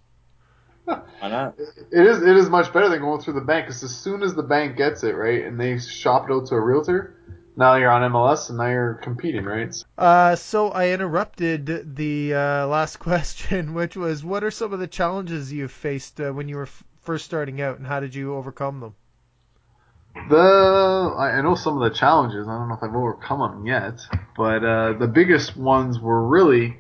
Why 1.20 1.30
not? 1.30 1.56
It 1.58 2.06
is 2.06 2.22
it 2.22 2.38
is 2.38 2.50
much 2.50 2.72
better 2.72 2.90
than 2.90 3.00
going 3.00 3.22
through 3.22 3.34
the 3.34 3.42
bank 3.42 3.66
because 3.66 3.84
as 3.84 3.96
soon 3.96 4.22
as 4.22 4.36
the 4.36 4.44
bank 4.44 4.78
gets 4.78 5.04
it 5.04 5.14
right 5.14 5.44
and 5.44 5.60
they 5.60 5.80
shop 5.80 6.30
it 6.30 6.34
out 6.34 6.48
to 6.48 6.56
a 6.56 6.62
realtor, 6.62 7.16
now 7.58 7.76
you're 7.76 7.90
on 7.90 8.12
MLS 8.12 8.50
and 8.50 8.58
now 8.58 8.68
you're 8.68 8.96
competing, 8.96 9.46
right? 9.46 9.74
Uh, 9.98 10.36
so 10.36 10.72
I 10.72 10.90
interrupted 10.90 11.96
the 11.96 12.34
uh, 12.34 12.68
last 12.68 12.98
question, 13.00 13.74
which 13.74 13.96
was, 13.96 14.24
what 14.24 14.44
are 14.44 14.52
some 14.52 14.74
of 14.74 14.80
the 14.80 14.88
challenges 14.88 15.52
you've 15.52 15.72
faced 15.72 16.20
uh, 16.20 16.32
when 16.32 16.50
you 16.50 16.58
were 16.58 16.64
f- 16.64 16.84
first 17.02 17.26
starting 17.26 17.62
out, 17.62 17.78
and 17.78 17.88
how 17.88 18.00
did 18.00 18.14
you 18.14 18.36
overcome 18.36 18.80
them? 18.80 18.96
The 20.30 21.14
I 21.18 21.38
I 21.38 21.42
know 21.42 21.56
some 21.56 21.82
of 21.82 21.92
the 21.92 21.98
challenges. 21.98 22.48
I 22.48 22.58
don't 22.58 22.70
know 22.70 22.76
if 22.76 22.84
I've 22.84 22.96
overcome 22.96 23.40
them 23.40 23.66
yet, 23.66 24.00
but 24.38 24.64
uh, 24.64 24.94
the 24.94 25.08
biggest 25.08 25.58
ones 25.58 26.00
were 26.00 26.26
really 26.26 26.78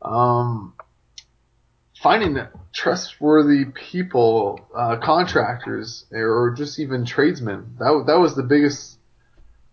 um, 0.00 0.73
finding 2.04 2.36
trustworthy 2.74 3.64
people, 3.64 4.60
uh, 4.76 4.98
contractors, 5.02 6.04
or 6.12 6.54
just 6.56 6.78
even 6.78 7.06
tradesmen. 7.06 7.76
That 7.78 8.04
that 8.06 8.20
was 8.20 8.36
the 8.36 8.42
biggest 8.42 8.98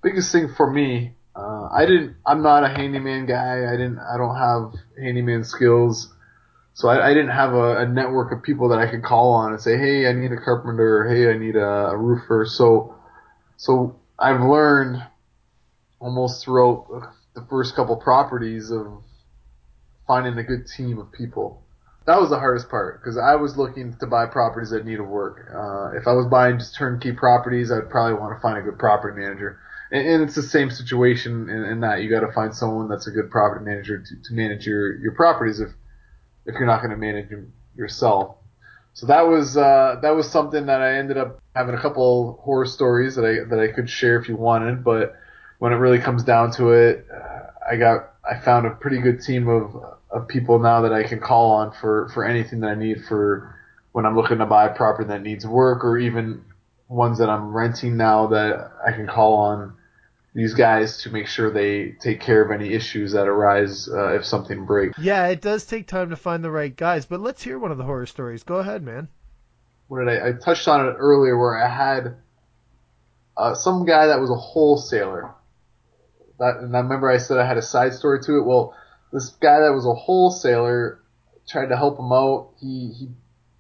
biggest 0.02 0.32
thing 0.32 0.48
for 0.56 0.72
me. 0.72 1.14
Uh, 1.36 1.68
I 1.72 1.86
didn't. 1.86 2.16
I'm 2.26 2.42
not 2.42 2.64
a 2.64 2.70
handyman 2.70 3.26
guy. 3.26 3.66
I 3.68 3.72
didn't. 3.74 4.00
I 4.00 4.18
don't 4.18 4.38
have 4.38 4.74
handyman 4.98 5.44
skills. 5.44 6.12
So 6.74 6.88
I, 6.88 7.10
I 7.10 7.14
didn't 7.14 7.32
have 7.32 7.54
a, 7.54 7.80
a 7.80 7.86
network 7.86 8.32
of 8.32 8.42
people 8.42 8.70
that 8.70 8.80
I 8.80 8.90
could 8.90 9.04
call 9.04 9.34
on 9.34 9.52
and 9.52 9.62
say, 9.62 9.78
hey, 9.78 10.08
I 10.08 10.14
need 10.14 10.32
a 10.32 10.38
carpenter, 10.38 11.00
or 11.00 11.14
hey, 11.14 11.30
I 11.30 11.38
need 11.38 11.58
a, 11.58 11.90
a 11.92 11.98
roofer. 11.98 12.46
So, 12.48 12.96
so 13.58 14.00
I've 14.18 14.40
learned 14.40 15.04
almost 16.00 16.46
throughout 16.46 16.88
the 17.36 17.46
first 17.50 17.76
couple 17.76 17.98
properties 17.98 18.72
of 18.72 19.04
finding 20.08 20.38
a 20.38 20.44
good 20.44 20.66
team 20.66 20.98
of 20.98 21.12
people. 21.12 21.62
That 22.06 22.20
was 22.20 22.30
the 22.30 22.40
hardest 22.40 22.70
part 22.70 23.00
because 23.00 23.18
I 23.18 23.36
was 23.36 23.58
looking 23.58 23.94
to 23.98 24.08
buy 24.08 24.26
properties 24.26 24.72
that 24.72 24.86
needed 24.86 25.04
work. 25.04 25.48
Uh, 25.54 25.98
if 25.98 26.08
I 26.08 26.14
was 26.14 26.26
buying 26.26 26.58
just 26.58 26.76
turnkey 26.76 27.12
properties, 27.12 27.72
I'd 27.72 27.90
probably 27.90 28.20
want 28.20 28.36
to 28.36 28.42
find 28.42 28.58
a 28.58 28.62
good 28.62 28.80
property 28.80 29.20
manager. 29.20 29.60
And, 29.92 30.08
and 30.08 30.24
it's 30.24 30.34
the 30.34 30.42
same 30.42 30.72
situation 30.72 31.48
in, 31.50 31.64
in 31.64 31.80
that 31.82 32.02
you 32.02 32.10
got 32.10 32.26
to 32.26 32.32
find 32.32 32.56
someone 32.56 32.90
that's 32.90 33.06
a 33.06 33.12
good 33.12 33.30
property 33.30 33.64
manager 33.64 34.00
to, 34.00 34.30
to 34.30 34.34
manage 34.34 34.66
your, 34.66 34.96
your 34.98 35.12
properties 35.12 35.60
if 35.60 35.70
if 36.46 36.56
you're 36.56 36.66
not 36.66 36.82
going 36.82 36.90
to 36.90 36.98
manage 36.98 37.30
them 37.30 37.54
yourself. 37.76 38.36
So 38.94 39.06
that 39.06 39.28
was 39.28 39.56
uh, 39.56 40.00
that 40.02 40.16
was 40.16 40.30
something 40.30 40.66
that 40.66 40.82
I 40.82 40.98
ended 40.98 41.18
up 41.18 41.40
having 41.56 41.76
a 41.76 41.82
couple 41.82 42.40
horror 42.44 42.66
stories 42.66 43.16
that 43.16 43.26
I 43.26 43.48
that 43.48 43.60
I 43.60 43.72
could 43.72 43.90
share 43.90 44.20
if 44.20 44.28
you 44.28 44.36
wanted, 44.36 44.84
but 44.84 45.16
when 45.60 45.72
it 45.72 45.76
really 45.76 46.00
comes 46.00 46.24
down 46.24 46.52
to 46.54 46.72
it, 46.72 47.06
uh, 47.14 47.52
I 47.70 47.78
got 47.78 48.14
I 48.30 48.40
found 48.40 48.66
a 48.66 48.72
pretty 48.72 48.98
good 49.00 49.22
team 49.22 49.48
of 49.48 49.76
of 50.12 50.28
people 50.28 50.60
now 50.60 50.82
that 50.82 50.94
I 50.94 51.04
can 51.04 51.20
call 51.20 51.52
on 51.52 51.72
for 51.80 52.10
for 52.14 52.26
anything 52.26 52.60
that 52.62 52.72
I 52.72 52.76
need 52.76 53.06
for 53.08 53.56
when 53.92 54.06
I'm 54.06 54.16
looking 54.16 54.40
to 54.40 54.46
buy 54.46 54.66
a 54.66 54.76
property 54.76 55.08
that 55.10 55.22
needs 55.22 55.46
work 55.46 55.84
or 55.84 55.98
even 55.98 56.44
ones 56.88 57.20
that 57.20 57.30
I'm 57.30 57.54
renting 57.54 57.98
now 57.98 58.28
that 58.28 58.72
I 58.86 58.92
can 58.92 59.08
call 59.08 59.36
on 59.36 59.76
these 60.34 60.54
guys 60.54 61.02
to 61.04 61.10
make 61.10 61.28
sure 61.28 61.52
they 61.52 61.92
take 62.00 62.22
care 62.22 62.42
of 62.42 62.52
any 62.52 62.74
issues 62.74 63.14
that 63.14 63.28
arise 63.28 63.90
uh, 63.90 64.14
if 64.16 64.26
something 64.26 64.66
breaks. 64.66 64.98
Yeah, 64.98 65.28
it 65.28 65.42
does 65.42 65.66
take 65.66 65.88
time 65.88 66.10
to 66.10 66.16
find 66.16 66.44
the 66.44 66.52
right 66.52 66.74
guys, 66.76 67.06
but 67.06 67.20
let's 67.20 67.44
hear 67.44 67.60
one 67.60 67.72
of 67.72 67.78
the 67.78 67.84
horror 67.84 68.06
stories. 68.06 68.44
Go 68.44 68.56
ahead, 68.56 68.84
man. 68.84 69.10
what 69.88 70.06
did 70.06 70.22
I, 70.22 70.30
I 70.30 70.32
touched 70.34 70.68
on 70.68 70.88
it 70.88 70.94
earlier 70.94 71.38
where 71.38 71.58
I 71.58 71.70
had 71.70 72.16
uh, 73.36 73.56
some 73.56 73.86
guy 73.86 74.08
that 74.08 74.20
was 74.20 74.30
a 74.30 74.36
wholesaler. 74.36 75.34
That, 76.40 76.58
and 76.58 76.76
I 76.76 76.80
remember 76.80 77.10
I 77.10 77.18
said 77.18 77.38
I 77.38 77.46
had 77.46 77.58
a 77.58 77.62
side 77.62 77.94
story 77.94 78.22
to 78.24 78.38
it. 78.38 78.46
Well, 78.46 78.74
this 79.12 79.30
guy 79.30 79.60
that 79.60 79.74
was 79.74 79.86
a 79.86 79.94
wholesaler 79.94 81.00
tried 81.48 81.68
to 81.68 81.78
help 81.78 82.00
him 82.00 82.12
out. 82.12 82.52
He, 82.60 82.94
he 82.98 83.10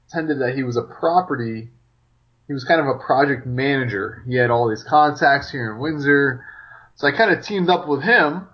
pretended 0.10 0.40
that 0.40 0.56
he 0.56 0.64
was 0.64 0.78
a 0.78 0.84
property. 0.84 1.70
He 2.48 2.54
was 2.54 2.64
kind 2.64 2.82
of 2.82 2.88
a 2.88 3.00
project 3.00 3.46
manager. 3.46 4.24
He 4.28 4.36
had 4.36 4.50
all 4.50 4.70
these 4.70 4.84
contacts 4.84 5.52
here 5.52 5.72
in 5.72 5.80
Windsor. 5.80 6.46
So 6.96 7.08
I 7.08 7.12
kind 7.12 7.32
of 7.32 7.44
teamed 7.44 7.70
up 7.70 7.88
with 7.88 8.04
him 8.04 8.48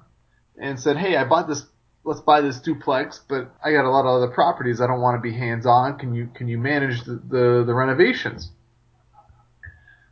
and 0.59 0.79
said, 0.79 0.97
Hey, 0.97 1.17
I 1.17 1.23
bought 1.23 1.47
this 1.47 1.65
let's 2.07 2.21
buy 2.21 2.39
this 2.41 2.59
duplex, 2.59 3.19
but 3.27 3.51
I 3.63 3.73
got 3.73 3.85
a 3.85 3.91
lot 3.91 4.05
of 4.05 4.15
other 4.15 4.29
properties. 4.29 4.79
I 4.79 4.87
don't 4.87 5.01
want 5.01 5.17
to 5.17 5.21
be 5.21 5.37
hands 5.37 5.65
on. 5.65 5.99
Can 5.99 6.15
you 6.15 6.29
can 6.33 6.47
you 6.47 6.57
manage 6.57 7.03
the, 7.03 7.15
the, 7.15 7.63
the 7.67 7.73
renovations? 7.73 8.49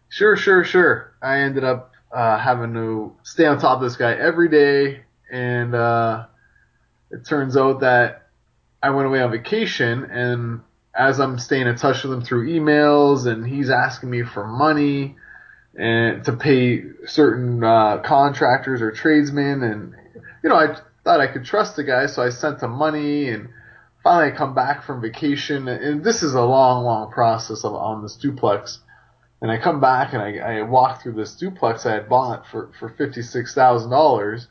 Sure, 0.09 0.35
sure, 0.35 0.63
sure. 0.63 1.15
I 1.21 1.39
ended 1.39 1.63
up 1.63 1.93
uh, 2.13 2.37
having 2.37 2.73
to 2.73 3.15
stay 3.23 3.45
on 3.45 3.59
top 3.59 3.77
of 3.77 3.83
this 3.83 3.95
guy 3.95 4.13
every 4.13 4.49
day, 4.49 5.01
and 5.31 5.73
uh, 5.73 6.25
it 7.11 7.25
turns 7.25 7.55
out 7.55 7.81
that 7.81 8.27
I 8.81 8.89
went 8.91 9.07
away 9.07 9.21
on 9.21 9.31
vacation, 9.31 10.03
and 10.05 10.61
as 10.93 11.19
I'm 11.19 11.39
staying 11.39 11.67
in 11.67 11.75
touch 11.75 12.03
with 12.03 12.13
him 12.13 12.21
through 12.21 12.49
emails, 12.49 13.25
and 13.25 13.45
he's 13.45 13.69
asking 13.69 14.09
me 14.09 14.23
for 14.23 14.45
money 14.45 15.15
and 15.77 16.23
to 16.23 16.33
pay 16.33 16.83
certain 17.05 17.63
uh, 17.63 17.97
contractors 17.99 18.81
or 18.81 18.91
tradesmen, 18.91 19.63
and 19.63 19.95
you 20.43 20.49
know 20.49 20.55
I 20.55 20.77
thought 21.03 21.19
I 21.19 21.27
could 21.27 21.45
trust 21.45 21.75
the 21.75 21.83
guy, 21.83 22.05
so 22.05 22.23
I 22.23 22.29
sent 22.29 22.61
him 22.61 22.71
money, 22.71 23.29
and 23.29 23.49
finally 24.03 24.31
I 24.31 24.35
come 24.35 24.55
back 24.55 24.85
from 24.85 25.01
vacation, 25.01 25.67
and 25.67 26.03
this 26.03 26.23
is 26.23 26.33
a 26.33 26.41
long, 26.41 26.85
long 26.85 27.11
process 27.11 27.63
of, 27.65 27.73
on 27.73 28.03
this 28.03 28.15
duplex. 28.15 28.79
And 29.41 29.51
I 29.51 29.57
come 29.57 29.81
back 29.81 30.13
and 30.13 30.21
I, 30.21 30.37
I 30.37 30.61
walk 30.61 31.03
through 31.03 31.13
this 31.13 31.35
duplex 31.35 31.85
I 31.85 31.91
had 31.93 32.07
bought 32.09 32.47
for, 32.47 32.71
for 32.79 32.89
fifty 32.89 33.21
six 33.21 33.53
thousand 33.53 33.91
dollars. 33.91 34.47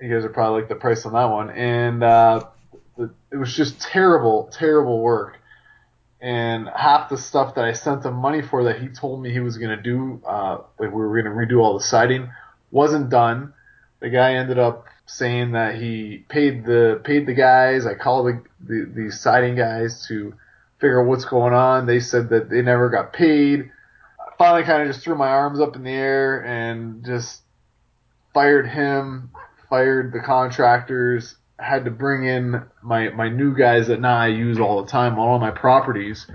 You 0.00 0.14
guys 0.14 0.24
are 0.24 0.30
probably 0.30 0.62
like 0.62 0.68
the 0.68 0.76
price 0.76 1.04
on 1.04 1.12
that 1.12 1.26
one, 1.26 1.50
and 1.50 2.02
uh, 2.02 2.44
the, 2.96 3.10
it 3.30 3.36
was 3.36 3.54
just 3.54 3.80
terrible, 3.80 4.50
terrible 4.52 5.00
work. 5.00 5.38
And 6.22 6.68
half 6.68 7.08
the 7.08 7.16
stuff 7.16 7.54
that 7.54 7.64
I 7.64 7.72
sent 7.72 8.04
him 8.04 8.14
money 8.14 8.42
for 8.42 8.64
that 8.64 8.80
he 8.80 8.88
told 8.88 9.22
me 9.22 9.32
he 9.32 9.40
was 9.40 9.56
going 9.56 9.74
to 9.76 9.82
do, 9.82 10.20
uh, 10.26 10.58
like 10.78 10.90
we 10.90 11.00
were 11.00 11.22
going 11.22 11.24
to 11.24 11.30
redo 11.30 11.62
all 11.62 11.78
the 11.78 11.84
siding, 11.84 12.30
wasn't 12.70 13.10
done. 13.10 13.54
The 14.00 14.10
guy 14.10 14.34
ended 14.34 14.58
up 14.58 14.86
saying 15.06 15.52
that 15.52 15.74
he 15.74 16.24
paid 16.28 16.64
the 16.64 17.00
paid 17.04 17.26
the 17.26 17.34
guys. 17.34 17.86
I 17.86 17.94
called 17.94 18.26
the 18.26 18.42
the, 18.60 18.92
the 18.94 19.12
siding 19.12 19.56
guys 19.56 20.06
to 20.08 20.34
figure 20.78 21.02
out 21.02 21.08
what's 21.08 21.24
going 21.24 21.52
on. 21.52 21.86
They 21.86 22.00
said 22.00 22.30
that 22.30 22.48
they 22.48 22.62
never 22.62 22.88
got 22.88 23.12
paid. 23.12 23.70
I 24.18 24.36
finally, 24.38 24.64
kind 24.64 24.82
of 24.82 24.88
just 24.88 25.04
threw 25.04 25.14
my 25.14 25.28
arms 25.28 25.60
up 25.60 25.76
in 25.76 25.84
the 25.84 25.90
air 25.90 26.44
and 26.44 27.04
just 27.04 27.42
fired 28.32 28.68
him, 28.68 29.30
fired 29.70 30.12
the 30.12 30.20
contractors. 30.20 31.36
Had 31.58 31.84
to 31.84 31.90
bring 31.90 32.24
in 32.24 32.62
my 32.82 33.10
my 33.10 33.28
new 33.28 33.56
guys 33.56 33.88
that 33.88 34.00
now 34.00 34.16
I 34.16 34.28
use 34.28 34.58
all 34.58 34.82
the 34.82 34.90
time 34.90 35.14
on 35.14 35.28
all 35.28 35.38
my 35.38 35.50
properties, 35.50 36.26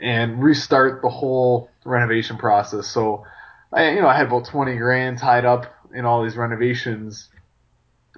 and 0.00 0.42
restart 0.42 1.02
the 1.02 1.08
whole 1.08 1.70
renovation 1.84 2.38
process. 2.38 2.86
So, 2.86 3.24
I 3.72 3.90
you 3.90 4.00
know 4.00 4.08
I 4.08 4.16
had 4.16 4.26
about 4.26 4.46
twenty 4.46 4.76
grand 4.76 5.18
tied 5.18 5.44
up 5.44 5.72
in 5.94 6.04
all 6.04 6.22
these 6.22 6.36
renovations 6.36 7.28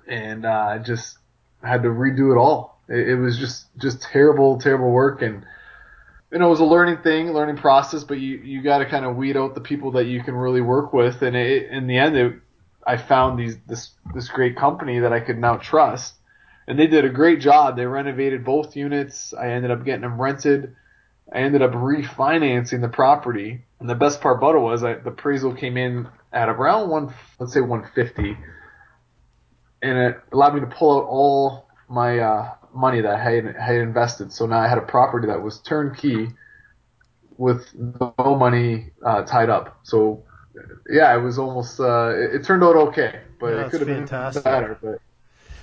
and 0.07 0.45
uh, 0.45 0.79
just 0.79 1.19
had 1.63 1.83
to 1.83 1.89
redo 1.89 2.33
it 2.33 2.39
all. 2.39 2.81
It, 2.89 3.11
it 3.11 3.17
was 3.17 3.39
just 3.39 3.67
just 3.79 4.03
terrible, 4.03 4.59
terrible 4.59 4.91
work, 4.91 5.23
and 5.23 5.45
you 6.31 6.39
know 6.39 6.47
it 6.47 6.51
was 6.51 6.61
a 6.61 6.65
learning 6.65 6.99
thing, 7.03 7.33
learning 7.33 7.57
process. 7.57 8.05
But 8.05 8.19
you 8.19 8.39
you 8.39 8.63
got 8.63 8.79
to 8.79 8.87
kind 8.87 9.05
of 9.05 9.17
weed 9.17 9.37
out 9.37 9.55
the 9.55 9.61
people 9.61 9.93
that 9.93 10.07
you 10.07 10.23
can 10.23 10.35
really 10.35 10.61
work 10.61 10.93
with, 10.93 11.23
and 11.23 11.37
it, 11.37 11.71
in 11.71 11.87
the 11.87 11.99
end, 11.99 12.17
it, 12.17 12.35
I 12.87 12.97
found 12.97 13.39
these 13.39 13.57
this 13.67 13.91
this 14.15 14.29
great 14.29 14.57
company 14.57 15.01
that 15.01 15.13
I 15.13 15.21
could 15.21 15.39
now 15.39 15.57
trust, 15.57 16.15
and 16.67 16.79
they 16.79 16.87
did 16.87 17.05
a 17.05 17.11
great 17.11 17.41
job. 17.41 17.77
They 17.77 17.87
renovated 17.87 18.45
both 18.45 18.77
units. 18.77 19.33
I 19.35 19.49
ended 19.49 19.71
up 19.71 19.85
getting 19.85 20.03
them 20.03 20.21
rented. 20.21 20.75
I 21.33 21.39
ended 21.39 21.63
up 21.63 21.73
refinancing 21.73 22.81
the 22.81 22.89
property, 22.89 23.65
and 23.81 23.89
the 23.89 23.95
best 23.95 24.21
part 24.21 24.39
about 24.39 24.55
it 24.55 24.59
was 24.59 24.85
I, 24.85 24.95
the 24.95 25.11
appraisal 25.11 25.55
came 25.55 25.77
in 25.77 26.09
at 26.33 26.49
around 26.49 26.91
one, 26.91 27.15
let's 27.39 27.53
say 27.53 27.61
150, 27.61 28.37
and 29.83 29.99
it 29.99 30.21
allowed 30.33 30.55
me 30.55 30.61
to 30.61 30.67
pull 30.67 30.99
out 30.99 31.05
all 31.05 31.69
my 31.89 32.19
uh, 32.19 32.55
money 32.75 33.01
that 33.01 33.15
I 33.15 33.23
had, 33.23 33.57
had 33.57 33.77
invested. 33.77 34.33
So 34.33 34.47
now 34.47 34.61
I 34.61 34.69
had 34.69 34.79
a 34.79 34.83
property 34.83 35.27
that 35.29 35.43
was 35.43 35.61
turnkey 35.61 36.29
with 37.37 37.67
no 37.75 38.15
money 38.19 38.93
uh, 39.05 39.23
tied 39.23 39.51
up. 39.51 39.79
So 39.83 40.25
yeah, 40.89 41.15
it 41.17 41.21
was 41.21 41.39
almost 41.39 41.81
uh, 41.81 42.11
it, 42.15 42.37
it 42.37 42.45
turned 42.45 42.63
out 42.65 42.77
okay, 42.77 43.23
but 43.41 43.55
Yeah, 43.55 43.67
it 43.67 43.71
could 43.71 43.81
have 43.81 43.89
been 43.89 44.11
better. 44.33 44.79
But 44.83 45.01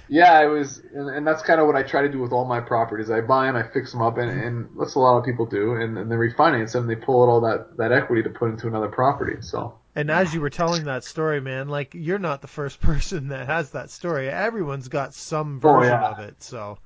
yeah, 0.09 0.43
it 0.43 0.47
was, 0.47 0.79
and, 0.79 1.09
and 1.09 1.27
that's 1.27 1.43
kind 1.43 1.61
of 1.61 1.67
what 1.67 1.75
I 1.75 1.83
try 1.83 2.01
to 2.03 2.09
do 2.11 2.19
with 2.19 2.31
all 2.33 2.45
my 2.45 2.61
properties. 2.61 3.11
I 3.11 3.21
buy 3.21 3.47
them, 3.47 3.55
I 3.57 3.63
fix 3.63 3.91
them 3.91 4.01
up, 4.01 4.17
and, 4.17 4.31
and 4.31 4.69
that's 4.79 4.95
a 4.95 4.99
lot 4.99 5.17
of 5.19 5.25
people 5.25 5.45
do, 5.47 5.75
and, 5.75 5.97
and 5.97 6.11
they 6.11 6.15
refinance 6.17 6.73
them. 6.73 6.87
They 6.87 6.95
pull 6.97 7.23
out 7.23 7.29
all 7.29 7.41
that 7.41 7.77
that 7.77 7.91
equity 7.93 8.23
to 8.23 8.29
put 8.31 8.51
into 8.51 8.67
another 8.67 8.89
property. 8.89 9.41
So 9.41 9.79
And 9.95 10.09
as 10.09 10.33
you 10.33 10.41
were 10.41 10.49
telling 10.49 10.85
that 10.85 11.03
story, 11.03 11.39
man, 11.39 11.67
like 11.69 11.93
you're 11.93 12.17
not 12.17 12.41
the 12.41 12.47
first 12.47 12.81
person 12.81 13.27
that 13.27 13.45
has 13.45 13.69
that 13.69 13.91
story. 13.91 14.27
Everyone's 14.27 14.87
got 14.87 15.13
some 15.13 15.59
Oh, 15.63 15.81
version 15.81 16.01
yeah. 16.01 16.01
of 16.01 16.17
it. 16.19 16.41
So 16.41 16.79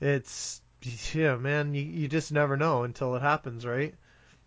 it's 0.00 0.62
yeah, 1.14 1.36
man, 1.36 1.74
you, 1.74 1.82
you 1.82 2.08
just 2.08 2.32
never 2.32 2.56
know 2.56 2.84
until 2.84 3.16
it 3.16 3.22
happens, 3.22 3.66
right? 3.66 3.94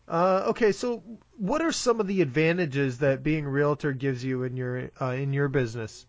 Uh, 0.08 0.46
okay, 0.48 0.72
so 0.72 1.02
what 1.38 1.62
are 1.62 1.72
some 1.72 2.00
of 2.00 2.08
the 2.08 2.22
advantages 2.22 3.00
that 3.00 3.24
being 3.24 3.46
a 3.46 3.50
realtor 3.50 3.94
gives 3.94 4.24
you 4.24 4.44
in 4.44 4.58
your 4.58 4.92
uh, 5.00 5.12
in 5.12 5.34
your 5.34 5.48
business? 5.48 6.06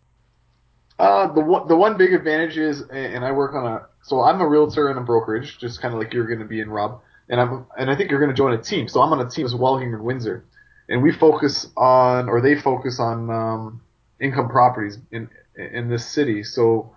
Uh, 0.98 1.32
the 1.32 1.40
one 1.40 1.68
the 1.68 1.76
one 1.76 1.96
big 1.96 2.12
advantage 2.12 2.56
is, 2.56 2.82
and 2.82 3.24
I 3.24 3.32
work 3.32 3.54
on 3.54 3.66
a 3.66 3.86
so 4.02 4.22
I'm 4.22 4.40
a 4.40 4.46
realtor 4.46 4.88
and 4.88 4.98
a 4.98 5.02
brokerage, 5.02 5.58
just 5.58 5.80
kind 5.80 5.94
of 5.94 6.00
like 6.00 6.12
you're 6.12 6.26
going 6.26 6.40
to 6.40 6.44
be 6.44 6.60
in 6.60 6.70
Rob, 6.70 7.00
and 7.28 7.40
I'm 7.40 7.66
and 7.78 7.90
I 7.90 7.96
think 7.96 8.10
you're 8.10 8.20
going 8.20 8.30
to 8.30 8.36
join 8.36 8.52
a 8.52 8.62
team. 8.62 8.88
So 8.88 9.00
I'm 9.00 9.12
on 9.12 9.20
a 9.24 9.30
team 9.30 9.46
as 9.46 9.54
well 9.54 9.78
here 9.78 9.94
in 9.94 10.02
Windsor, 10.02 10.44
and 10.88 11.02
we 11.02 11.12
focus 11.12 11.68
on 11.76 12.28
or 12.28 12.40
they 12.40 12.54
focus 12.60 12.98
on 13.00 13.30
um, 13.30 13.80
income 14.20 14.48
properties 14.48 14.98
in 15.10 15.30
in 15.56 15.88
this 15.88 16.04
city. 16.06 16.42
So 16.42 16.94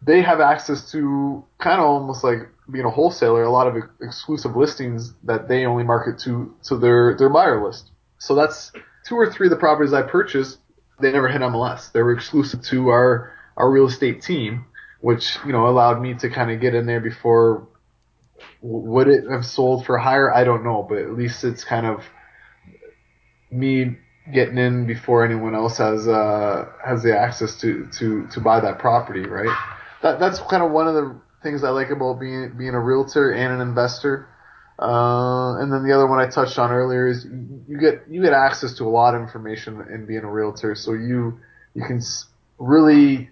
they 0.00 0.22
have 0.22 0.40
access 0.40 0.90
to 0.92 1.44
kind 1.58 1.80
of 1.80 1.86
almost 1.86 2.24
like 2.24 2.48
being 2.72 2.86
a 2.86 2.90
wholesaler, 2.90 3.42
a 3.42 3.50
lot 3.50 3.68
of 3.68 3.76
exclusive 4.00 4.56
listings 4.56 5.12
that 5.24 5.46
they 5.46 5.66
only 5.66 5.84
market 5.84 6.18
to 6.20 6.54
to 6.64 6.76
their 6.76 7.16
their 7.16 7.28
buyer 7.28 7.64
list. 7.64 7.90
So 8.18 8.34
that's 8.34 8.72
two 9.06 9.16
or 9.16 9.30
three 9.30 9.46
of 9.46 9.50
the 9.50 9.56
properties 9.56 9.92
I 9.92 10.02
purchased 10.02 10.58
they 11.02 11.12
never 11.12 11.28
hit 11.28 11.40
MLS. 11.42 11.92
They 11.92 12.02
were 12.02 12.12
exclusive 12.12 12.62
to 12.64 12.88
our 12.88 13.32
our 13.56 13.70
real 13.70 13.86
estate 13.86 14.22
team, 14.22 14.64
which 15.00 15.36
you 15.44 15.52
know 15.52 15.68
allowed 15.68 16.00
me 16.00 16.14
to 16.14 16.30
kind 16.30 16.50
of 16.50 16.60
get 16.60 16.74
in 16.74 16.86
there 16.86 17.00
before. 17.00 17.68
Would 18.62 19.08
it 19.08 19.24
have 19.30 19.44
sold 19.44 19.84
for 19.86 19.98
higher? 19.98 20.32
I 20.32 20.44
don't 20.44 20.64
know, 20.64 20.84
but 20.88 20.98
at 20.98 21.12
least 21.12 21.44
it's 21.44 21.64
kind 21.64 21.86
of 21.86 22.02
me 23.50 23.98
getting 24.32 24.58
in 24.58 24.86
before 24.86 25.24
anyone 25.24 25.54
else 25.54 25.78
has 25.78 26.08
uh, 26.08 26.66
has 26.84 27.02
the 27.02 27.16
access 27.16 27.60
to, 27.60 27.88
to, 27.98 28.26
to 28.28 28.40
buy 28.40 28.60
that 28.60 28.78
property, 28.78 29.20
right? 29.20 29.54
That 30.02 30.18
that's 30.18 30.40
kind 30.40 30.62
of 30.62 30.70
one 30.72 30.88
of 30.88 30.94
the 30.94 31.20
things 31.42 31.64
I 31.64 31.70
like 31.70 31.90
about 31.90 32.20
being 32.20 32.52
being 32.56 32.74
a 32.74 32.80
realtor 32.80 33.32
and 33.32 33.54
an 33.54 33.60
investor. 33.60 34.28
Uh, 34.78 35.58
and 35.58 35.72
then 35.72 35.86
the 35.86 35.94
other 35.94 36.06
one 36.06 36.18
I 36.18 36.28
touched 36.28 36.58
on 36.58 36.72
earlier 36.72 37.06
is 37.06 37.24
you 37.24 37.78
get 37.78 38.04
you 38.08 38.22
get 38.22 38.32
access 38.32 38.74
to 38.78 38.84
a 38.84 38.90
lot 38.90 39.14
of 39.14 39.20
information 39.22 39.84
in 39.92 40.06
being 40.06 40.24
a 40.24 40.30
realtor, 40.30 40.74
so 40.74 40.92
you 40.92 41.38
you 41.74 41.84
can 41.84 42.00
really 42.58 43.30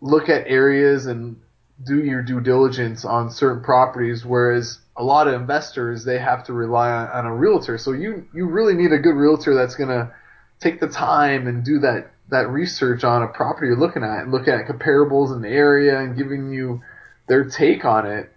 look 0.00 0.28
at 0.28 0.46
areas 0.46 1.06
and 1.06 1.36
do 1.84 2.02
your 2.02 2.22
due 2.22 2.40
diligence 2.40 3.04
on 3.04 3.30
certain 3.30 3.62
properties, 3.62 4.24
whereas 4.24 4.78
a 4.96 5.02
lot 5.02 5.26
of 5.26 5.34
investors 5.34 6.04
they 6.04 6.18
have 6.18 6.44
to 6.44 6.52
rely 6.52 6.90
on, 6.90 7.08
on 7.08 7.26
a 7.26 7.34
realtor. 7.34 7.76
So 7.78 7.92
you 7.92 8.26
you 8.32 8.46
really 8.46 8.74
need 8.74 8.92
a 8.92 8.98
good 8.98 9.14
realtor 9.14 9.54
that's 9.54 9.74
gonna 9.74 10.14
take 10.60 10.80
the 10.80 10.88
time 10.88 11.46
and 11.48 11.64
do 11.64 11.80
that 11.80 12.11
that 12.32 12.48
research 12.48 13.04
on 13.04 13.22
a 13.22 13.28
property 13.28 13.68
you're 13.68 13.76
looking 13.78 14.02
at 14.02 14.22
and 14.22 14.32
look 14.32 14.48
at 14.48 14.66
comparables 14.66 15.34
in 15.34 15.42
the 15.42 15.48
area 15.48 16.00
and 16.00 16.16
giving 16.16 16.50
you 16.50 16.82
their 17.28 17.44
take 17.44 17.84
on 17.84 18.06
it. 18.06 18.32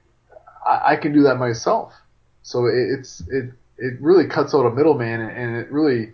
I, 0.66 0.94
I 0.94 0.96
can 0.98 1.14
do 1.14 1.24
that 1.24 1.38
myself. 1.38 1.94
So 2.44 2.68
it, 2.68 3.00
it's 3.00 3.22
it 3.28 3.52
it 3.78 4.00
really 4.00 4.28
cuts 4.28 4.54
out 4.54 4.66
a 4.66 4.72
middleman 4.72 5.22
and, 5.22 5.32
and 5.32 5.56
it 5.58 5.72
really 5.72 6.14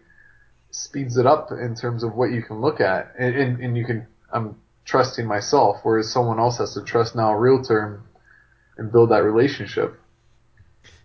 speeds 0.71 1.17
it 1.17 1.25
up 1.25 1.51
in 1.51 1.75
terms 1.75 2.03
of 2.03 2.15
what 2.15 2.31
you 2.31 2.41
can 2.41 2.61
look 2.61 2.79
at 2.79 3.13
and, 3.19 3.35
and, 3.35 3.59
and 3.59 3.77
you 3.77 3.85
can 3.85 4.07
I'm 4.31 4.55
trusting 4.85 5.27
myself 5.27 5.77
whereas 5.83 6.11
someone 6.11 6.39
else 6.39 6.59
has 6.59 6.73
to 6.75 6.83
trust 6.83 7.15
now 7.15 7.31
a 7.31 7.37
realtor 7.37 8.01
and 8.77 8.91
build 8.91 9.11
that 9.11 9.23
relationship. 9.23 9.99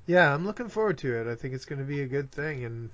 Yeah, 0.07 0.33
I'm 0.33 0.47
looking 0.47 0.69
forward 0.69 0.99
to 0.99 1.21
it. 1.21 1.27
I 1.27 1.35
think 1.35 1.53
it's 1.53 1.65
going 1.65 1.81
to 1.81 1.85
be 1.85 2.01
a 2.01 2.07
good 2.07 2.31
thing, 2.31 2.65
and 2.65 2.91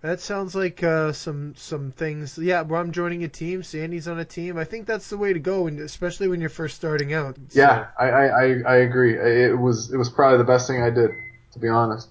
that 0.00 0.20
sounds 0.20 0.54
like 0.54 0.82
uh, 0.82 1.12
some 1.12 1.54
some 1.56 1.92
things. 1.92 2.38
Yeah, 2.38 2.62
well, 2.62 2.80
I'm 2.80 2.92
joining 2.92 3.24
a 3.24 3.28
team. 3.28 3.62
Sandy's 3.62 4.06
on 4.08 4.18
a 4.18 4.24
team. 4.24 4.56
I 4.58 4.64
think 4.64 4.86
that's 4.86 5.10
the 5.10 5.16
way 5.18 5.32
to 5.32 5.38
go, 5.40 5.66
and 5.66 5.80
especially 5.80 6.28
when 6.28 6.40
you're 6.40 6.50
first 6.50 6.76
starting 6.76 7.12
out. 7.14 7.36
So- 7.48 7.60
Yeah, 7.60 7.86
I, 7.98 8.08
I, 8.10 8.24
I, 8.26 8.44
I 8.66 8.76
agree. 8.76 9.14
It 9.18 9.58
was 9.58 9.92
it 9.92 9.96
was 9.96 10.08
probably 10.08 10.38
the 10.38 10.44
best 10.44 10.66
thing 10.68 10.82
I 10.82 10.90
did, 10.90 11.10
to 11.52 11.58
be 11.58 11.68
honest. 11.68 12.08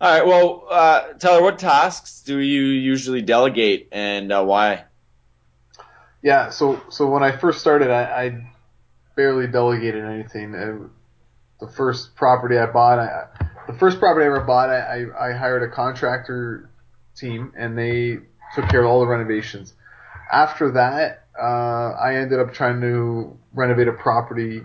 All 0.00 0.12
right. 0.16 0.26
Well, 0.26 0.64
uh, 0.70 1.12
Tyler, 1.14 1.42
what 1.42 1.58
tasks 1.58 2.22
do 2.24 2.38
you 2.38 2.62
usually 2.62 3.22
delegate 3.22 3.88
and 3.92 4.32
uh, 4.32 4.44
why? 4.44 4.84
Yeah, 6.22 6.50
so 6.50 6.80
so 6.88 7.08
when 7.08 7.22
I 7.22 7.36
first 7.36 7.60
started, 7.60 7.90
I, 7.90 8.02
I 8.24 8.52
barely 9.16 9.46
delegated 9.46 10.04
anything. 10.04 10.54
Uh, 10.54 10.88
the 11.60 11.68
first 11.72 12.14
property 12.16 12.58
I 12.58 12.66
bought, 12.66 12.98
I, 13.00 13.26
the 13.66 13.72
first 13.72 13.98
property 13.98 14.24
I 14.24 14.28
ever 14.28 14.40
bought, 14.40 14.70
I, 14.70 15.04
I, 15.04 15.28
I 15.30 15.32
hired 15.32 15.62
a 15.64 15.68
contractor 15.68 16.70
team, 17.18 17.52
and 17.56 17.76
they 17.76 18.18
took 18.54 18.68
care 18.68 18.82
of 18.82 18.90
all 18.90 19.00
the 19.00 19.06
renovations. 19.06 19.74
After 20.32 20.72
that, 20.72 21.24
uh, 21.38 21.92
I 21.92 22.16
ended 22.16 22.40
up 22.40 22.52
trying 22.52 22.80
to 22.80 23.36
renovate 23.54 23.88
a 23.88 23.92
property, 23.92 24.62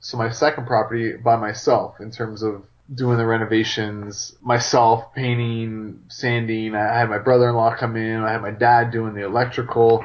so 0.00 0.16
my 0.16 0.30
second 0.30 0.66
property 0.66 1.16
by 1.16 1.36
myself 1.36 2.00
in 2.00 2.10
terms 2.10 2.42
of 2.42 2.64
doing 2.94 3.18
the 3.18 3.26
renovations 3.26 4.36
myself, 4.40 5.12
painting, 5.14 6.04
sanding. 6.08 6.74
I 6.74 6.98
had 6.98 7.08
my 7.08 7.18
brother-in-law 7.18 7.76
come 7.76 7.96
in. 7.96 8.20
I 8.20 8.30
had 8.30 8.42
my 8.42 8.52
dad 8.52 8.92
doing 8.92 9.14
the 9.14 9.24
electrical 9.24 10.04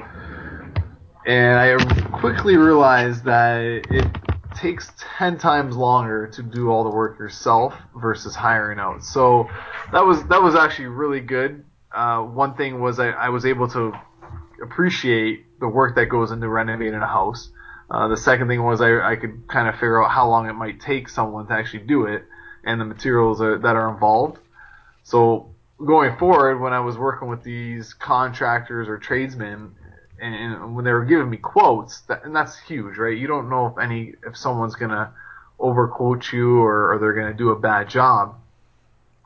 and 1.26 1.60
I 1.60 2.20
quickly 2.20 2.58
realized 2.58 3.26
that 3.26 3.62
it 3.62 4.08
takes 4.56 4.92
10 5.18 5.38
times 5.38 5.76
longer 5.76 6.28
to 6.28 6.44
do 6.44 6.70
all 6.70 6.84
the 6.84 6.89
work 6.89 7.20
yourself 7.20 7.74
versus 7.96 8.36
hiring 8.36 8.80
out. 8.80 9.04
So 9.04 9.48
that 9.92 10.06
was 10.06 10.24
that 10.26 10.42
was 10.42 10.56
actually 10.56 10.88
really 10.88 11.20
good. 11.20 11.64
Uh, 11.94 12.22
one 12.22 12.56
thing 12.56 12.80
was 12.80 13.00
I, 13.00 13.10
I 13.10 13.30
was 13.30 13.46
able 13.46 13.68
to 13.70 13.94
appreciate 14.62 15.46
the 15.60 15.68
work 15.68 15.96
that 15.96 16.06
goes 16.06 16.32
into 16.32 16.48
renovating 16.48 16.96
a 16.96 17.08
house. 17.08 17.50
Uh, 17.89 18.08
the 18.08 18.18
second 18.18 18.48
thing 18.48 18.64
was 18.64 18.80
I, 18.80 19.00
I 19.00 19.16
could 19.18 19.48
kind 19.48 19.68
of 19.68 19.76
figure 19.76 20.02
out 20.02 20.12
how 20.12 20.30
long 20.30 20.48
it 20.48 20.54
might 20.54 20.80
take 20.80 21.10
someone 21.10 21.48
to 21.48 21.54
actually 21.54 21.84
do 21.84 22.06
it 22.06 22.24
and 22.64 22.80
the 22.80 22.86
materials 22.86 23.42
are, 23.42 23.58
that 23.58 23.76
are 23.76 23.89
involved. 23.89 24.39
So 25.04 25.54
going 25.84 26.18
forward, 26.18 26.60
when 26.60 26.74
I 26.74 26.80
was 26.80 26.98
working 26.98 27.28
with 27.28 27.44
these 27.44 27.94
contractors 27.94 28.88
or 28.88 28.98
tradesmen, 28.98 29.76
and, 30.22 30.76
when 30.76 30.86
they 30.86 30.92
were 30.92 31.06
giving 31.06 31.30
me 31.30 31.38
quotes, 31.38 32.02
that, 32.02 32.24
and 32.24 32.36
that's 32.36 32.58
huge, 32.60 32.98
right? 32.98 33.18
You 33.18 33.28
don't 33.28 33.50
know 33.50 33.68
if 33.68 33.84
any 33.84 34.14
if 34.26 34.38
someone's 34.38 34.76
gonna 34.76 35.14
overquote 35.60 36.32
you 36.32 36.60
or, 36.60 36.94
or 36.94 37.00
they're 37.00 37.14
gonna 37.14 37.34
do 37.34 37.50
a 37.50 37.60
bad 37.60 37.89
job. 37.89 38.36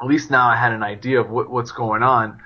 At 0.02 0.08
least 0.08 0.32
now 0.32 0.48
I 0.48 0.56
had 0.56 0.72
an 0.72 0.84
idea 0.84 1.20
of 1.20 1.30
what, 1.30 1.50
what's 1.50 1.72
going 1.72 2.04
on. 2.04 2.42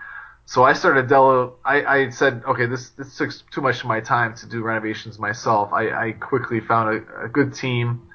So 0.49 0.63
I 0.63 0.73
started 0.73 1.07
dele. 1.07 1.51
I, 1.63 1.83
I 1.83 2.09
said, 2.09 2.41
okay, 2.43 2.65
this 2.65 2.89
this 2.97 3.15
took 3.15 3.29
too 3.51 3.61
much 3.61 3.81
of 3.81 3.85
my 3.85 3.99
time 3.99 4.33
to 4.37 4.47
do 4.47 4.63
renovations 4.63 5.19
myself. 5.19 5.71
I, 5.71 5.91
I 5.91 6.11
quickly 6.13 6.59
found 6.59 6.89
a, 6.89 7.25
a 7.25 7.29
good 7.29 7.53
team 7.53 8.09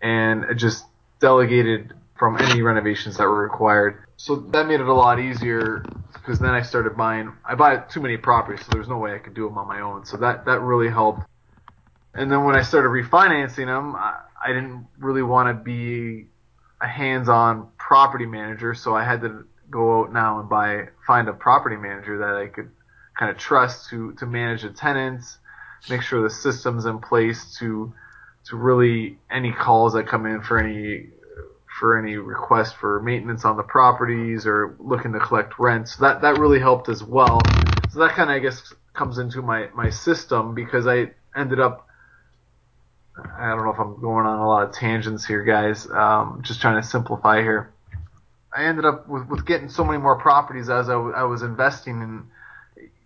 and 0.00 0.44
just 0.56 0.84
delegated 1.18 1.92
from 2.16 2.40
any 2.40 2.62
renovations 2.62 3.16
that 3.16 3.24
were 3.24 3.42
required. 3.42 4.04
So 4.16 4.36
that 4.36 4.68
made 4.68 4.78
it 4.78 4.86
a 4.86 4.94
lot 4.94 5.18
easier 5.18 5.84
because 6.12 6.38
then 6.38 6.50
I 6.50 6.62
started 6.62 6.96
buying. 6.96 7.32
I 7.44 7.56
bought 7.56 7.90
too 7.90 8.00
many 8.00 8.18
properties, 8.18 8.64
so 8.64 8.70
there's 8.70 8.88
no 8.88 8.98
way 8.98 9.12
I 9.12 9.18
could 9.18 9.34
do 9.34 9.48
them 9.48 9.58
on 9.58 9.66
my 9.66 9.80
own. 9.80 10.06
So 10.06 10.16
that 10.18 10.44
that 10.44 10.60
really 10.60 10.90
helped. 10.90 11.22
And 12.14 12.30
then 12.30 12.44
when 12.44 12.54
I 12.54 12.62
started 12.62 12.90
refinancing 12.90 13.66
them, 13.66 13.96
I, 13.96 14.20
I 14.40 14.52
didn't 14.52 14.86
really 14.96 15.24
want 15.24 15.48
to 15.48 15.54
be 15.60 16.28
a 16.80 16.86
hands-on 16.86 17.66
property 17.78 18.26
manager, 18.26 18.74
so 18.74 18.94
I 18.94 19.02
had 19.02 19.22
to 19.22 19.44
go 19.74 20.00
out 20.00 20.12
now 20.12 20.38
and 20.38 20.48
buy 20.48 20.86
find 21.04 21.28
a 21.28 21.32
property 21.32 21.76
manager 21.76 22.18
that 22.18 22.36
I 22.36 22.46
could 22.46 22.70
kind 23.18 23.30
of 23.30 23.36
trust 23.36 23.90
to 23.90 24.12
to 24.14 24.26
manage 24.26 24.62
the 24.62 24.70
tenants, 24.70 25.38
make 25.90 26.00
sure 26.00 26.22
the 26.22 26.30
system's 26.30 26.86
in 26.86 27.00
place 27.00 27.56
to 27.58 27.92
to 28.46 28.56
really 28.56 29.18
any 29.30 29.52
calls 29.52 29.94
that 29.94 30.06
come 30.06 30.26
in 30.26 30.42
for 30.42 30.58
any 30.58 31.08
for 31.78 31.98
any 31.98 32.16
request 32.16 32.76
for 32.76 33.02
maintenance 33.02 33.44
on 33.44 33.56
the 33.56 33.64
properties 33.64 34.46
or 34.46 34.76
looking 34.78 35.12
to 35.12 35.18
collect 35.18 35.58
rent. 35.58 35.88
So 35.88 36.04
that 36.04 36.22
that 36.22 36.38
really 36.38 36.60
helped 36.60 36.88
as 36.88 37.02
well. 37.02 37.40
So 37.90 37.98
that 37.98 38.12
kind 38.12 38.30
of 38.30 38.36
I 38.36 38.38
guess 38.38 38.72
comes 38.92 39.18
into 39.18 39.42
my 39.42 39.68
my 39.74 39.90
system 39.90 40.54
because 40.54 40.86
I 40.86 41.10
ended 41.36 41.58
up. 41.58 41.88
I 43.16 43.50
don't 43.50 43.64
know 43.64 43.70
if 43.70 43.78
I'm 43.78 44.00
going 44.00 44.26
on 44.26 44.40
a 44.40 44.48
lot 44.48 44.68
of 44.68 44.74
tangents 44.74 45.24
here, 45.24 45.44
guys. 45.44 45.88
Um, 45.88 46.40
just 46.42 46.60
trying 46.60 46.82
to 46.82 46.86
simplify 46.86 47.42
here. 47.42 47.73
I 48.54 48.64
ended 48.64 48.84
up 48.84 49.08
with, 49.08 49.26
with 49.28 49.46
getting 49.46 49.68
so 49.68 49.84
many 49.84 49.98
more 49.98 50.18
properties 50.18 50.70
as 50.70 50.88
I, 50.88 50.92
w- 50.92 51.14
I 51.14 51.24
was 51.24 51.42
investing 51.42 52.00
in. 52.02 52.26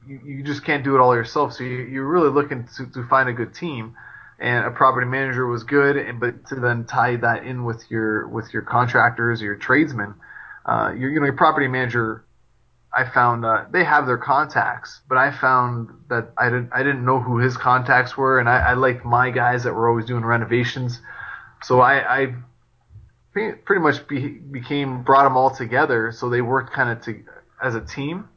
You, 0.07 0.21
you 0.25 0.43
just 0.43 0.65
can't 0.65 0.85
do 0.85 0.95
it 0.95 1.01
all 1.01 1.15
yourself, 1.15 1.55
so 1.55 1.65
you, 1.65 1.79
you're 1.79 2.07
really 2.07 2.31
looking 2.31 2.69
to, 2.77 2.87
to 2.87 3.07
find 3.09 3.29
a 3.29 3.33
good 3.33 3.55
team. 3.55 3.97
And 4.39 4.67
a 4.67 4.71
property 4.71 5.07
manager 5.07 5.47
was 5.47 5.65
good, 5.65 5.97
but 6.21 6.47
to 6.49 6.57
then 6.57 6.85
tie 6.85 7.17
that 7.17 7.43
in 7.45 7.65
with 7.65 7.91
your 7.91 8.29
with 8.29 8.53
your 8.53 8.63
contractors, 8.63 9.43
your 9.43 9.57
tradesmen, 9.57 10.15
uh, 10.65 10.93
your 10.97 11.11
you 11.11 11.19
know 11.19 11.27
your 11.27 11.35
property 11.35 11.67
manager, 11.67 12.25
I 12.97 13.05
found 13.11 13.45
uh, 13.45 13.65
they 13.71 13.83
have 13.83 14.07
their 14.07 14.17
contacts, 14.19 15.01
but 15.09 15.19
I 15.19 15.33
found 15.33 15.89
that 16.09 16.31
I 16.39 16.51
didn't 16.51 16.71
I 16.73 16.85
didn't 16.85 17.05
know 17.05 17.21
who 17.21 17.39
his 17.39 17.57
contacts 17.57 18.17
were, 18.17 18.39
and 18.39 18.49
I, 18.49 18.59
I 18.59 18.75
liked 18.75 19.05
my 19.05 19.31
guys 19.31 19.65
that 19.65 19.75
were 19.75 19.89
always 19.89 20.05
doing 20.07 20.25
renovations, 20.25 21.01
so 21.63 21.81
I, 21.81 22.23
I 22.23 22.35
pretty 23.65 23.83
much 23.83 24.07
be, 24.07 24.29
became 24.29 25.03
brought 25.03 25.25
them 25.25 25.37
all 25.37 25.51
together, 25.51 26.13
so 26.13 26.29
they 26.29 26.43
worked 26.43 26.73
kind 26.73 26.91
of 26.91 27.03
to 27.05 27.25
as 27.63 27.75
a 27.75 27.81
team, 27.81 28.29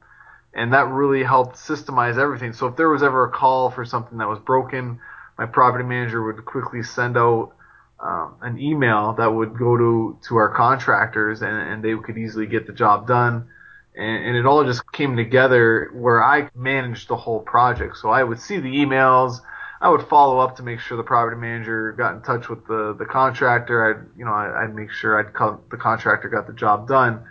and 0.53 0.73
that 0.73 0.87
really 0.87 1.23
helped 1.23 1.57
systemize 1.57 2.17
everything. 2.17 2.53
So 2.53 2.67
if 2.67 2.75
there 2.75 2.89
was 2.89 3.03
ever 3.03 3.25
a 3.25 3.31
call 3.31 3.69
for 3.69 3.85
something 3.85 4.17
that 4.17 4.27
was 4.27 4.39
broken 4.39 4.99
my 5.41 5.47
property 5.47 5.83
manager 5.83 6.23
would 6.23 6.45
quickly 6.45 6.83
send 6.83 7.17
out 7.17 7.53
um, 7.99 8.35
an 8.41 8.59
email 8.59 9.13
that 9.13 9.33
would 9.33 9.57
go 9.57 9.75
to, 9.75 10.19
to 10.27 10.35
our 10.35 10.55
contractors 10.55 11.41
and, 11.41 11.55
and 11.55 11.83
they 11.83 11.95
could 11.95 12.15
easily 12.15 12.45
get 12.45 12.67
the 12.67 12.73
job 12.73 13.07
done. 13.07 13.47
And, 13.95 14.25
and 14.25 14.37
it 14.37 14.45
all 14.45 14.63
just 14.63 14.83
came 14.91 15.15
together 15.15 15.89
where 15.93 16.23
I 16.23 16.51
managed 16.55 17.07
the 17.07 17.15
whole 17.15 17.39
project. 17.39 17.97
So 17.97 18.09
I 18.09 18.23
would 18.23 18.39
see 18.39 18.59
the 18.59 18.69
emails. 18.69 19.39
I 19.81 19.89
would 19.89 20.07
follow 20.07 20.37
up 20.37 20.57
to 20.57 20.63
make 20.63 20.79
sure 20.79 20.95
the 20.95 21.03
property 21.03 21.37
manager 21.37 21.91
got 21.93 22.13
in 22.13 22.21
touch 22.21 22.47
with 22.47 22.67
the, 22.67 22.95
the 22.97 23.05
contractor. 23.05 23.89
I'd, 23.89 24.17
you 24.17 24.25
know, 24.25 24.31
I'd 24.31 24.75
make 24.75 24.91
sure 24.91 25.19
I'd 25.19 25.33
the 25.71 25.77
contractor 25.77 26.29
got 26.29 26.45
the 26.45 26.53
job 26.53 26.87
done. 26.87 27.25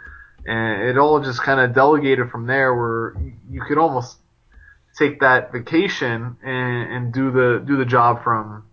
And 0.45 0.83
it 0.89 0.99
all 0.99 1.21
just 1.21 1.43
kind 1.43 1.61
of 1.61 1.75
delegated 1.75 2.29
from 2.31 2.49
there 2.49 2.75
where 2.75 3.15
you 3.49 3.63
could 3.69 3.79
almost 3.79 4.17
take 4.99 5.21
that 5.21 5.53
vacation 5.53 6.39
and, 6.43 6.93
and 6.93 7.13
do 7.13 7.31
the 7.31 7.63
do 7.65 7.77
the 7.77 7.85
job 7.85 8.25
from 8.25 8.65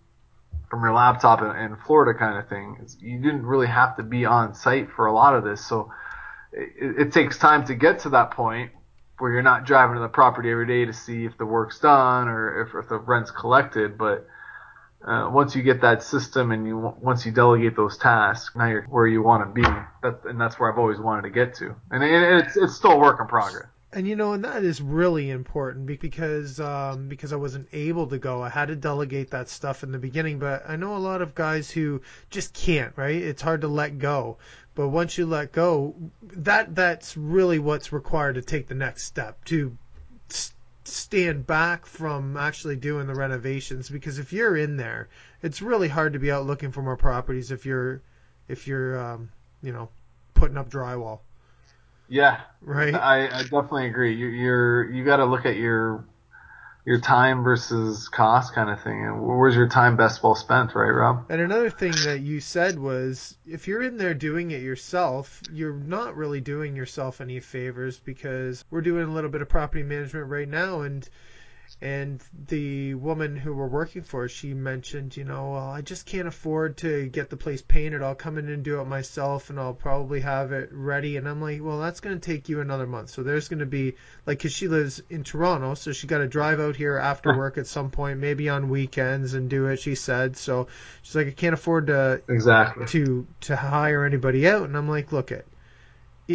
from 0.68 0.82
your 0.82 0.92
laptop 0.92 1.40
in, 1.40 1.50
in 1.50 1.76
Florida 1.86 2.18
kind 2.18 2.36
of 2.36 2.48
thing. 2.48 2.84
You 2.98 3.20
didn't 3.20 3.46
really 3.46 3.68
have 3.68 3.96
to 3.98 4.02
be 4.02 4.24
on 4.24 4.54
site 4.54 4.88
for 4.90 5.06
a 5.06 5.12
lot 5.12 5.36
of 5.36 5.44
this, 5.44 5.64
so 5.64 5.92
it, 6.52 7.06
it 7.06 7.12
takes 7.12 7.38
time 7.38 7.64
to 7.66 7.74
get 7.74 8.00
to 8.00 8.08
that 8.10 8.32
point 8.32 8.72
where 9.18 9.32
you're 9.32 9.42
not 9.42 9.64
driving 9.64 9.96
to 9.96 10.00
the 10.00 10.08
property 10.08 10.50
every 10.50 10.66
day 10.66 10.84
to 10.84 10.92
see 10.92 11.24
if 11.24 11.36
the 11.38 11.46
work's 11.46 11.78
done 11.78 12.28
or 12.28 12.62
if, 12.62 12.74
if 12.74 12.88
the 12.88 12.98
rent's 12.98 13.30
collected. 13.30 13.98
But 13.98 14.26
uh, 15.06 15.30
once 15.32 15.54
you 15.54 15.62
get 15.62 15.80
that 15.82 16.02
system 16.02 16.50
and 16.52 16.66
you 16.66 16.94
once 17.00 17.24
you 17.26 17.32
delegate 17.32 17.76
those 17.76 17.98
tasks, 17.98 18.54
now 18.56 18.66
you're 18.66 18.82
where 18.84 19.06
you 19.06 19.22
want 19.22 19.46
to 19.46 19.52
be. 19.52 19.68
That, 20.02 20.20
and 20.24 20.40
that's 20.40 20.58
where 20.58 20.72
I've 20.72 20.78
always 20.78 20.98
wanted 20.98 21.22
to 21.22 21.30
get 21.30 21.54
to. 21.56 21.74
And 21.90 22.02
it, 22.02 22.44
it's 22.44 22.56
it's 22.56 22.74
still 22.74 22.92
a 22.92 22.98
work 22.98 23.20
in 23.20 23.26
progress 23.26 23.66
and 23.92 24.06
you 24.06 24.16
know, 24.16 24.34
and 24.34 24.44
that 24.44 24.64
is 24.64 24.82
really 24.82 25.30
important 25.30 25.86
because 25.86 26.60
um, 26.60 27.08
because 27.08 27.32
I 27.32 27.36
wasn't 27.36 27.68
able 27.72 28.06
to 28.08 28.18
go. 28.18 28.42
I 28.42 28.50
had 28.50 28.68
to 28.68 28.76
delegate 28.76 29.30
that 29.30 29.48
stuff 29.48 29.82
in 29.82 29.92
the 29.92 29.98
beginning, 29.98 30.38
but 30.38 30.62
I 30.68 30.76
know 30.76 30.96
a 30.96 30.98
lot 30.98 31.22
of 31.22 31.34
guys 31.34 31.70
who 31.70 32.02
just 32.28 32.52
can't. 32.52 32.92
Right? 32.96 33.16
It's 33.16 33.40
hard 33.40 33.62
to 33.62 33.68
let 33.68 33.98
go. 33.98 34.38
But 34.78 34.90
once 34.90 35.18
you 35.18 35.26
let 35.26 35.50
go, 35.50 35.96
that 36.22 36.76
that's 36.76 37.16
really 37.16 37.58
what's 37.58 37.92
required 37.92 38.36
to 38.36 38.42
take 38.42 38.68
the 38.68 38.76
next 38.76 39.06
step 39.06 39.44
to 39.46 39.76
stand 40.84 41.48
back 41.48 41.84
from 41.84 42.36
actually 42.36 42.76
doing 42.76 43.08
the 43.08 43.14
renovations. 43.16 43.90
Because 43.90 44.20
if 44.20 44.32
you're 44.32 44.56
in 44.56 44.76
there, 44.76 45.08
it's 45.42 45.60
really 45.60 45.88
hard 45.88 46.12
to 46.12 46.20
be 46.20 46.30
out 46.30 46.46
looking 46.46 46.70
for 46.70 46.80
more 46.80 46.96
properties 46.96 47.50
if 47.50 47.66
you're 47.66 48.02
if 48.46 48.68
you're 48.68 48.96
um, 48.96 49.30
you 49.64 49.72
know 49.72 49.88
putting 50.34 50.56
up 50.56 50.70
drywall. 50.70 51.18
Yeah, 52.08 52.42
right. 52.60 52.94
I, 52.94 53.26
I 53.26 53.42
definitely 53.42 53.88
agree. 53.88 54.14
You, 54.14 54.28
you're 54.28 54.88
you 54.92 55.04
got 55.04 55.16
to 55.16 55.24
look 55.24 55.44
at 55.44 55.56
your 55.56 56.04
your 56.88 56.98
time 56.98 57.42
versus 57.42 58.08
cost 58.08 58.54
kind 58.54 58.70
of 58.70 58.82
thing, 58.82 59.04
and 59.04 59.20
where's 59.20 59.54
your 59.54 59.68
time 59.68 59.94
best 59.94 60.22
well 60.22 60.34
spent, 60.34 60.74
right, 60.74 60.88
Rob? 60.88 61.26
And 61.28 61.38
another 61.38 61.68
thing 61.68 61.92
that 62.06 62.20
you 62.20 62.40
said 62.40 62.78
was 62.78 63.36
if 63.44 63.68
you're 63.68 63.82
in 63.82 63.98
there 63.98 64.14
doing 64.14 64.52
it 64.52 64.62
yourself, 64.62 65.42
you're 65.52 65.74
not 65.74 66.16
really 66.16 66.40
doing 66.40 66.74
yourself 66.74 67.20
any 67.20 67.40
favors 67.40 68.00
because 68.00 68.64
we're 68.70 68.80
doing 68.80 69.06
a 69.06 69.12
little 69.12 69.28
bit 69.28 69.42
of 69.42 69.50
property 69.50 69.82
management 69.82 70.28
right 70.28 70.48
now, 70.48 70.80
and 70.80 71.06
and 71.80 72.20
the 72.48 72.94
woman 72.94 73.36
who 73.36 73.54
we're 73.54 73.68
working 73.68 74.02
for, 74.02 74.28
she 74.28 74.52
mentioned, 74.52 75.16
you 75.16 75.22
know, 75.22 75.52
well, 75.52 75.70
I 75.70 75.80
just 75.80 76.06
can't 76.06 76.26
afford 76.26 76.78
to 76.78 77.06
get 77.06 77.30
the 77.30 77.36
place 77.36 77.62
painted. 77.62 78.02
I'll 78.02 78.16
come 78.16 78.36
in 78.36 78.48
and 78.48 78.64
do 78.64 78.80
it 78.80 78.84
myself, 78.86 79.48
and 79.48 79.60
I'll 79.60 79.74
probably 79.74 80.20
have 80.20 80.50
it 80.50 80.70
ready. 80.72 81.16
And 81.16 81.28
I'm 81.28 81.40
like, 81.40 81.62
well, 81.62 81.78
that's 81.78 82.00
going 82.00 82.18
to 82.18 82.26
take 82.26 82.48
you 82.48 82.60
another 82.60 82.86
month. 82.86 83.10
So 83.10 83.22
there's 83.22 83.48
going 83.48 83.60
to 83.60 83.66
be 83.66 83.94
like, 84.26 84.42
cause 84.42 84.52
she 84.52 84.66
lives 84.66 85.02
in 85.08 85.22
Toronto, 85.22 85.74
so 85.74 85.92
she 85.92 86.08
got 86.08 86.18
to 86.18 86.26
drive 86.26 86.58
out 86.58 86.74
here 86.74 86.96
after 86.96 87.36
work 87.36 87.58
at 87.58 87.68
some 87.68 87.90
point, 87.90 88.18
maybe 88.18 88.48
on 88.48 88.70
weekends, 88.70 89.34
and 89.34 89.48
do 89.48 89.66
it. 89.66 89.78
She 89.78 89.94
said. 89.94 90.36
So 90.36 90.66
she's 91.02 91.14
like, 91.14 91.28
I 91.28 91.32
can't 91.32 91.54
afford 91.54 91.86
to 91.88 92.22
exactly 92.28 92.86
to 92.86 93.26
to 93.42 93.56
hire 93.56 94.04
anybody 94.04 94.48
out. 94.48 94.64
And 94.64 94.76
I'm 94.76 94.88
like, 94.88 95.12
look 95.12 95.30
it. 95.30 95.46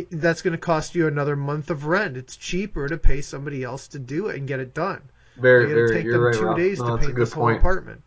That's 0.09 0.41
going 0.41 0.53
to 0.53 0.57
cost 0.57 0.95
you 0.95 1.07
another 1.07 1.35
month 1.35 1.69
of 1.69 1.85
rent. 1.85 2.17
It's 2.17 2.37
cheaper 2.37 2.87
to 2.87 2.97
pay 2.97 3.21
somebody 3.21 3.63
else 3.63 3.89
to 3.89 3.99
do 3.99 4.27
it 4.27 4.37
and 4.37 4.47
get 4.47 4.59
it 4.59 4.73
done. 4.73 5.01
Very, 5.35 5.67
It's 5.67 5.73
very. 5.73 5.89
take 5.91 6.03
you're 6.03 6.13
them 6.13 6.21
right, 6.21 6.33
two 6.33 6.45
Rob. 6.45 6.57
days 6.57 6.83
no, 6.83 6.85
to 6.85 6.97
paint 6.97 7.15
this 7.15 7.33
whole 7.33 7.45
point. 7.45 7.59
apartment. 7.59 8.03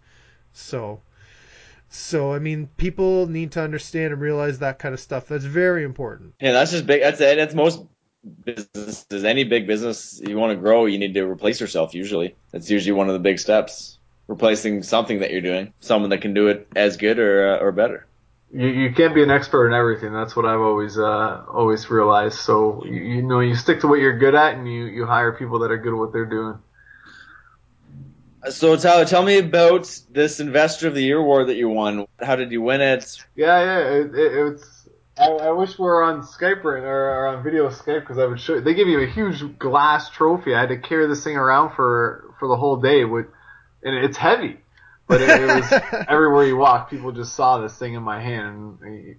So, 0.53 1.03
so 1.89 2.33
I 2.33 2.39
mean, 2.39 2.69
people 2.77 3.27
need 3.27 3.53
to 3.53 3.63
understand 3.63 4.13
and 4.13 4.21
realize 4.21 4.59
that 4.61 4.79
kind 4.79 4.95
of 4.95 5.01
stuff. 5.01 5.29
That's 5.29 5.45
very 5.45 5.85
important. 5.85 6.35
Yeah, 6.41 6.53
that's 6.53 6.71
just 6.73 6.87
big. 6.87 7.03
That's 7.03 7.21
it. 7.21 7.37
that's 7.37 7.55
most 7.55 7.83
businesses. 8.45 9.25
Any 9.25 9.45
big 9.45 9.67
business 9.67 10.21
you 10.27 10.37
want 10.37 10.51
to 10.53 10.57
grow, 10.57 10.87
you 10.87 10.99
need 10.99 11.15
to 11.15 11.23
replace 11.25 11.61
yourself. 11.61 11.95
Usually, 11.95 12.35
that's 12.53 12.71
usually 12.71 12.93
one 12.93 13.09
of 13.09 13.15
the 13.15 13.21
big 13.21 13.39
steps. 13.39 13.99
Replacing 14.29 14.83
something 14.83 15.21
that 15.21 15.31
you're 15.31 15.41
doing, 15.41 15.73
someone 15.79 16.11
that 16.11 16.21
can 16.21 16.35
do 16.35 16.49
it 16.49 16.67
as 16.75 16.97
good 16.97 17.21
or 17.21 17.57
uh, 17.57 17.59
or 17.59 17.71
better. 17.71 18.07
You, 18.53 18.67
you 18.69 18.93
can't 18.93 19.15
be 19.15 19.23
an 19.23 19.31
expert 19.31 19.69
in 19.69 19.75
everything. 19.75 20.13
That's 20.13 20.35
what 20.35 20.45
I've 20.47 20.61
always 20.61 20.99
uh, 20.99 21.45
always 21.49 21.89
realized. 21.91 22.39
So 22.39 22.85
you, 22.85 22.93
you 23.01 23.23
know 23.23 23.39
you 23.41 23.55
stick 23.55 23.81
to 23.83 23.87
what 23.89 24.01
you're 24.01 24.19
good 24.19 24.35
at, 24.35 24.55
and 24.55 24.67
you, 24.67 24.87
you 24.87 25.07
hire 25.07 25.33
people 25.33 25.61
that 25.61 25.71
are 25.71 25.79
good 25.79 25.93
at 25.93 25.99
what 25.99 26.13
they're 26.13 26.27
doing. 26.27 26.59
So 28.51 28.77
Tyler, 28.77 29.05
tell 29.05 29.23
me 29.23 29.39
about 29.39 30.01
this 30.11 30.41
Investor 30.41 30.89
of 30.89 30.95
the 30.95 31.03
Year 31.03 31.19
award 31.19 31.49
that 31.49 31.57
you 31.57 31.69
won. 31.69 32.07
How 32.21 32.37
did 32.37 32.53
you 32.53 32.63
win 32.63 32.81
it? 32.81 33.17
Yeah, 33.35 33.61
yeah, 33.61 33.79
it, 33.81 34.15
it, 34.15 34.53
it's. 34.53 34.89
I, 35.19 35.29
I 35.29 35.51
wish 35.51 35.79
we 35.79 35.85
were 35.85 36.03
on 36.03 36.23
Skype 36.23 36.65
or, 36.65 36.77
or 36.77 37.29
on 37.29 37.43
video 37.43 37.69
Skype 37.71 38.01
because 38.01 38.19
I 38.19 38.27
would 38.27 38.41
show. 38.41 38.61
They 38.61 38.75
give 38.75 38.89
you 38.89 39.01
a 39.01 39.07
huge 39.07 39.59
glass 39.59 40.11
trophy. 40.11 40.55
I 40.55 40.61
had 40.61 40.69
to 40.69 40.79
carry 40.79 41.07
this 41.07 41.25
thing 41.25 41.37
around 41.37 41.75
for 41.75 42.35
for 42.39 42.49
the 42.49 42.57
whole 42.57 42.77
day. 42.77 43.05
With, 43.05 43.27
and 43.83 43.95
it's 44.05 44.17
heavy, 44.17 44.59
but 45.07 45.21
it, 45.21 45.29
it 45.29 45.47
was 45.47 46.05
everywhere 46.09 46.47
you 46.47 46.57
walk. 46.57 46.91
People 46.91 47.13
just 47.13 47.35
saw 47.35 47.59
this 47.59 47.77
thing 47.77 47.95
in 47.95 48.03
my 48.03 48.21
hand. 48.21 48.79
And 48.83 49.17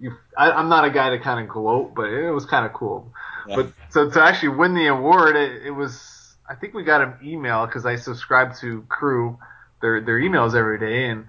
you, 0.00 0.12
I, 0.36 0.50
I'm 0.50 0.68
not 0.68 0.84
a 0.84 0.90
guy 0.90 1.10
to 1.10 1.20
kind 1.20 1.44
of 1.44 1.52
gloat, 1.52 1.94
but 1.94 2.06
it 2.06 2.30
was 2.30 2.46
kind 2.46 2.66
of 2.66 2.72
cool. 2.72 3.12
Yeah. 3.46 3.56
But 3.56 3.72
so 3.90 4.10
to 4.10 4.22
actually 4.22 4.56
win 4.56 4.74
the 4.74 4.86
award, 4.86 5.36
it, 5.36 5.66
it 5.66 5.70
was. 5.70 6.13
I 6.48 6.54
think 6.54 6.74
we 6.74 6.84
got 6.84 7.00
an 7.00 7.14
email 7.24 7.66
because 7.66 7.86
I 7.86 7.96
subscribe 7.96 8.54
to 8.56 8.82
Crew, 8.88 9.38
their 9.80 10.00
their 10.00 10.20
emails 10.20 10.54
every 10.54 10.78
day, 10.78 11.08
and 11.08 11.26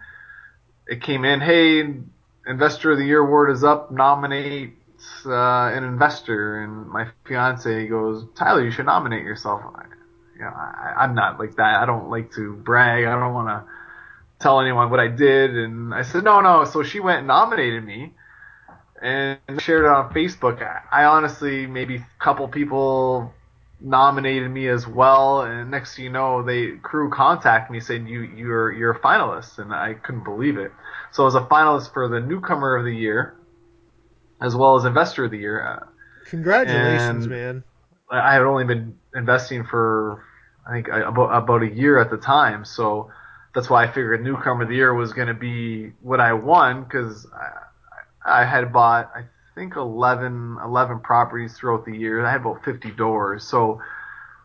it 0.88 1.02
came 1.02 1.24
in. 1.26 1.42
Hey, 1.42 1.84
Investor 2.48 2.92
of 2.92 2.98
the 2.98 3.06
Year 3.06 3.20
award 3.20 3.52
is 3.52 3.64
up. 3.64 3.92
Nominate 3.92 4.74
uh, 5.26 5.68
an 5.74 5.84
investor, 5.84 6.64
and 6.64 6.88
my 6.88 7.08
fiance 7.26 7.88
goes, 7.88 8.26
Tyler, 8.36 8.64
you 8.64 8.72
should 8.72 8.86
nominate 8.86 9.24
yourself. 9.24 9.62
I, 9.76 9.86
you 10.36 10.42
know, 10.42 10.48
I, 10.48 10.94
I'm 10.98 11.16
not 11.16 11.40
like 11.40 11.56
that. 11.56 11.82
I 11.82 11.86
don't 11.86 12.10
like 12.10 12.34
to 12.34 12.54
brag. 12.54 13.06
I 13.06 13.12
don't 13.18 13.34
want 13.34 13.48
to 13.48 13.64
tell 14.40 14.60
anyone 14.60 14.90
what 14.90 15.00
I 15.00 15.08
did. 15.08 15.56
And 15.56 15.94
I 15.94 16.02
said, 16.02 16.24
no, 16.24 16.42
no. 16.42 16.66
So 16.66 16.84
she 16.84 17.00
went 17.00 17.20
and 17.20 17.28
nominated 17.28 17.84
me 17.84 18.14
and 19.02 19.40
shared 19.60 19.86
it 19.86 19.92
on 19.92 20.14
Facebook. 20.14 20.62
I, 20.62 21.04
I 21.04 21.06
honestly, 21.06 21.68
maybe 21.68 21.98
a 21.98 22.08
couple 22.20 22.48
people 22.48 23.34
nominated 23.80 24.50
me 24.50 24.68
as 24.68 24.88
well. 24.88 25.42
And 25.42 25.72
next 25.72 25.96
thing 25.96 26.06
you 26.06 26.12
know, 26.12 26.44
they 26.44 26.72
crew 26.82 27.10
contacted 27.10 27.72
me 27.72 27.80
saying 27.80 28.08
you 28.08 28.22
you're 28.22 28.72
you're 28.72 28.92
a 28.92 29.00
finalist, 29.00 29.60
and 29.60 29.74
I 29.74 29.94
couldn't 29.94 30.24
believe 30.24 30.58
it. 30.58 30.72
So 31.12 31.24
I 31.24 31.26
was 31.26 31.36
a 31.36 31.42
finalist 31.42 31.94
for 31.94 32.08
the 32.08 32.20
newcomer 32.20 32.76
of 32.76 32.86
the 32.86 32.96
year, 32.96 33.36
as 34.42 34.56
well 34.56 34.76
as 34.76 34.86
investor 34.86 35.26
of 35.26 35.32
the 35.32 35.38
year. 35.38 35.66
Uh, 35.66 35.86
Congratulations, 36.30 37.26
And- 37.26 37.30
man. 37.32 37.64
I 38.12 38.34
had 38.34 38.44
only 38.44 38.66
been 38.66 38.98
investing 39.16 39.64
for 39.64 40.24
I 40.68 40.74
think 40.74 40.88
about 40.90 41.30
about 41.44 41.64
a 41.64 41.70
year 41.72 42.00
at 42.00 42.10
the 42.12 42.18
time, 42.18 42.64
so 42.66 43.12
that's 43.54 43.70
why 43.70 43.84
I 43.84 43.88
figured 43.88 44.24
newcomer 44.24 44.64
of 44.64 44.70
the 44.70 44.76
year 44.76 44.94
was 44.94 45.14
going 45.14 45.28
to 45.28 45.34
be 45.34 45.92
what 46.02 46.20
I 46.20 46.34
won 46.34 46.84
because 46.84 47.26
I, 48.26 48.42
I 48.42 48.46
had 48.46 48.72
bought 48.74 49.12
I 49.16 49.26
think 49.56 49.78
11, 49.78 50.58
11 50.64 51.00
properties 51.00 51.54
throughout 51.54 51.86
the 51.86 51.96
year. 51.96 52.24
I 52.24 52.32
had 52.32 52.42
about 52.42 52.64
50 52.64 52.92
doors. 52.92 53.44
So 53.44 53.82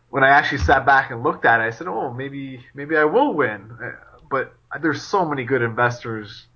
when 0.09 0.23
I 0.23 0.29
actually 0.29 0.59
sat 0.59 0.85
back 0.85 1.11
and 1.11 1.21
looked 1.21 1.45
at 1.45 1.59
it, 1.61 1.63
I 1.65 1.69
said, 1.71 1.87
"Oh, 1.87 2.11
maybe 2.11 2.65
maybe 2.73 2.97
I 2.97 3.03
will 3.05 3.33
win." 3.33 3.77
Uh, 3.83 3.91
but 4.29 4.53
there's 4.81 5.01
so 5.01 5.25
many 5.25 5.43
good 5.43 5.61
investors 5.61 6.47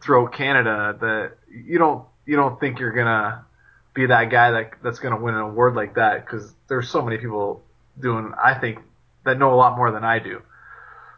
throughout 0.00 0.32
Canada 0.32 0.96
that 1.00 1.32
you 1.50 1.78
don't 1.78 2.04
you 2.24 2.36
don't 2.36 2.58
think 2.58 2.78
you're 2.78 2.92
gonna 2.92 3.44
be 3.94 4.06
that 4.06 4.30
guy 4.30 4.50
that 4.52 4.72
that's 4.82 4.98
gonna 4.98 5.20
win 5.20 5.34
an 5.34 5.40
award 5.40 5.74
like 5.74 5.94
that 5.94 6.24
because 6.24 6.52
there's 6.68 6.88
so 6.88 7.02
many 7.02 7.18
people 7.18 7.62
doing 7.98 8.32
I 8.42 8.54
think 8.54 8.78
that 9.24 9.38
know 9.38 9.52
a 9.52 9.56
lot 9.56 9.76
more 9.76 9.90
than 9.90 10.04
I 10.04 10.18
do. 10.18 10.42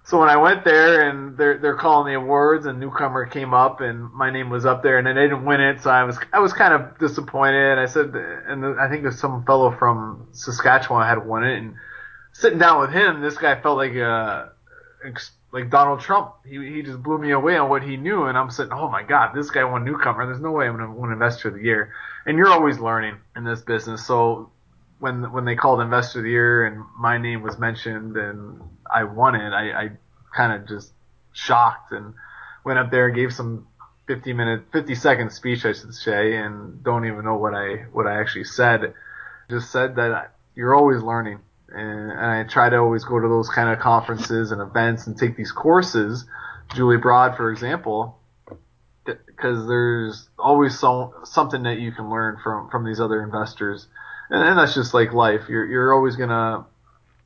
So 0.09 0.19
when 0.19 0.31
I 0.31 0.39
went 0.39 0.65
there 0.65 1.07
and 1.11 1.37
they're 1.37 1.59
they're 1.59 1.77
calling 1.77 2.11
the 2.11 2.19
awards 2.19 2.65
and 2.65 2.81
newcomer 2.81 3.27
came 3.27 3.53
up 3.53 3.83
and 3.83 4.11
my 4.11 4.31
name 4.31 4.49
was 4.49 4.65
up 4.65 4.83
there 4.83 4.97
and 4.99 5.07
I 5.07 5.13
didn't 5.13 5.45
win 5.45 5.61
it, 5.61 5.83
so 5.83 5.91
I 5.91 6.05
was 6.05 6.19
I 6.33 6.41
was 6.41 6.55
kind 6.55 6.73
of 6.73 6.99
disappointed. 6.99 7.79
I 7.79 7.85
said, 7.85 8.15
and 8.15 8.81
I 8.81 8.89
think 8.89 9.03
there's 9.03 9.21
some 9.21 9.45
fellow 9.45 9.71
from 9.71 10.29
Saskatchewan 10.33 11.07
had 11.07 11.27
won 11.27 11.45
it, 11.45 11.59
and 11.59 11.75
sitting 12.33 12.59
down 12.59 12.81
with 12.81 12.91
him, 12.91 13.21
this 13.21 13.37
guy 13.37 13.61
felt 13.61 13.77
like 13.77 13.95
uh, 13.97 14.47
a 15.05 15.13
like 15.53 15.69
Donald 15.69 16.01
Trump. 16.01 16.37
He 16.47 16.57
he 16.57 16.81
just 16.81 17.03
blew 17.03 17.19
me 17.19 17.33
away 17.33 17.59
on 17.59 17.69
what 17.69 17.83
he 17.83 17.99
knew, 17.99 18.25
and 18.25 18.39
I'm 18.39 18.49
sitting, 18.49 18.73
oh 18.73 18.89
my 18.89 19.03
god, 19.03 19.35
this 19.35 19.51
guy 19.51 19.65
won 19.65 19.85
newcomer. 19.85 20.25
There's 20.25 20.41
no 20.41 20.53
way 20.53 20.69
I'm 20.69 20.79
gonna 20.79 20.91
win 20.91 21.13
investor 21.13 21.49
of 21.49 21.55
the 21.55 21.63
year. 21.63 21.93
And 22.25 22.39
you're 22.39 22.49
always 22.49 22.79
learning 22.79 23.19
in 23.37 23.45
this 23.45 23.61
business, 23.61 24.07
so 24.07 24.49
when 24.99 25.33
when 25.33 25.45
they 25.45 25.57
called 25.57 25.81
Investor 25.81 26.21
of 26.21 26.25
the 26.25 26.31
Year 26.31 26.67
and 26.67 26.85
my 26.99 27.19
name 27.19 27.43
was 27.43 27.59
mentioned 27.59 28.17
and 28.17 28.61
I 28.93 29.05
won 29.05 29.35
it, 29.35 29.53
I, 29.53 29.71
I 29.71 29.91
kind 30.35 30.53
of 30.53 30.69
just 30.69 30.93
shocked 31.33 31.93
and 31.93 32.15
went 32.65 32.79
up 32.79 32.91
there 32.91 33.07
and 33.07 33.15
gave 33.15 33.33
some 33.33 33.67
50 34.07 34.33
minute, 34.33 34.63
50 34.73 34.95
second 34.95 35.31
speech, 35.31 35.65
I 35.65 35.73
should 35.73 35.95
say, 35.95 36.37
and 36.37 36.83
don't 36.83 37.07
even 37.07 37.25
know 37.25 37.37
what 37.37 37.55
I 37.55 37.87
what 37.93 38.07
I 38.07 38.21
actually 38.21 38.45
said. 38.45 38.95
Just 39.51 39.71
said 39.71 39.97
that 39.97 40.35
you're 40.55 40.75
always 40.75 41.03
learning, 41.03 41.39
and, 41.69 42.11
and 42.11 42.21
I 42.21 42.43
try 42.45 42.69
to 42.69 42.77
always 42.79 43.05
go 43.05 43.21
to 43.21 43.29
those 43.29 43.49
kind 43.49 43.71
of 43.71 43.79
conferences 43.79 44.51
and 44.51 44.61
events 44.61 45.07
and 45.07 45.17
take 45.17 45.37
these 45.37 45.53
courses. 45.53 46.27
Julie 46.75 46.99
Broad, 46.99 47.37
for 47.37 47.51
example, 47.51 48.19
because 49.05 49.67
there's 49.67 50.29
always 50.39 50.79
so, 50.79 51.15
something 51.25 51.63
that 51.63 51.79
you 51.79 51.93
can 51.93 52.11
learn 52.11 52.39
from 52.43 52.69
from 52.71 52.85
these 52.85 53.01
other 53.01 53.23
investors 53.23 53.87
and, 54.31 54.43
and 54.43 54.59
that's 54.59 54.75
just 54.75 54.95
like 54.95 55.13
life. 55.13 55.43
You're 55.49 55.67
you're 55.67 55.95
always 55.95 56.17
gonna 56.17 56.67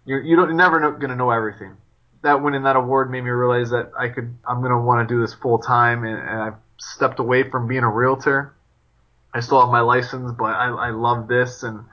you're 0.04 0.22
you 0.22 0.36
don't 0.36 0.48
you're 0.48 0.56
never 0.56 0.80
know, 0.80 0.92
gonna 0.92 1.16
know 1.16 1.30
everything. 1.30 1.76
That 2.22 2.42
winning 2.42 2.62
that 2.64 2.76
award 2.76 3.10
made 3.10 3.24
me 3.24 3.30
realize 3.30 3.70
that 3.70 3.92
I 3.98 4.08
could 4.08 4.34
I'm 4.46 4.62
gonna 4.62 4.80
want 4.80 5.08
to 5.08 5.14
do 5.14 5.20
this 5.20 5.34
full 5.34 5.58
time, 5.58 6.04
and, 6.04 6.18
and 6.18 6.42
I've 6.42 6.54
stepped 6.78 7.18
away 7.18 7.48
from 7.50 7.68
being 7.68 7.82
a 7.82 7.90
realtor. 7.90 8.54
I 9.34 9.40
still 9.40 9.60
have 9.60 9.70
my 9.70 9.80
license, 9.80 10.32
but 10.36 10.54
I 10.54 10.68
I 10.68 10.90
love 10.90 11.28
this 11.28 11.62
and 11.62 11.84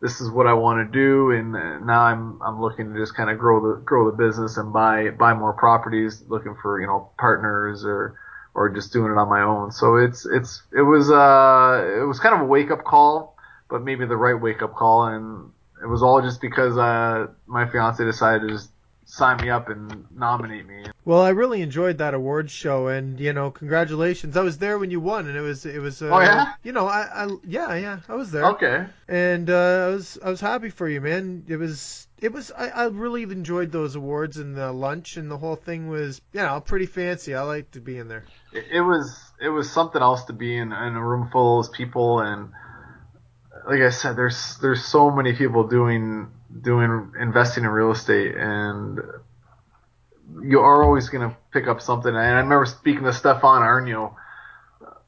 this 0.00 0.20
is 0.20 0.30
what 0.30 0.46
I 0.46 0.52
want 0.52 0.86
to 0.86 0.92
do, 0.92 1.32
and 1.32 1.52
now 1.84 2.02
I'm 2.02 2.40
I'm 2.40 2.60
looking 2.60 2.92
to 2.92 2.98
just 2.98 3.16
kind 3.16 3.30
of 3.30 3.38
grow 3.38 3.60
the 3.60 3.80
grow 3.80 4.10
the 4.10 4.16
business 4.16 4.56
and 4.56 4.72
buy 4.72 5.10
buy 5.10 5.34
more 5.34 5.52
properties, 5.52 6.22
looking 6.28 6.54
for 6.62 6.80
you 6.80 6.86
know 6.86 7.10
partners 7.18 7.84
or 7.84 8.16
or 8.54 8.68
just 8.68 8.92
doing 8.92 9.10
it 9.12 9.18
on 9.18 9.28
my 9.28 9.42
own. 9.42 9.72
So 9.72 9.96
it's 9.96 10.24
it's 10.24 10.62
it 10.72 10.82
was 10.82 11.10
uh 11.10 12.00
it 12.00 12.06
was 12.06 12.20
kind 12.20 12.34
of 12.34 12.42
a 12.42 12.44
wake 12.44 12.70
up 12.70 12.84
call 12.84 13.36
but 13.68 13.82
maybe 13.82 14.06
the 14.06 14.16
right 14.16 14.40
wake 14.40 14.62
up 14.62 14.74
call. 14.74 15.06
And 15.06 15.50
it 15.82 15.86
was 15.86 16.02
all 16.02 16.20
just 16.22 16.40
because 16.40 16.76
uh, 16.76 17.28
my 17.46 17.68
fiance 17.68 18.04
decided 18.04 18.42
to 18.42 18.54
just 18.54 18.70
sign 19.08 19.40
me 19.40 19.48
up 19.48 19.68
and 19.70 20.06
nominate 20.14 20.66
me. 20.66 20.84
Well, 21.04 21.22
I 21.22 21.30
really 21.30 21.62
enjoyed 21.62 21.98
that 21.98 22.14
awards 22.14 22.52
show, 22.52 22.88
and 22.88 23.18
you 23.18 23.32
know, 23.32 23.50
congratulations. 23.50 24.36
I 24.36 24.42
was 24.42 24.58
there 24.58 24.78
when 24.78 24.90
you 24.90 25.00
won, 25.00 25.26
and 25.26 25.36
it 25.36 25.40
was 25.40 25.64
it 25.64 25.80
was. 25.80 26.02
Uh, 26.02 26.10
oh 26.10 26.20
yeah. 26.20 26.52
You 26.62 26.72
know, 26.72 26.86
I, 26.86 27.24
I 27.24 27.36
yeah 27.44 27.74
yeah 27.74 28.00
I 28.08 28.14
was 28.14 28.30
there. 28.30 28.44
Okay. 28.52 28.86
And 29.08 29.48
uh, 29.48 29.86
I 29.86 29.88
was 29.88 30.18
I 30.22 30.30
was 30.30 30.40
happy 30.40 30.70
for 30.70 30.88
you, 30.88 31.00
man. 31.00 31.44
It 31.48 31.56
was 31.56 32.06
it 32.20 32.32
was 32.32 32.52
I, 32.52 32.68
I 32.68 32.84
really 32.86 33.22
enjoyed 33.22 33.72
those 33.72 33.94
awards 33.94 34.36
and 34.36 34.54
the 34.56 34.72
lunch 34.72 35.16
and 35.16 35.30
the 35.30 35.38
whole 35.38 35.56
thing 35.56 35.88
was 35.88 36.20
you 36.32 36.40
know 36.40 36.60
pretty 36.60 36.86
fancy. 36.86 37.34
I 37.34 37.42
liked 37.42 37.72
to 37.72 37.80
be 37.80 37.98
in 37.98 38.08
there. 38.08 38.24
It, 38.52 38.64
it 38.72 38.80
was 38.82 39.18
it 39.40 39.48
was 39.48 39.72
something 39.72 40.02
else 40.02 40.24
to 40.24 40.32
be 40.34 40.56
in, 40.56 40.72
in 40.72 40.96
a 40.96 41.04
room 41.04 41.30
full 41.32 41.60
of 41.60 41.72
people 41.72 42.20
and 42.20 42.50
like 43.68 43.82
I 43.82 43.90
said, 43.90 44.16
there's 44.16 44.56
there's 44.62 44.82
so 44.82 45.10
many 45.10 45.34
people 45.34 45.68
doing 45.68 46.28
doing 46.62 47.12
investing 47.20 47.64
in 47.64 47.70
real 47.70 47.92
estate, 47.92 48.34
and 48.34 48.98
you 50.42 50.60
are 50.60 50.82
always 50.82 51.10
going 51.10 51.28
to 51.28 51.36
pick 51.52 51.68
up 51.68 51.82
something. 51.82 52.08
And 52.08 52.18
I 52.18 52.40
remember 52.40 52.64
speaking 52.64 53.04
to 53.04 53.12
Stefan 53.12 53.60
Aarnio 53.60 54.14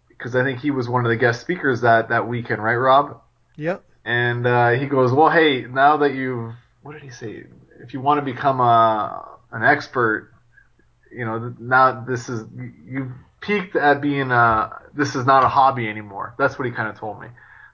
because 0.09 0.37
I 0.37 0.45
think 0.45 0.61
he 0.61 0.71
was 0.71 0.91
one 0.91 1.07
of 1.07 1.09
the 1.09 1.17
guest 1.17 1.41
speakers 1.41 1.81
that 1.81 2.11
that 2.11 2.29
weekend, 2.29 2.63
right, 2.63 2.75
Rob? 2.75 3.23
Yep. 3.57 3.83
And 4.05 4.47
uh, 4.47 4.71
he 4.73 4.85
goes, 4.85 5.11
"Well, 5.11 5.31
hey, 5.31 5.63
now 5.63 5.97
that 5.99 6.13
you've 6.13 6.53
what 6.83 6.93
did 6.93 7.03
he 7.03 7.11
say? 7.11 7.45
If 7.83 7.95
you 7.95 8.03
want 8.03 8.19
to 8.19 8.31
become 8.31 8.61
a 8.61 9.39
an 9.53 9.63
expert, 9.63 10.35
you 11.11 11.25
know, 11.25 11.55
now 11.59 12.05
this 12.07 12.29
is 12.29 12.45
you've 12.87 13.13
peaked 13.41 13.75
at 13.75 14.03
being 14.03 14.31
a 14.31 14.83
this 14.95 15.15
is 15.15 15.25
not 15.25 15.45
a 15.45 15.49
hobby 15.49 15.89
anymore. 15.89 16.35
That's 16.39 16.59
what 16.59 16.67
he 16.67 16.73
kind 16.73 16.91
of 16.91 16.99
told 16.99 17.23
me." 17.23 17.29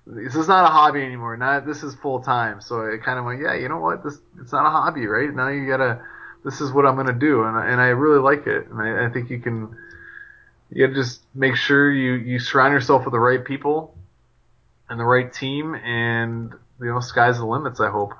This 0.06 0.36
is 0.36 0.46
not 0.46 0.64
a 0.64 0.68
hobby 0.68 1.02
anymore. 1.02 1.36
Not 1.36 1.66
this 1.66 1.82
is 1.82 1.94
full 1.96 2.20
time. 2.20 2.60
So 2.60 2.82
it 2.82 3.02
kind 3.02 3.18
of 3.18 3.24
went, 3.24 3.40
yeah, 3.40 3.54
you 3.54 3.68
know 3.68 3.78
what? 3.78 4.04
This 4.04 4.18
it's 4.40 4.52
not 4.52 4.66
a 4.66 4.70
hobby, 4.70 5.06
right? 5.06 5.32
Now 5.34 5.48
you 5.48 5.66
gotta. 5.66 6.00
This 6.44 6.60
is 6.60 6.70
what 6.70 6.86
I'm 6.86 6.94
gonna 6.94 7.12
do, 7.12 7.42
and 7.42 7.56
and 7.56 7.80
I 7.80 7.88
really 7.88 8.20
like 8.20 8.46
it, 8.46 8.68
and 8.68 8.80
I, 8.80 9.06
I 9.06 9.10
think 9.10 9.30
you 9.30 9.40
can. 9.40 9.76
You 10.70 10.86
gotta 10.86 10.98
just 10.98 11.22
make 11.34 11.56
sure 11.56 11.90
you 11.90 12.12
you 12.12 12.38
surround 12.38 12.72
yourself 12.72 13.04
with 13.04 13.12
the 13.12 13.18
right 13.18 13.44
people, 13.44 13.96
and 14.88 15.00
the 15.00 15.04
right 15.04 15.32
team, 15.32 15.74
and 15.74 16.52
you 16.80 16.86
know, 16.86 17.00
sky's 17.00 17.38
the 17.38 17.46
limits. 17.46 17.80
I 17.80 17.90
hope. 17.90 18.14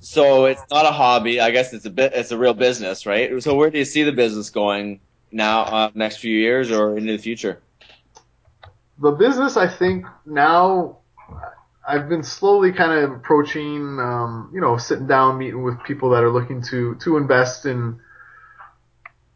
So 0.00 0.46
it's 0.46 0.62
not 0.70 0.86
a 0.86 0.92
hobby. 0.92 1.40
I 1.40 1.50
guess 1.50 1.72
it's 1.72 1.84
a 1.84 1.90
bit. 1.90 2.12
It's 2.14 2.30
a 2.30 2.38
real 2.38 2.54
business, 2.54 3.04
right? 3.04 3.42
So 3.42 3.54
where 3.54 3.70
do 3.70 3.78
you 3.78 3.84
see 3.84 4.02
the 4.02 4.12
business 4.12 4.50
going 4.50 5.00
now, 5.32 5.62
uh, 5.62 5.90
next 5.94 6.18
few 6.18 6.36
years, 6.36 6.70
or 6.70 6.96
into 6.96 7.12
the 7.12 7.22
future? 7.22 7.60
The 8.98 9.10
business, 9.10 9.56
I 9.56 9.68
think 9.68 10.06
now 10.24 10.98
I've 11.86 12.08
been 12.08 12.22
slowly 12.22 12.72
kind 12.72 12.92
of 12.92 13.12
approaching, 13.12 13.98
um, 14.00 14.50
you 14.54 14.60
know, 14.60 14.76
sitting 14.76 15.06
down, 15.06 15.38
meeting 15.38 15.62
with 15.62 15.82
people 15.82 16.10
that 16.10 16.22
are 16.22 16.30
looking 16.30 16.62
to 16.70 16.94
to 16.96 17.16
invest 17.16 17.66
in 17.66 18.00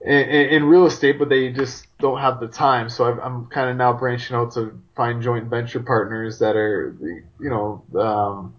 in, 0.01 0.21
in 0.21 0.65
real 0.65 0.87
estate, 0.87 1.19
but 1.19 1.29
they 1.29 1.51
just 1.51 1.87
don't 1.99 2.21
have 2.21 2.41
the 2.41 2.49
time. 2.49 2.89
So 2.89 3.05
i 3.05 3.27
am 3.27 3.47
kind 3.47 3.71
of 3.71 3.77
now 3.77 3.93
branching 3.93 4.37
out 4.37 4.53
to 4.55 4.81
find 4.95 5.23
joint 5.23 5.49
venture 5.49 5.81
partners 5.81 6.39
that 6.39 6.57
are, 6.57 6.97
you 7.01 7.51
know, 7.51 7.85
um, 8.01 8.55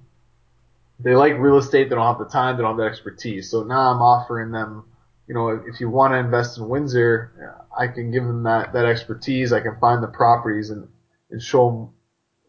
they 0.99 1.15
like 1.15 1.37
real 1.37 1.57
estate, 1.57 1.89
they 1.89 1.95
don't 1.95 2.05
have 2.05 2.19
the 2.19 2.31
time, 2.31 2.57
they 2.57 2.63
don't 2.63 2.71
have 2.71 2.77
the 2.77 2.83
expertise. 2.83 3.49
So 3.49 3.63
now 3.63 3.91
I'm 3.91 4.01
offering 4.01 4.51
them 4.51 4.83
you 5.29 5.35
know, 5.35 5.49
if 5.67 5.79
you 5.79 5.91
want 5.91 6.11
to 6.13 6.17
invest 6.17 6.57
in 6.57 6.67
Windsor, 6.67 7.55
I 7.77 7.85
can 7.85 8.09
give 8.11 8.23
them 8.23 8.41
that, 8.43 8.73
that 8.73 8.85
expertise. 8.85 9.53
I 9.53 9.59
can 9.59 9.77
find 9.79 10.01
the 10.01 10.07
properties 10.07 10.71
and, 10.71 10.87
and 11.29 11.39
show 11.39 11.69
them, 11.69 11.89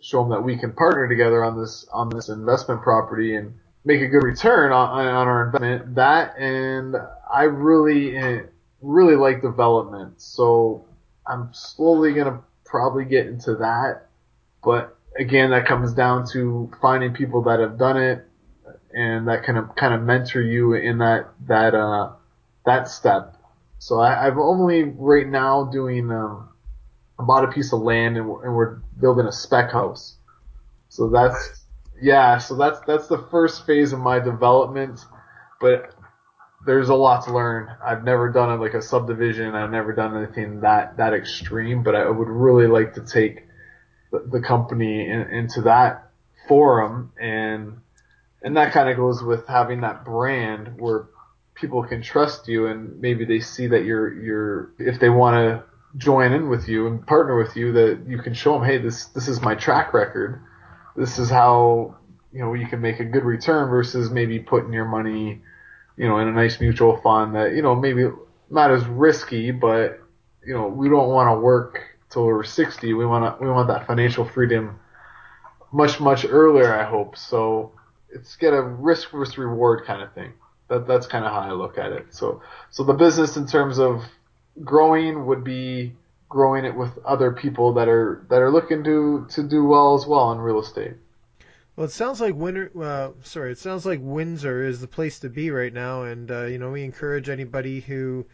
show 0.00 0.22
them 0.22 0.30
that 0.30 0.42
we 0.42 0.56
can 0.56 0.72
partner 0.72 1.06
together 1.06 1.44
on 1.44 1.60
this, 1.60 1.86
on 1.92 2.08
this 2.08 2.30
investment 2.30 2.80
property 2.80 3.36
and 3.36 3.52
make 3.84 4.00
a 4.00 4.06
good 4.06 4.22
return 4.22 4.72
on, 4.72 4.88
on 5.06 5.28
our 5.28 5.44
investment. 5.44 5.94
That 5.94 6.38
and 6.38 6.96
I 7.30 7.42
really, 7.42 8.46
really 8.80 9.16
like 9.16 9.42
development. 9.42 10.18
So 10.18 10.86
I'm 11.26 11.50
slowly 11.52 12.14
going 12.14 12.32
to 12.32 12.38
probably 12.64 13.04
get 13.04 13.26
into 13.26 13.56
that. 13.56 14.06
But 14.64 14.96
again, 15.18 15.50
that 15.50 15.66
comes 15.66 15.92
down 15.92 16.26
to 16.32 16.72
finding 16.80 17.12
people 17.12 17.42
that 17.42 17.60
have 17.60 17.78
done 17.78 17.98
it 17.98 18.26
and 18.94 19.28
that 19.28 19.44
kind 19.44 19.58
of, 19.58 19.76
kind 19.76 19.92
of 19.92 20.00
mentor 20.00 20.40
you 20.40 20.72
in 20.72 20.96
that, 20.96 21.28
that, 21.46 21.74
uh, 21.74 22.12
that 22.70 22.88
step. 22.88 23.36
So 23.78 24.00
I, 24.00 24.28
am 24.28 24.38
only 24.38 24.84
right 24.84 25.26
now 25.26 25.64
doing. 25.64 26.10
Um, 26.10 26.48
I 27.18 27.24
bought 27.24 27.44
a 27.44 27.48
piece 27.48 27.72
of 27.72 27.80
land 27.80 28.16
and 28.16 28.28
we're, 28.28 28.44
and 28.44 28.54
we're 28.54 28.76
building 28.98 29.26
a 29.26 29.32
spec 29.32 29.72
house. 29.72 30.16
So 30.88 31.08
that's 31.08 31.64
yeah. 32.00 32.38
So 32.38 32.56
that's 32.56 32.80
that's 32.86 33.08
the 33.08 33.26
first 33.30 33.66
phase 33.66 33.92
of 33.92 34.00
my 34.00 34.18
development, 34.18 35.00
but 35.60 35.94
there's 36.66 36.90
a 36.90 36.94
lot 36.94 37.24
to 37.24 37.32
learn. 37.32 37.70
I've 37.84 38.04
never 38.04 38.30
done 38.30 38.50
it 38.50 38.62
like 38.62 38.74
a 38.74 38.82
subdivision. 38.82 39.54
I've 39.54 39.70
never 39.70 39.92
done 39.92 40.16
anything 40.16 40.60
that 40.60 40.96
that 40.98 41.14
extreme, 41.14 41.82
but 41.82 41.94
I 41.94 42.08
would 42.08 42.28
really 42.28 42.66
like 42.66 42.94
to 42.94 43.00
take 43.00 43.44
the, 44.12 44.20
the 44.30 44.40
company 44.40 45.08
in, 45.08 45.22
into 45.22 45.62
that 45.62 46.10
forum 46.48 47.12
and 47.20 47.80
and 48.42 48.56
that 48.56 48.72
kind 48.72 48.88
of 48.88 48.96
goes 48.96 49.22
with 49.22 49.46
having 49.46 49.82
that 49.82 50.04
brand 50.04 50.80
where 50.80 51.06
people 51.60 51.82
can 51.82 52.02
trust 52.02 52.48
you 52.48 52.66
and 52.66 53.00
maybe 53.00 53.24
they 53.24 53.40
see 53.40 53.66
that 53.66 53.84
you're 53.84 54.12
you're 54.22 54.72
if 54.78 54.98
they 55.00 55.08
want 55.08 55.34
to 55.34 55.62
join 55.96 56.32
in 56.32 56.48
with 56.48 56.68
you 56.68 56.86
and 56.86 57.06
partner 57.06 57.36
with 57.36 57.56
you 57.56 57.72
that 57.72 58.00
you 58.06 58.18
can 58.18 58.32
show 58.32 58.54
them 58.54 58.64
hey 58.64 58.78
this 58.78 59.06
this 59.06 59.28
is 59.28 59.40
my 59.40 59.54
track 59.54 59.92
record 59.92 60.40
this 60.96 61.18
is 61.18 61.28
how 61.28 61.96
you 62.32 62.40
know 62.40 62.54
you 62.54 62.66
can 62.66 62.80
make 62.80 63.00
a 63.00 63.04
good 63.04 63.24
return 63.24 63.68
versus 63.68 64.10
maybe 64.10 64.38
putting 64.38 64.72
your 64.72 64.84
money 64.84 65.40
you 66.00 66.08
know, 66.08 66.18
in 66.18 66.28
a 66.28 66.32
nice 66.32 66.58
mutual 66.60 66.96
fund 67.02 67.34
that, 67.34 67.52
you 67.52 67.60
know, 67.60 67.74
maybe 67.74 68.08
not 68.48 68.70
as 68.70 68.86
risky, 68.86 69.50
but, 69.50 70.00
you 70.42 70.54
know, 70.54 70.66
we 70.66 70.88
don't 70.88 71.10
want 71.10 71.28
to 71.28 71.38
work 71.38 71.78
till 72.08 72.24
we're 72.24 72.42
60. 72.42 72.94
We 72.94 73.04
want 73.04 73.38
to, 73.38 73.44
we 73.44 73.50
want 73.50 73.68
that 73.68 73.86
financial 73.86 74.24
freedom 74.24 74.80
much, 75.70 76.00
much 76.00 76.24
earlier, 76.24 76.74
I 76.74 76.84
hope. 76.84 77.18
So 77.18 77.72
it's 78.08 78.34
get 78.36 78.54
a 78.54 78.62
risk 78.62 79.10
versus 79.10 79.36
reward 79.36 79.84
kind 79.84 80.00
of 80.00 80.14
thing. 80.14 80.32
That, 80.70 80.86
that's 80.86 81.06
kind 81.06 81.24
of 81.24 81.32
how 81.32 81.40
I 81.40 81.52
look 81.52 81.76
at 81.76 81.92
it. 81.92 82.14
So, 82.14 82.42
so 82.70 82.84
the 82.84 82.94
business 82.94 83.36
in 83.36 83.46
terms 83.46 83.78
of 83.78 84.02
growing 84.64 85.26
would 85.26 85.44
be 85.44 85.94
growing 86.28 86.64
it 86.64 86.74
with 86.74 86.96
other 87.04 87.32
people 87.32 87.74
that 87.74 87.88
are, 87.88 88.24
that 88.30 88.40
are 88.40 88.50
looking 88.50 88.84
to, 88.84 89.26
to 89.30 89.42
do 89.42 89.64
well 89.64 89.94
as 89.94 90.06
well 90.06 90.32
in 90.32 90.38
real 90.38 90.60
estate. 90.60 90.94
Well, 91.76 91.86
it 91.86 91.92
sounds 91.92 92.20
like 92.20 92.34
Winter. 92.34 92.70
Uh, 92.78 93.10
sorry, 93.22 93.52
it 93.52 93.58
sounds 93.58 93.86
like 93.86 94.00
Windsor 94.02 94.64
is 94.64 94.80
the 94.80 94.86
place 94.86 95.20
to 95.20 95.30
be 95.30 95.50
right 95.50 95.72
now, 95.72 96.02
and 96.02 96.30
uh, 96.30 96.44
you 96.44 96.58
know 96.58 96.70
we 96.70 96.84
encourage 96.84 97.30
anybody 97.30 97.80
who 97.80 98.26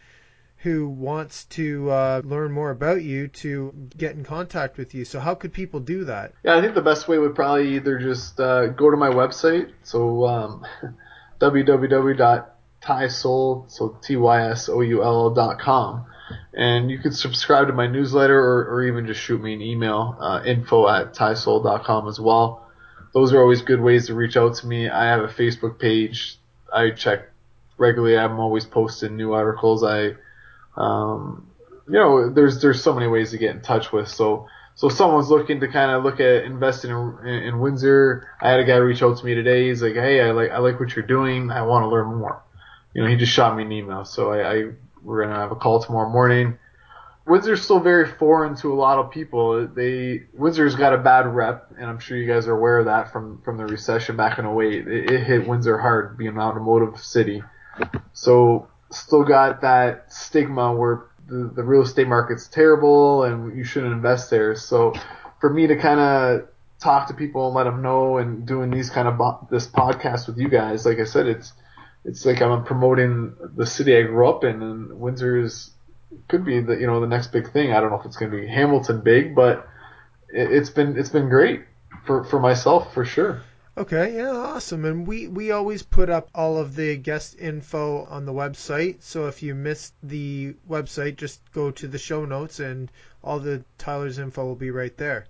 who 0.57 0.89
wants 0.89 1.45
to 1.45 1.89
uh, 1.89 2.21
learn 2.25 2.51
more 2.51 2.71
about 2.71 3.03
you 3.03 3.27
to 3.27 3.89
get 3.95 4.15
in 4.15 4.23
contact 4.23 4.77
with 4.77 4.93
you. 4.95 5.05
So 5.05 5.19
how 5.19 5.35
could 5.35 5.53
people 5.53 5.79
do 5.79 6.03
that? 6.05 6.33
Yeah, 6.43 6.57
I 6.57 6.61
think 6.61 6.73
the 6.73 6.81
best 6.81 7.07
way 7.07 7.19
would 7.19 7.35
probably 7.35 7.75
either 7.75 7.99
just 7.99 8.39
uh, 8.39 8.67
go 8.67 8.89
to 8.89 8.97
my 8.97 9.09
website, 9.09 9.71
so 9.83 10.25
um, 10.25 10.65
www.tysoul, 11.39 12.51
so 13.71 15.33
dot 15.35 15.59
com, 15.59 16.05
and 16.53 16.89
you 16.91 16.99
can 16.99 17.11
subscribe 17.11 17.67
to 17.67 17.73
my 17.73 17.87
newsletter 17.87 18.39
or, 18.39 18.65
or 18.69 18.83
even 18.83 19.07
just 19.07 19.21
shoot 19.21 19.41
me 19.41 19.53
an 19.53 19.61
email, 19.61 20.17
uh, 20.19 20.41
info 20.45 20.87
at 20.87 21.13
tysoul.com 21.13 22.07
as 22.07 22.19
well 22.19 22.67
those 23.17 23.33
are 23.33 23.41
always 23.41 23.63
good 23.63 23.81
ways 23.81 24.07
to 24.07 24.13
reach 24.13 24.37
out 24.37 24.55
to 24.57 24.67
me. 24.67 24.87
I 24.89 25.05
have 25.05 25.21
a 25.21 25.27
Facebook 25.27 25.79
page. 25.79 26.37
I 26.71 26.91
check 26.91 27.29
regularly. 27.77 28.15
I'm 28.15 28.39
always 28.39 28.65
posting 28.65 29.17
new 29.17 29.33
articles. 29.33 29.83
I, 29.83 30.11
um, 30.75 31.49
you 31.87 31.93
know, 31.93 32.29
there's 32.29 32.61
there's 32.61 32.83
so 32.83 32.93
many 32.93 33.07
ways 33.07 33.31
to 33.31 33.39
get 33.39 33.55
in 33.55 33.61
touch 33.61 33.91
with. 33.91 34.07
So 34.07 34.47
so 34.77 34.89
someone's 34.89 35.29
looking 35.31 35.59
to 35.61 35.67
kind 35.67 35.89
of 35.89 36.03
look 36.03 36.19
at 36.19 36.43
investing 36.43 36.91
in, 36.91 37.17
in, 37.27 37.43
in 37.43 37.59
Windsor. 37.59 38.29
I 38.39 38.51
had 38.51 38.59
a 38.59 38.63
guy 38.63 38.75
reach 38.75 39.01
out 39.01 39.17
to 39.17 39.25
me 39.25 39.33
today. 39.33 39.69
He's 39.69 39.81
like, 39.81 39.95
hey, 39.95 40.21
I 40.21 40.29
like 40.31 40.51
I 40.51 40.59
like 40.59 40.79
what 40.79 40.95
you're 40.95 41.03
doing. 41.03 41.49
I 41.49 41.63
want 41.63 41.83
to 41.83 41.89
learn 41.89 42.15
more. 42.15 42.43
You 42.93 43.01
know, 43.01 43.09
he 43.09 43.15
just 43.15 43.33
shot 43.33 43.57
me 43.57 43.63
an 43.63 43.71
email. 43.71 44.05
So 44.05 44.31
I, 44.31 44.53
I 44.53 44.63
we're 45.01 45.23
gonna 45.23 45.35
have 45.35 45.51
a 45.51 45.55
call 45.55 45.81
tomorrow 45.81 46.07
morning. 46.11 46.59
Windsor's 47.25 47.63
still 47.63 47.79
very 47.79 48.07
foreign 48.07 48.55
to 48.57 48.71
a 48.71 48.75
lot 48.75 48.99
of 48.99 49.09
people. 49.09 49.67
They 49.67 50.25
Windsor's 50.37 50.75
got 50.75 50.93
a 50.93 50.99
bad 50.99 51.25
rep, 51.25 51.71
and 51.75 51.89
I'm 51.89 51.97
sure 51.97 52.15
you 52.15 52.31
guys 52.31 52.47
are 52.47 52.55
aware 52.55 52.77
of 52.77 52.85
that 52.85 53.11
from 53.11 53.41
from 53.41 53.57
the 53.57 53.65
recession 53.65 54.15
back 54.15 54.37
in 54.37 54.45
08. 54.45 54.87
It, 54.87 55.09
it 55.09 55.23
hit 55.23 55.47
Windsor 55.47 55.79
hard, 55.79 56.19
being 56.19 56.29
an 56.29 56.39
automotive 56.39 56.99
city. 56.99 57.41
So 58.13 58.67
still 58.91 59.23
got 59.23 59.61
that 59.61 60.13
stigma 60.13 60.71
where 60.75 61.07
the, 61.27 61.51
the 61.55 61.63
real 61.63 61.81
estate 61.81 62.07
market's 62.07 62.47
terrible 62.47 63.23
and 63.23 63.57
you 63.57 63.63
shouldn't 63.63 63.93
invest 63.93 64.29
there. 64.29 64.55
So 64.55 64.93
for 65.39 65.49
me 65.49 65.67
to 65.67 65.75
kind 65.75 65.99
of 65.99 66.47
talk 66.79 67.07
to 67.07 67.13
people 67.13 67.47
and 67.47 67.55
let 67.55 67.63
them 67.63 67.81
know, 67.81 68.17
and 68.17 68.45
doing 68.45 68.71
these 68.71 68.89
kind 68.89 69.07
of 69.07 69.17
bo- 69.17 69.47
this 69.49 69.67
podcast 69.67 70.27
with 70.27 70.37
you 70.37 70.49
guys, 70.49 70.85
like 70.85 70.99
I 70.99 71.05
said, 71.05 71.27
it's 71.27 71.53
it's 72.05 72.25
like 72.25 72.41
I'm 72.41 72.63
promoting 72.63 73.35
the 73.55 73.65
city 73.65 73.97
I 73.97 74.03
grew 74.03 74.27
up 74.29 74.43
in, 74.43 74.61
and 74.61 74.99
Windsor 74.99 75.41
is 75.41 75.71
could 76.29 76.45
be 76.45 76.61
the 76.61 76.75
you 76.75 76.87
know 76.87 76.99
the 77.01 77.07
next 77.07 77.31
big 77.31 77.51
thing. 77.51 77.73
I 77.73 77.81
don't 77.81 77.89
know 77.89 77.99
if 77.99 78.05
it's 78.05 78.17
going 78.17 78.31
to 78.31 78.37
be 78.37 78.47
Hamilton 78.47 79.01
big, 79.01 79.35
but 79.35 79.67
it, 80.29 80.51
it's 80.51 80.69
been 80.69 80.97
it's 80.97 81.09
been 81.09 81.29
great 81.29 81.63
for 82.05 82.23
for 82.23 82.39
myself 82.39 82.93
for 82.93 83.05
sure. 83.05 83.41
Okay, 83.77 84.15
yeah, 84.15 84.31
awesome. 84.31 84.85
And 84.85 85.05
we, 85.05 85.27
we 85.27 85.51
always 85.51 85.83
put 85.83 86.09
up 86.09 86.31
all 86.33 86.57
of 86.57 86.75
the 86.75 86.97
guest 86.97 87.35
info 87.37 88.05
on 88.05 88.25
the 88.25 88.33
website. 88.33 89.03
So 89.03 89.27
if 89.27 89.43
you 89.43 89.53
missed 89.53 89.93
the 90.01 90.55
website, 90.67 91.17
just 91.17 91.39
go 91.53 91.69
to 91.69 91.87
the 91.87 91.99
show 91.99 92.25
notes 92.25 92.59
and 92.59 92.91
all 93.23 93.37
the 93.37 93.63
Tyler's 93.77 94.17
info 94.17 94.45
will 94.45 94.55
be 94.55 94.71
right 94.71 94.97
there. 94.97 95.27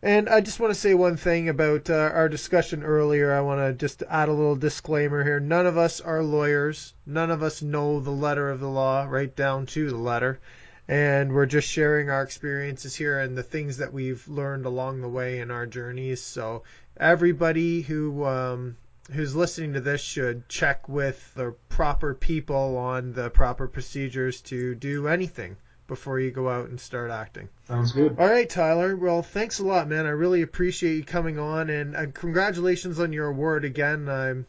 And 0.00 0.28
I 0.28 0.42
just 0.42 0.60
want 0.60 0.72
to 0.74 0.78
say 0.78 0.94
one 0.94 1.16
thing 1.16 1.48
about 1.48 1.90
uh, 1.90 1.94
our 2.14 2.28
discussion 2.28 2.84
earlier. 2.84 3.32
I 3.32 3.40
want 3.40 3.58
to 3.58 3.72
just 3.72 4.04
add 4.08 4.28
a 4.28 4.32
little 4.32 4.54
disclaimer 4.54 5.24
here. 5.24 5.40
None 5.40 5.66
of 5.66 5.76
us 5.76 6.00
are 6.00 6.22
lawyers. 6.22 6.94
None 7.04 7.32
of 7.32 7.42
us 7.42 7.62
know 7.62 7.98
the 7.98 8.12
letter 8.12 8.48
of 8.48 8.60
the 8.60 8.70
law 8.70 9.08
right 9.10 9.34
down 9.34 9.66
to 9.66 9.90
the 9.90 9.96
letter. 9.96 10.38
And 10.86 11.32
we're 11.32 11.46
just 11.46 11.66
sharing 11.66 12.10
our 12.10 12.22
experiences 12.22 12.94
here 12.94 13.18
and 13.18 13.36
the 13.36 13.42
things 13.42 13.78
that 13.78 13.92
we've 13.92 14.28
learned 14.28 14.66
along 14.66 15.00
the 15.00 15.08
way 15.08 15.40
in 15.40 15.50
our 15.50 15.66
journeys. 15.66 16.22
So 16.22 16.62
everybody 16.96 17.82
who 17.82 18.24
um, 18.24 18.76
who's 19.12 19.34
listening 19.34 19.74
to 19.74 19.80
this 19.80 20.00
should 20.00 20.48
check 20.48 20.88
with 20.88 21.34
the 21.34 21.54
proper 21.68 22.14
people 22.14 22.76
on 22.76 23.12
the 23.12 23.30
proper 23.30 23.68
procedures 23.68 24.40
to 24.42 24.74
do 24.74 25.08
anything 25.08 25.56
before 25.86 26.18
you 26.18 26.30
go 26.30 26.48
out 26.48 26.68
and 26.68 26.80
start 26.80 27.10
acting. 27.10 27.48
Sounds 27.68 27.92
good. 27.92 28.16
All 28.18 28.26
right, 28.28 28.48
Tyler. 28.48 28.96
Well, 28.96 29.22
thanks 29.22 29.58
a 29.58 29.64
lot, 29.64 29.88
man. 29.88 30.06
I 30.06 30.10
really 30.10 30.42
appreciate 30.42 30.96
you 30.96 31.04
coming 31.04 31.38
on, 31.38 31.68
and, 31.68 31.94
and 31.94 32.14
congratulations 32.14 32.98
on 32.98 33.12
your 33.12 33.28
award 33.28 33.64
again. 33.66 34.08
I'm, 34.08 34.46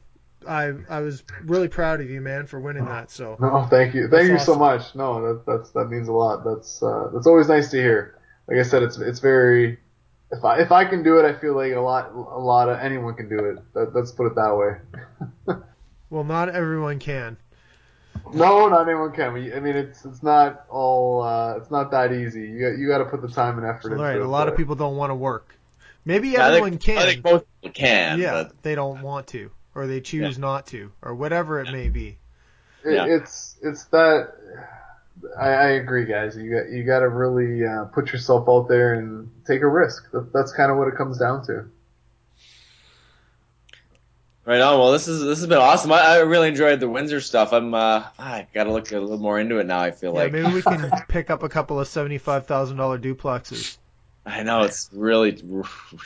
I, 0.48 0.74
I 0.90 1.02
was 1.02 1.24
really 1.44 1.68
proud 1.68 2.00
of 2.00 2.10
you, 2.10 2.22
man, 2.22 2.46
for 2.46 2.60
winning 2.60 2.86
that. 2.86 3.12
So. 3.12 3.36
No, 3.42 3.68
thank 3.70 3.94
you, 3.94 4.08
thank 4.08 4.28
you 4.28 4.36
awesome. 4.36 4.54
so 4.54 4.60
much. 4.60 4.96
No, 4.96 5.34
that 5.34 5.46
that's 5.46 5.72
that 5.72 5.86
means 5.86 6.08
a 6.08 6.14
lot. 6.14 6.46
That's 6.46 6.82
uh, 6.82 7.10
that's 7.14 7.28
always 7.28 7.50
nice 7.50 7.72
to 7.72 7.78
hear. 7.78 8.18
Like 8.48 8.60
I 8.60 8.64
said, 8.64 8.84
it's 8.84 8.98
it's 8.98 9.20
very. 9.20 9.80
If 10.36 10.44
I 10.44 10.60
if 10.60 10.72
I 10.72 10.86
can 10.86 11.04
do 11.04 11.18
it, 11.18 11.26
I 11.26 11.40
feel 11.40 11.56
like 11.56 11.74
a 11.74 11.80
lot 11.80 12.12
a 12.14 12.40
lot 12.40 12.70
of 12.70 12.80
anyone 12.80 13.16
can 13.16 13.30
do 13.30 13.38
it. 13.40 13.74
That, 13.74 13.96
let's 13.96 14.12
put 14.12 14.28
it 14.28 14.36
that 14.36 14.56
way. 14.56 15.56
well, 16.10 16.24
not 16.24 16.50
everyone 16.50 17.00
can. 17.00 17.38
No, 18.34 18.68
not 18.68 18.88
anyone 18.88 19.12
can. 19.12 19.36
I 19.54 19.60
mean, 19.60 19.76
it's 19.76 20.04
it's 20.06 20.24
not 20.24 20.66
all 20.70 21.22
uh, 21.22 21.58
it's 21.58 21.72
not 21.72 21.92
that 21.92 22.12
easy. 22.12 22.42
You 22.42 22.60
got 22.60 22.78
you 22.78 22.88
got 22.88 22.98
to 23.00 23.06
put 23.06 23.22
the 23.22 23.28
time 23.28 23.58
and 23.58 23.68
effort 23.68 23.92
into 23.92 24.04
right, 24.04 24.16
it. 24.16 24.22
A 24.22 24.28
lot 24.28 24.46
but... 24.46 24.54
of 24.54 24.58
people 24.58 24.76
don't 24.76 24.98
want 24.98 25.12
to 25.12 25.16
work. 25.16 25.56
Maybe 26.04 26.30
yeah, 26.30 26.48
everyone 26.48 26.68
I 26.68 26.70
think, 26.72 26.82
can. 26.82 26.98
I 26.98 27.06
think 27.06 27.24
most 27.24 27.46
people 27.62 27.74
can. 27.74 28.20
Yeah, 28.20 28.44
but... 28.44 28.64
they 28.64 28.76
don't 28.76 29.02
want 29.02 29.28
to, 29.28 29.52
or 29.74 29.88
they 29.88 30.02
choose 30.02 30.38
yeah. 30.38 30.42
not 30.42 30.68
to, 30.68 30.92
or 31.02 31.16
whatever 31.16 31.62
it 31.62 31.72
may 31.72 31.90
be. 31.90 32.18
It, 32.84 32.94
yeah. 32.94 33.06
It's 33.08 33.58
it's 33.62 33.86
that. 33.86 34.34
I, 35.40 35.48
I 35.48 35.68
agree, 35.72 36.06
guys. 36.06 36.36
You 36.38 36.52
got 36.52 36.70
you 36.70 36.84
got 36.84 37.00
to 37.00 37.10
really 37.10 37.66
uh, 37.66 37.86
put 37.86 38.12
yourself 38.12 38.48
out 38.50 38.68
there 38.68 38.96
and 38.96 39.30
take 39.46 39.62
a 39.62 39.68
risk. 39.68 40.12
That, 40.12 40.32
that's 40.34 40.52
kind 40.54 40.72
of 40.72 40.78
what 40.78 40.88
it 40.88 40.96
comes 40.96 41.18
down 41.18 41.46
to. 41.48 41.66
Right 44.46 44.62
on. 44.62 44.80
Well, 44.80 44.92
this 44.92 45.08
is 45.08 45.24
this 45.24 45.40
has 45.40 45.48
been 45.48 45.58
awesome. 45.58 45.92
I, 45.92 46.02
I 46.02 46.18
really 46.20 46.50
enjoyed 46.50 46.80
the 46.80 46.88
Windsor 46.88 47.20
stuff. 47.20 47.52
I'm 47.52 47.74
uh, 47.74 48.04
I 48.20 48.48
got 48.54 48.66
to 48.66 48.72
look 48.72 48.92
a 48.92 49.00
little 49.00 49.18
more 49.18 49.40
into 49.40 49.58
it 49.58 49.66
now. 49.66 49.80
I 49.80 49.90
feel 49.90 50.14
yeah, 50.14 50.24
like 50.24 50.32
maybe 50.34 50.54
we 50.54 50.62
can 50.62 50.92
pick 51.08 51.32
up 51.32 51.42
a 51.42 51.50
couple 51.50 51.80
of 51.80 51.88
seventy-five 51.88 52.46
thousand 52.46 52.78
dollar 52.78 53.00
duplexes. 53.00 53.78
I 54.24 54.44
know 54.44 54.62
it's 54.62 54.90
really 54.94 55.42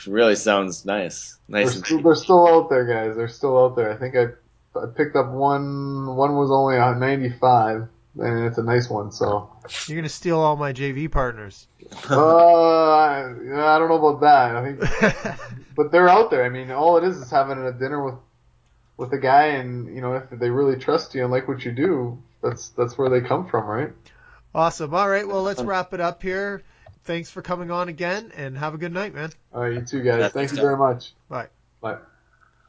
really 0.06 0.36
sounds 0.36 0.86
nice. 0.86 1.38
Nice. 1.48 1.74
They're 1.74 1.84
still, 1.84 2.02
they're 2.02 2.14
still 2.14 2.46
out 2.46 2.70
there, 2.70 2.86
guys. 2.86 3.16
They're 3.16 3.28
still 3.28 3.58
out 3.58 3.76
there. 3.76 3.92
I 3.92 3.96
think 3.96 4.16
I 4.16 4.78
I 4.78 4.86
picked 4.86 5.16
up 5.16 5.28
one. 5.28 6.16
One 6.16 6.36
was 6.36 6.50
only 6.50 6.78
on 6.78 6.98
ninety-five, 6.98 7.88
and 8.18 8.46
it's 8.46 8.58
a 8.58 8.62
nice 8.62 8.88
one. 8.88 9.12
So 9.12 9.50
you're 9.86 9.96
gonna 9.96 10.08
steal 10.08 10.38
all 10.38 10.56
my 10.56 10.72
JV 10.72 11.10
partners. 11.10 11.68
uh, 12.10 12.92
I, 12.92 13.20
I 13.28 13.78
don't 13.78 13.88
know 13.88 14.06
about 14.06 14.20
that. 14.20 14.56
I 14.56 14.64
think, 14.64 15.40
but 15.76 15.92
they're 15.92 16.08
out 16.08 16.30
there. 16.30 16.44
I 16.44 16.48
mean, 16.48 16.70
all 16.70 16.96
it 16.96 17.04
is 17.04 17.16
is 17.16 17.30
having 17.30 17.58
a 17.58 17.72
dinner 17.72 18.04
with 18.04 18.16
with 18.96 19.12
a 19.12 19.18
guy, 19.18 19.46
and 19.46 19.94
you 19.94 20.00
know 20.00 20.14
if 20.14 20.30
they 20.30 20.50
really 20.50 20.78
trust 20.78 21.14
you 21.14 21.22
and 21.22 21.30
like 21.30 21.48
what 21.48 21.64
you 21.64 21.72
do, 21.72 22.22
that's 22.42 22.68
that's 22.70 22.98
where 22.98 23.08
they 23.08 23.20
come 23.20 23.48
from, 23.48 23.66
right? 23.66 23.92
Awesome. 24.54 24.94
All 24.94 25.08
right. 25.08 25.26
Well, 25.26 25.42
let's 25.42 25.62
wrap 25.62 25.94
it 25.94 26.00
up 26.00 26.22
here. 26.22 26.62
Thanks 27.04 27.30
for 27.30 27.42
coming 27.42 27.70
on 27.70 27.88
again, 27.88 28.32
and 28.36 28.58
have 28.58 28.74
a 28.74 28.78
good 28.78 28.92
night, 28.92 29.14
man. 29.14 29.30
All 29.54 29.62
right, 29.62 29.74
you 29.74 29.82
too, 29.82 30.02
guys. 30.02 30.32
Thank 30.32 30.50
you 30.50 30.58
very 30.58 30.76
much. 30.76 31.12
Bye. 31.28 31.48
Bye. 31.80 31.98